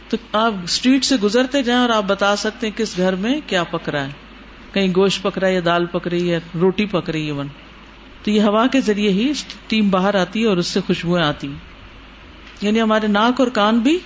[0.09, 3.64] تو آپ اسٹریٹ سے گزرتے جائیں اور آپ بتا سکتے ہیں کس گھر میں کیا
[3.64, 4.12] پک رہا ہے۔
[4.72, 7.47] کہیں گوشت پک رہا ہے یا دال پک رہی ہے، روٹی پک رہی ہے ون
[8.22, 9.32] تو یہ ہوا کے ذریعے ہی
[9.66, 11.55] ٹیم باہر آتی ہے اور اس سے خوشبوئیں آتی۔ ہیں
[12.61, 13.99] یعنی ہمارے ناک اور کان بھی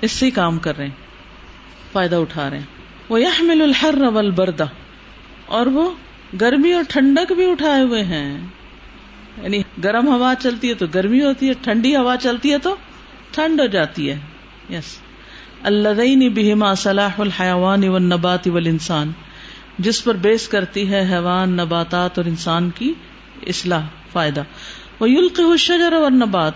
[0.00, 1.05] اس سے ہی کام کر رہے ہیں۔
[1.96, 2.64] فائدہ اٹھا رہے ہیں۔
[3.08, 4.64] وہ یہ مل الحر رول بردا
[5.46, 5.90] اور وہ
[6.40, 8.46] گرمی اور ٹھنڈک بھی اٹھائے ہوئے ہیں۔
[9.42, 12.76] یعنی گرم ہوا چلتی ہے تو گرمی ہوتی ہے، ٹھنڈی ہوا چلتی ہے تو
[13.30, 14.18] ٹھنڈ ہو جاتی ہے۔
[14.70, 14.98] یس
[15.62, 19.12] اللہ بہما صلاح الحیوان و نبات و انسان
[19.78, 22.94] جس پر بیس کرتی ہے حیوان نباتات اور انسان کی
[23.46, 24.42] اصلاح، فائدہ۔
[25.00, 26.52] وہ یلق شجر اور نبات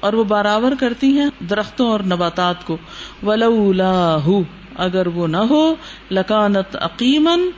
[0.00, 2.76] اور وہ برابر کرتی ہیں درختوں اور نباتات کو۔
[3.22, 4.16] ولولا
[4.76, 5.74] اگر وہ نہ ہو،
[6.10, 7.50] لکانت عقیمن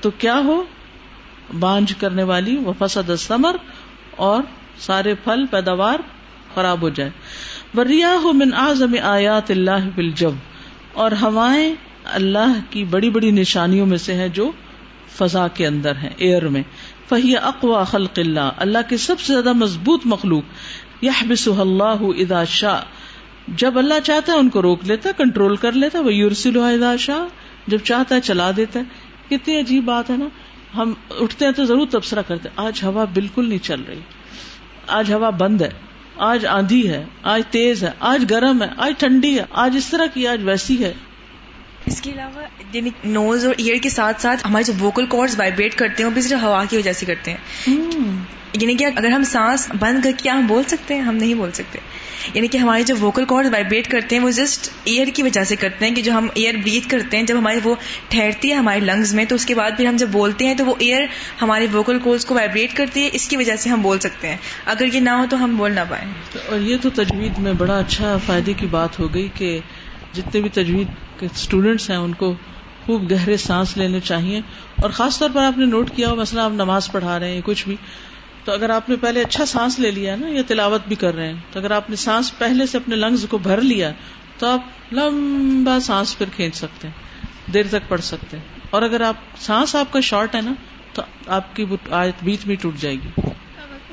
[0.00, 0.64] تو کیا ہو؟
[1.58, 3.56] بانج کرنے والی، وہ فسد سمر
[4.16, 4.42] اور
[4.78, 5.96] سارے پھل، پیداوار
[6.54, 7.10] خراب ہو جائے۔
[7.76, 10.30] وریا ہو من اعظم آیات اللہ بل جب
[10.92, 11.74] اور ہوائیں
[12.04, 14.50] اللہ کی بڑی بڑی نشانیوں میں سے ہیں جو
[15.08, 16.62] فضا کے اندر ہیں ایئر میں۔
[17.08, 20.42] فہی اقوا خلق اللہ اللہ کے سب سے زیادہ مضبوط مخلوق۔
[21.00, 22.80] یہ بس اللہ ادا شاہ
[23.48, 27.28] جب اللہ چاہتا ہے ان کو روک لیتا کنٹرول کر لیتا وہ یورسل شاہ
[27.66, 28.84] جب چاہتا ہے چلا دیتا ہے۔
[29.28, 30.24] کتنی عجیب بات ہے نا۔
[30.76, 34.00] ہم اٹھتے ہیں تو ضرور تبصرہ کرتے آج ہوا بالکل نہیں چل رہی۔
[34.86, 35.68] آج ہوا بند ہے۔
[36.16, 40.06] آج آندھی ہے۔ آج تیز ہے۔ آج گرم ہے۔ آج ٹھنڈی ہے۔ آج اس طرح
[40.06, 40.92] کی آج ویسی ہے۔
[41.86, 42.42] اس کے علاوہ
[42.72, 46.14] یعنی نوز اور ایئر کے ساتھ ساتھ ہمارے جو ووکل کارڈ وائبریٹ کرتے ہیں وہ
[46.14, 47.38] بھی صرف ہوا کی وجہ سے کرتے ہیں۔
[48.60, 51.52] یعنی کہ اگر ہم سانس بند کر کے ہم بول سکتے ہیں؟ ہم نہیں بول
[51.52, 51.78] سکتے۔
[52.34, 55.56] یعنی کہ ہمارے جو ووکل کارڈ وائبریٹ کرتے ہیں، وہ جسٹ ایئر کی وجہ سے
[55.56, 57.74] کرتے ہیں کہ جو ہم ایئر بریتھ کرتے ہیں، جب ہمارے وہ
[58.08, 60.64] ٹھہرتی ہے ہمارے لنگز میں، تو اس کے بعد پھر ہم جب بولتے ہیں تو
[60.64, 61.06] وہ ایئر
[61.42, 64.36] ہمارے ووکل کورڈ کو وائبریٹ کرتی ہے، اس کی وجہ سے ہم بول سکتے ہیں۔
[64.64, 66.12] اگر یہ نہ ہو تو ہم بول نہ پائیں۔
[66.48, 69.58] اور یہ تو تجوید میں بڑا اچھا فائدے کی بات ہو گئی کہ
[70.12, 72.34] جتنے بھی تجوید کے اسٹوڈینٹس ہیں، ان کو
[72.86, 74.40] خوب گہرے سانس لینے چاہیے۔
[74.82, 77.40] اور خاص طور پر آپ نے نوٹ کیا ہو، مثلا آپ نماز پڑھا رہے ہیں،
[77.44, 77.76] کچھ بھی۔
[78.46, 81.26] تو اگر آپ نے پہلے اچھا سانس لے لیا نا، یا تلاوت بھی کر رہے
[81.26, 83.92] ہیں، تو اگر آپ نے سانس پہلے سے اپنے لنگز کو بھر لیا،
[84.38, 84.60] تو آپ
[84.92, 86.94] لمبا سانس پھر کھینچ سکتے ہیں،
[87.52, 90.54] دیر تک پڑھ سکتے ہیں۔ اور اگر آپ، سانس آپ کا شارٹ ہے نا،
[90.92, 93.20] تو آپ کی آیت بیچ میں ٹوٹ جائے گی۔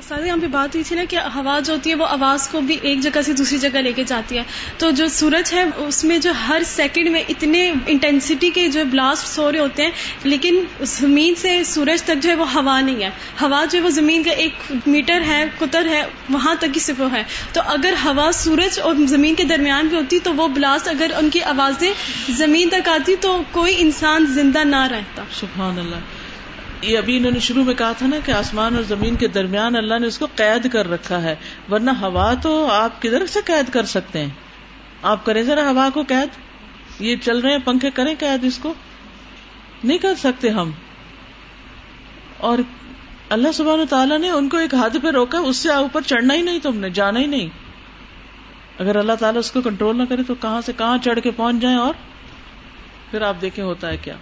[0.08, 2.60] سر یہاں پہ بات ہوئی تھی نا کہ ہوا جو ہوتی ہے، وہ آواز کو
[2.60, 4.42] بھی ایک جگہ سے دوسری جگہ لے کے جاتی ہے۔
[4.78, 9.38] تو جو سورج ہے، اس میں جو ہر سیکنڈ میں اتنے انٹینسٹی کے جو بلاسٹ
[9.38, 9.90] ہو رہے ہوتے ہیں،
[10.24, 13.10] لیکن زمین سے سورج تک جو ہے، وہ ہوا نہیں ہے۔
[13.40, 17.02] ہوا جو ہے، وہ زمین کا ایک میٹر ہے، قطر ہے، وہاں تک ہی صرف
[17.12, 17.22] ہے۔
[17.52, 21.30] تو اگر ہوا سورج اور زمین کے درمیان بھی ہوتی، تو وہ بلاسٹ اگر ان
[21.30, 21.92] کی آوازیں
[22.30, 26.13] زمین تک آتی، تو کوئی انسان زندہ نہ رہتا۔ سبحان اللہ۔
[26.84, 29.76] یہ ابھی انہوں نے شروع میں کہا تھا نا کہ آسمان اور زمین کے درمیان
[29.76, 31.36] اللہ نے اس کو قید کر رکھا ہے،
[31.70, 34.28] ورنہ ہوا تو آپ کدھر سے قید کر سکتے ہیں؟
[35.02, 36.28] آپ کریں ذرا ہوا کو قید۔
[37.00, 38.74] یہ چل رہے ہیں، پنکھے کریں قید اس کو؟
[39.84, 40.70] نہیں کر سکتے ہم۔
[42.38, 42.58] اور
[43.28, 46.42] اللہ سبحان تعالیٰ نے ان کو ایک حد پہ روکا، اس سے اوپر چڑھنا ہی
[46.42, 47.48] نہیں تم نے، جانا ہی نہیں۔
[48.78, 51.56] اگر اللہ تعالیٰ اس کو کنٹرول نہ کرے تو کہاں سے کہاں چڑھ کے پہنچ
[51.56, 51.94] جائیں اور؟
[53.10, 54.14] پھر آپ دیکھیں ہوتا ہے کیا۔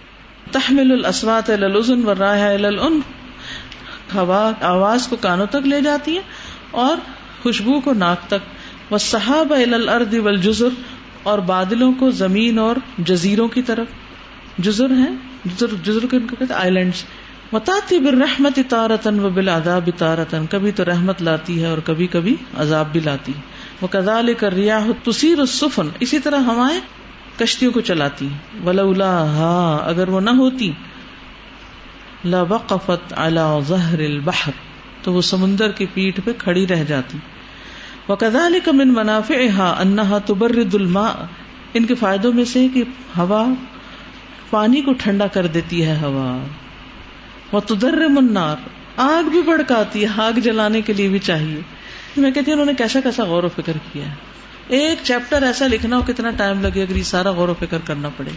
[0.51, 2.47] تحمل الاسوات الزن و راہ
[4.15, 6.21] ہوا آواز کو کانوں تک لے جاتی ہے
[6.71, 6.97] اور
[7.43, 8.91] خوشبو کو ناک تک.
[8.91, 10.69] وہ صحاب الارض والجزر
[11.23, 13.87] اور بادلوں کو زمین اور جزیروں کی طرف.
[14.57, 15.15] جزر ہیں؟
[15.45, 16.89] جزر جزر کو ان کو کہتے آئی
[17.53, 22.91] متاتی بالرحمت تارتن و بالعذاب تارتن کبھی تو رحمت لاتی ہے اور کبھی کبھی عذاب
[22.91, 23.33] بھی لاتی
[23.81, 26.79] وہ کزال کر ریاح تصیر السفن اسی طرح ہوائیں
[27.39, 28.27] کشتیوں کو چلاتی
[28.65, 28.83] ولا
[29.25, 30.71] ہاں اگر وہ نہ ہوتی
[32.25, 34.51] لا وقفت على ظهر البحر،
[35.03, 37.17] تو وہ سمندر کی پیٹ پہ کھڑی رہ جاتی۔
[38.07, 38.15] وہ
[38.73, 39.33] من منافع
[39.79, 41.11] انہا تبرد الماء،
[41.73, 42.83] ان کے فائدوں میں سے کہ
[43.17, 43.45] ہوا
[44.49, 46.45] پانی کو ٹھنڈا کر دیتی ہے ہوا۔
[47.51, 48.55] وہ تدر منار
[48.97, 51.61] آگ بھی بڑکاتی ہے، آگ جلانے کے لیے بھی چاہیے۔
[52.17, 54.32] میں کہتی ہوں انہوں نے کیسا کیسا غور و فکر کیا ہے۔
[54.67, 58.09] ایک چیپٹر ایسا لکھنا ہو کتنا ٹائم لگے اگر یہ سارا غور و فکر کرنا
[58.17, 58.29] پڑے۔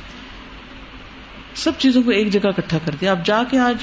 [1.54, 3.76] سب چیزوں کو ایک جگہ اکٹھا کر دیا۔ آپ جا کے آج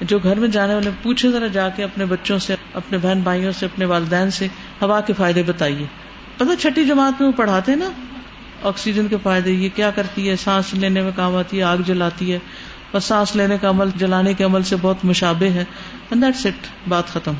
[0.00, 3.52] جو گھر میں جانے والے پوچھے ذرا جا کے اپنے بچوں سے، اپنے بہن بھائیوں
[3.52, 4.46] سے، اپنے والدین سے
[4.82, 5.86] ہوا کے فائدے بتائیے۔
[6.36, 7.90] پتا چھٹی جماعت میں وہ پڑھاتے نا؟
[8.62, 12.32] آکسیجن کے فائدے، یہ کیا کرتی ہے؟ سانس لینے میں کام آتی ہے، آگ جلاتی
[12.32, 12.38] ہے۔
[12.90, 15.64] اور سانس لینے کا عمل، جلانے کے عمل سے بہت مشابے ہے۔
[16.88, 17.32] بات ختم۔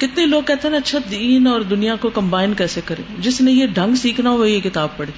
[0.00, 3.66] کتنے لوگ کہتے ہیں اچھا دین اور دنیا کو کمبائن کیسے کرے جس نے یہ
[3.66, 5.12] ڈھنگ سیکھنا ہو یہ کتاب پڑھے۔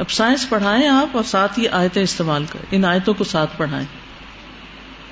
[0.00, 3.86] اب سائنس پڑھائیں آپ اور ساتھ ہی آیتیں استعمال کریں۔ ان آیتوں کو ساتھ پڑھائیں۔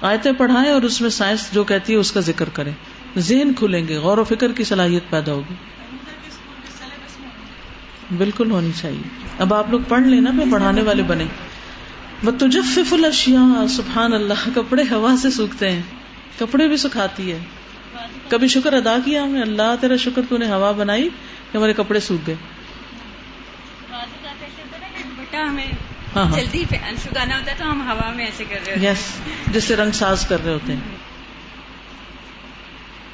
[0.01, 2.73] آیتیں پڑھائیں اور اس میں سائنس جو کہتی ہے، اس کا ذکر کریں۔
[3.19, 5.55] ذہن کھلیں گے، غور و فکر کی صلاحیت پیدا ہوگی۔
[8.17, 9.09] بالکل ہونی چاہیے۔
[9.39, 11.25] اب آپ لوگ پڑھ لینا پھر پڑھانے والے بنے۔
[12.25, 15.83] بتجفف الاشیاء سبحان اللہ، کپڑے ہوا سے سوکھتے ہیں۔
[16.39, 17.39] کپڑے بھی سکھاتی ہے۔
[18.29, 21.09] کبھی شکر ادا کیا ہم نے؟ اللہ تیرا شکر تو نے ہوا بنائی
[21.53, 22.35] کہ ہمارے کپڑے سوکھ گئے۔
[26.17, 29.19] ہاں، ہاں۔ جلدی ہوتا ہے تو ہم ہوا میں ایسے کر رہے یس
[29.55, 30.81] جس سے رنگ ساز کر رہے ہوتے ہیں۔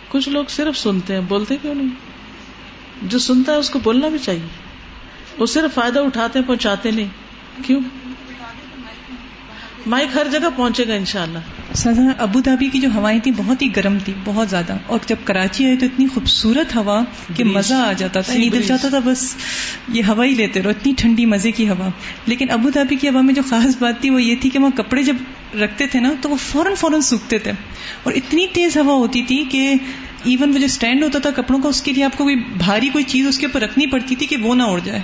[0.08, 1.88] کچھ لوگ صرف سنتے ہیں بولتے کیوں نہیں؟
[3.02, 4.46] جو سنتا ہے اس کو بولنا بھی چاہیے۔
[5.38, 7.08] وہ صرف فائدہ اٹھاتے پہنچاتے نہیں۔
[7.64, 7.80] کیوں؟
[9.86, 11.38] مائک ہر جگہ پہنچے گا انشاءاللہ۔
[11.74, 15.16] سزا ابو دھابی کی جو ہوائیں تھی بہت ہی گرم تھی بہت زیادہ۔ اور جب
[15.24, 17.04] کراچی آئی تو اتنی خوبصورت ہوا
[17.36, 19.34] کہ مزہ آ جاتا تھا دل چاہتا تھا بس
[19.88, 21.88] یہ ہوا ہی لیتے رہو اتنی ٹھنڈی مزے کی ہوا۔
[22.26, 24.70] لیکن ابو دھابی کی ہوا میں جو خاص بات تھی وہ یہ تھی کہ وہاں
[24.76, 25.16] کپڑے جب
[25.60, 27.52] رکھتے تھے نا تو وہ فوراً فوراً سوکھتے تھے۔
[28.02, 29.74] اور اتنی تیز ہوا ہوتی تھی کہ
[30.24, 32.88] ایون وہ جو اسٹینڈ ہوتا تھا کپڑوں کا اس کے لیے آپ کو کوئی بھاری
[32.88, 35.00] کوئی چیز اس کے اوپر رکھنی پڑتی تھی کہ وہ نہ اڑ جائے۔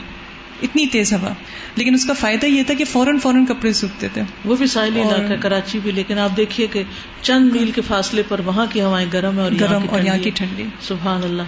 [0.62, 1.28] اتنی تیز ہوا۔
[1.76, 5.02] لیکن اس کا فائدہ یہ تھا کہ فوراً فوراً کپڑے سوکھتے تھے۔ وہ بھی ساحلی
[5.02, 6.82] علاقہ کراچی بھی لیکن آپ دیکھیے کہ
[7.22, 10.64] چند میل کے فاصلے پر وہاں کی ہوائیں گرم اور گرم اور یہاں کی ٹھنڈی۔
[10.80, 11.42] سبحان اللہ۔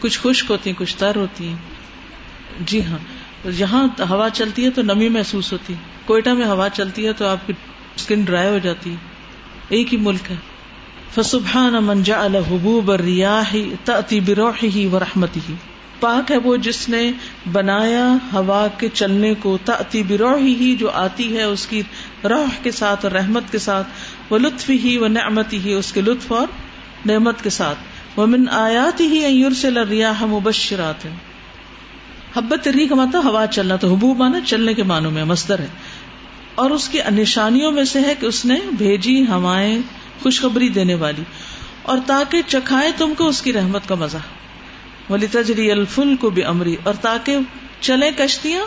[0.00, 1.56] کچھ خشک ہوتی ہیں کچھ تر ہوتی ہیں۔
[2.60, 2.98] جی ہاں۔
[3.44, 5.74] یہاں ہوا چلتی ہے تو نمی محسوس ہوتی۔
[6.04, 7.52] کوئٹہ میں ہوا چلتی ہے تو آپ کی
[7.96, 8.96] اسکن ڈرائی ہو جاتی۔ ہے
[9.68, 10.36] ایک ہی ملک ہے۔
[11.14, 15.54] فسبحان من جعل حبوب الریاح تأتی بروحه ورحمته۔
[16.02, 17.12] پاک ہے وہ جس نے
[17.52, 21.82] بنایا ہوا کے چلنے کو تاتی بروحی ہی جو آتی ہے اس کی
[22.24, 23.86] روح کے ساتھ اور رحمت کے ساتھ،
[24.30, 26.46] وہ لطف ہی وہ نعمت ہی اس کے لطف اور
[27.06, 27.78] نعمت کے ساتھ۔
[28.16, 31.16] وہ من آیات ہی ایور سے لریاح مبشرات۔ ہیں
[32.36, 35.66] حبت ری کا مطلب ہوا چلنا تو حبوب مانا چلنے کے معنوں میں مصدر ہے۔
[36.54, 39.78] اور اس کی نشانیوں میں سے ہے کہ اس نے بھیجی ہوائیں
[40.22, 41.22] خوشخبری دینے والی۔
[41.82, 44.18] اور تاکہ چکھائے تم کو اس کی رحمت کا مزہ۔
[45.10, 47.38] ولی تجری الفل کو بھی امری اور تاکہ
[47.80, 48.64] چلے کشتیاں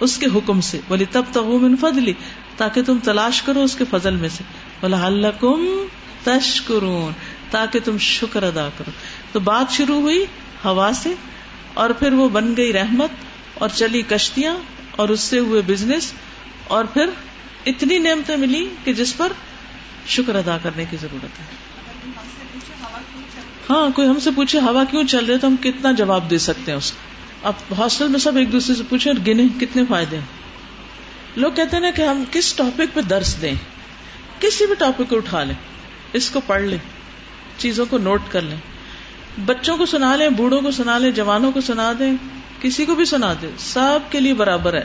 [0.00, 2.12] اس کے حکم سے ولی تب تغ فضلی
[2.56, 4.44] تاکہ تم تلاش کرو اس کے فضل میں سے۔
[5.40, 5.86] کم
[6.24, 7.12] تشکرون،
[7.50, 8.90] تاکہ تم شکر ادا کرو۔
[9.32, 10.24] تو بات شروع ہوئی
[10.64, 11.14] ہوا سے
[11.74, 13.10] اور پھر وہ بن گئی رحمت
[13.54, 14.56] اور چلی کشتیاں
[14.96, 16.12] اور اس سے ہوئے بزنس
[16.68, 17.10] اور پھر
[17.66, 19.32] اتنی نعمتیں ملی کہ جس پر
[20.06, 21.65] شکر ادا کرنے کی ضرورت ہے۔
[23.70, 26.70] ہاں کوئی ہم سے پوچھے، ہوا کیوں چل رہے؟ تو ہم کتنا جواب دے سکتے
[26.70, 26.92] ہیں اس
[27.42, 30.24] اب ہاسٹل میں سب ایک دوسرے سے پوچھے اور گنے، کتنے فائدے ہیں؟
[31.36, 33.54] لوگ کہتے ہیں کہ ہم کس ٹاپک پہ درس دیں؟
[34.40, 35.54] کسی بھی ٹاپک کو اٹھا لیں،
[36.12, 36.78] اس کو پڑھ لیں،
[37.58, 38.56] چیزوں کو نوٹ کر لیں۔
[39.46, 42.12] بچوں کو سنا لیں، بوڑھوں کو سنا لیں، جوانوں کو سنا دیں،
[42.60, 44.84] کسی کو بھی سنا دیں، سب کے لیے برابر ہے۔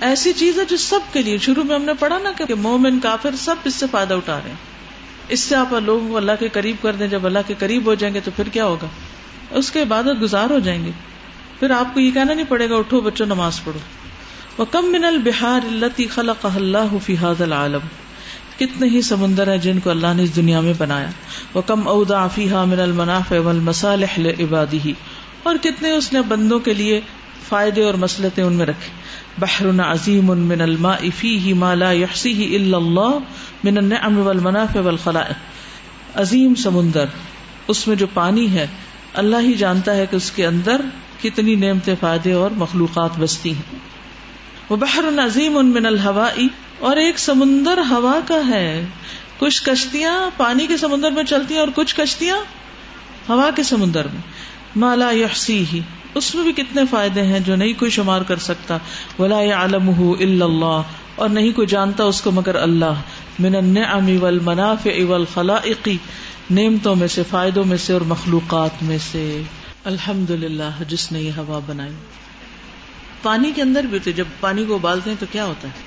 [0.00, 3.00] ایسی چیز ہے جو سب کے لیے، شروع میں ہم نے پڑھا نا کہ مومن
[3.00, 4.73] کافر سب اس سے فائدہ اٹھا رہے ہیں۔
[5.28, 7.94] اس سے آپ لوگوں کو اللہ کے قریب کر دیں، جب اللہ کے قریب ہو
[7.94, 8.86] جائیں گے تو پھر کیا ہوگا؟
[9.50, 10.90] اس کے عبادت گزار ہو جائیں گے۔
[11.58, 13.78] پھر آپ کو یہ کہنا نہیں پڑے گا، اٹھو بچوں، نماز پڑھو۔
[14.58, 17.86] وہ کم من البہار التی خلق اللہ فیحاد العالم۔
[18.58, 21.10] کتنے ہی سمندر ہیں جن کو اللہ نے اس دنیا میں بنایا۔
[21.54, 24.90] وہ کم ادا فیحا من المناف والمصالح لعباده۔
[25.42, 27.00] اور کتنے اس نے بندوں کے لیے
[27.48, 28.90] فائدے اور مسلطیں ان میں رکھے
[29.38, 33.18] بحر عظیم من الماء فیہ ما لا یحصیہ الا اللہ
[33.64, 35.36] من النعم والمنافع والخلائق۔
[36.14, 37.04] عظیم سمندر،
[37.68, 38.66] اس میں جو پانی ہے،
[39.14, 40.80] اللہ ہی جانتا ہے کہ اس کے اندر
[41.22, 43.78] کتنی نعمتیں، فائدے اور مخلوقات بستی ہیں۔
[44.70, 46.28] وہ بحر عظیم ان من الحوا
[46.78, 48.84] اور ایک سمندر ہوا کا ہے۔
[49.38, 52.36] کچھ کشتیاں پانی کے سمندر میں چلتی ہیں اور کچھ کشتیاں
[53.28, 54.20] ہوا کے سمندر میں۔
[54.76, 55.80] مالا یحسی ہی
[56.14, 58.78] اس میں بھی کتنے فائدے ہیں جو نہیں کوئی شمار کر سکتا؟
[59.18, 60.82] ولا عالم اللہ
[61.16, 62.94] اور نہیں کوئی جانتا اس کو مگر اللہ۔
[63.38, 65.88] من النعم والمنافع والخلائق،
[66.50, 69.42] نعمتوں میں سے، فائدوں میں سے اور مخلوقات میں سے۔
[69.84, 71.92] الحمد للہ جس نے یہ ہوا بنائی۔
[73.22, 75.83] پانی کے اندر بھی ہوتے جب پانی کو ابالتے ہیں تو کیا ہوتا ہے؟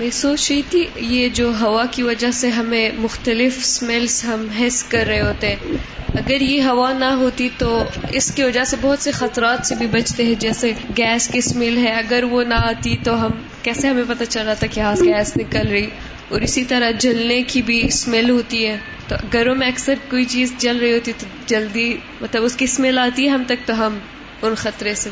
[0.00, 4.84] میں سوچ رہی تھی یہ جو ہوا کی وجہ سے ہمیں مختلف اسمیلس ہم حس
[4.84, 5.76] کر رہے ہوتے ہیں۔
[6.14, 9.86] اگر یہ ہوا نہ ہوتی تو اس کی وجہ سے بہت سے خطرات سے بھی
[9.86, 13.30] بچتے ہیں، جیسے گیس کی اسمیل ہے۔ اگر وہ نہ آتی تو ہم،
[13.62, 15.86] کیسے ہمیں پتہ چل رہا تھا کہ ہاں گیس نکل رہی۔
[16.28, 18.76] اور اسی طرح جلنے کی بھی اسمیل ہوتی ہے۔
[19.08, 22.98] تو گھروں میں اکثر کوئی چیز جل رہی ہوتی تو جلدی مطلب اس کی اسمیل
[22.98, 23.98] آتی ہے ہم تک تو ہم
[24.42, 25.10] ان خطرے سے۔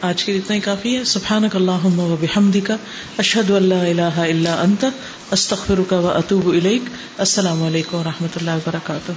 [0.00, 2.76] آج کے اتنا ہی کافی ہے۔ سبحان اللہ و بحمدی کا
[3.48, 4.84] اللہ اللہ اللہ انت
[5.30, 6.48] استخر کا و اطوب
[7.18, 9.12] السلام علیکم و رحمۃ اللہ وبرکاتہ۔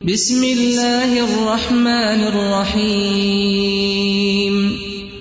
[0.00, 4.72] بسم اللہ الرحمن الرحیم۔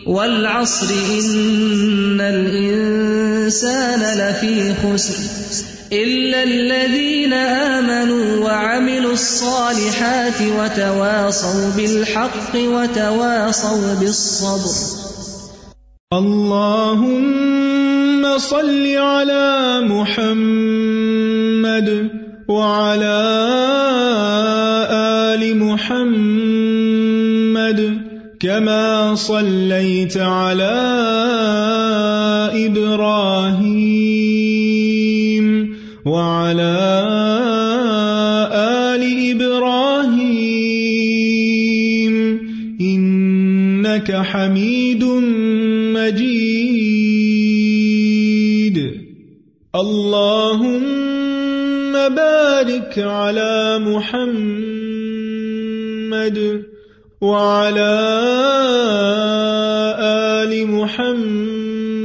[0.07, 14.75] والعصر، ان الانسان لفی خسر۔ إلا الذين آمنوا وعملوا الصالحات وتواصوا بالحق وتواصوا بالصبر
[16.13, 17.53] اللهم
[18.37, 20.89] صل على محمد
[22.49, 23.19] وعلى
[24.91, 27.03] آل محمد
[28.39, 30.75] كما صليت على
[32.65, 33.62] إبراهيم
[44.09, 45.03] إنك حميد
[45.95, 46.43] مجيد.
[49.75, 50.83] اللهم
[51.93, 54.73] بارك على محمد
[57.21, 57.95] وعلى
[59.99, 61.97] آل محمد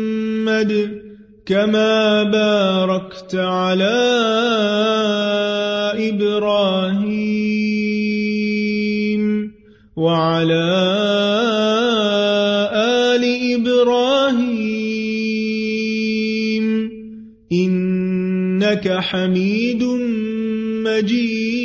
[1.47, 4.48] كما باركت على إبراهيم
[18.79, 19.83] إنك حميد
[20.85, 21.58] مجيد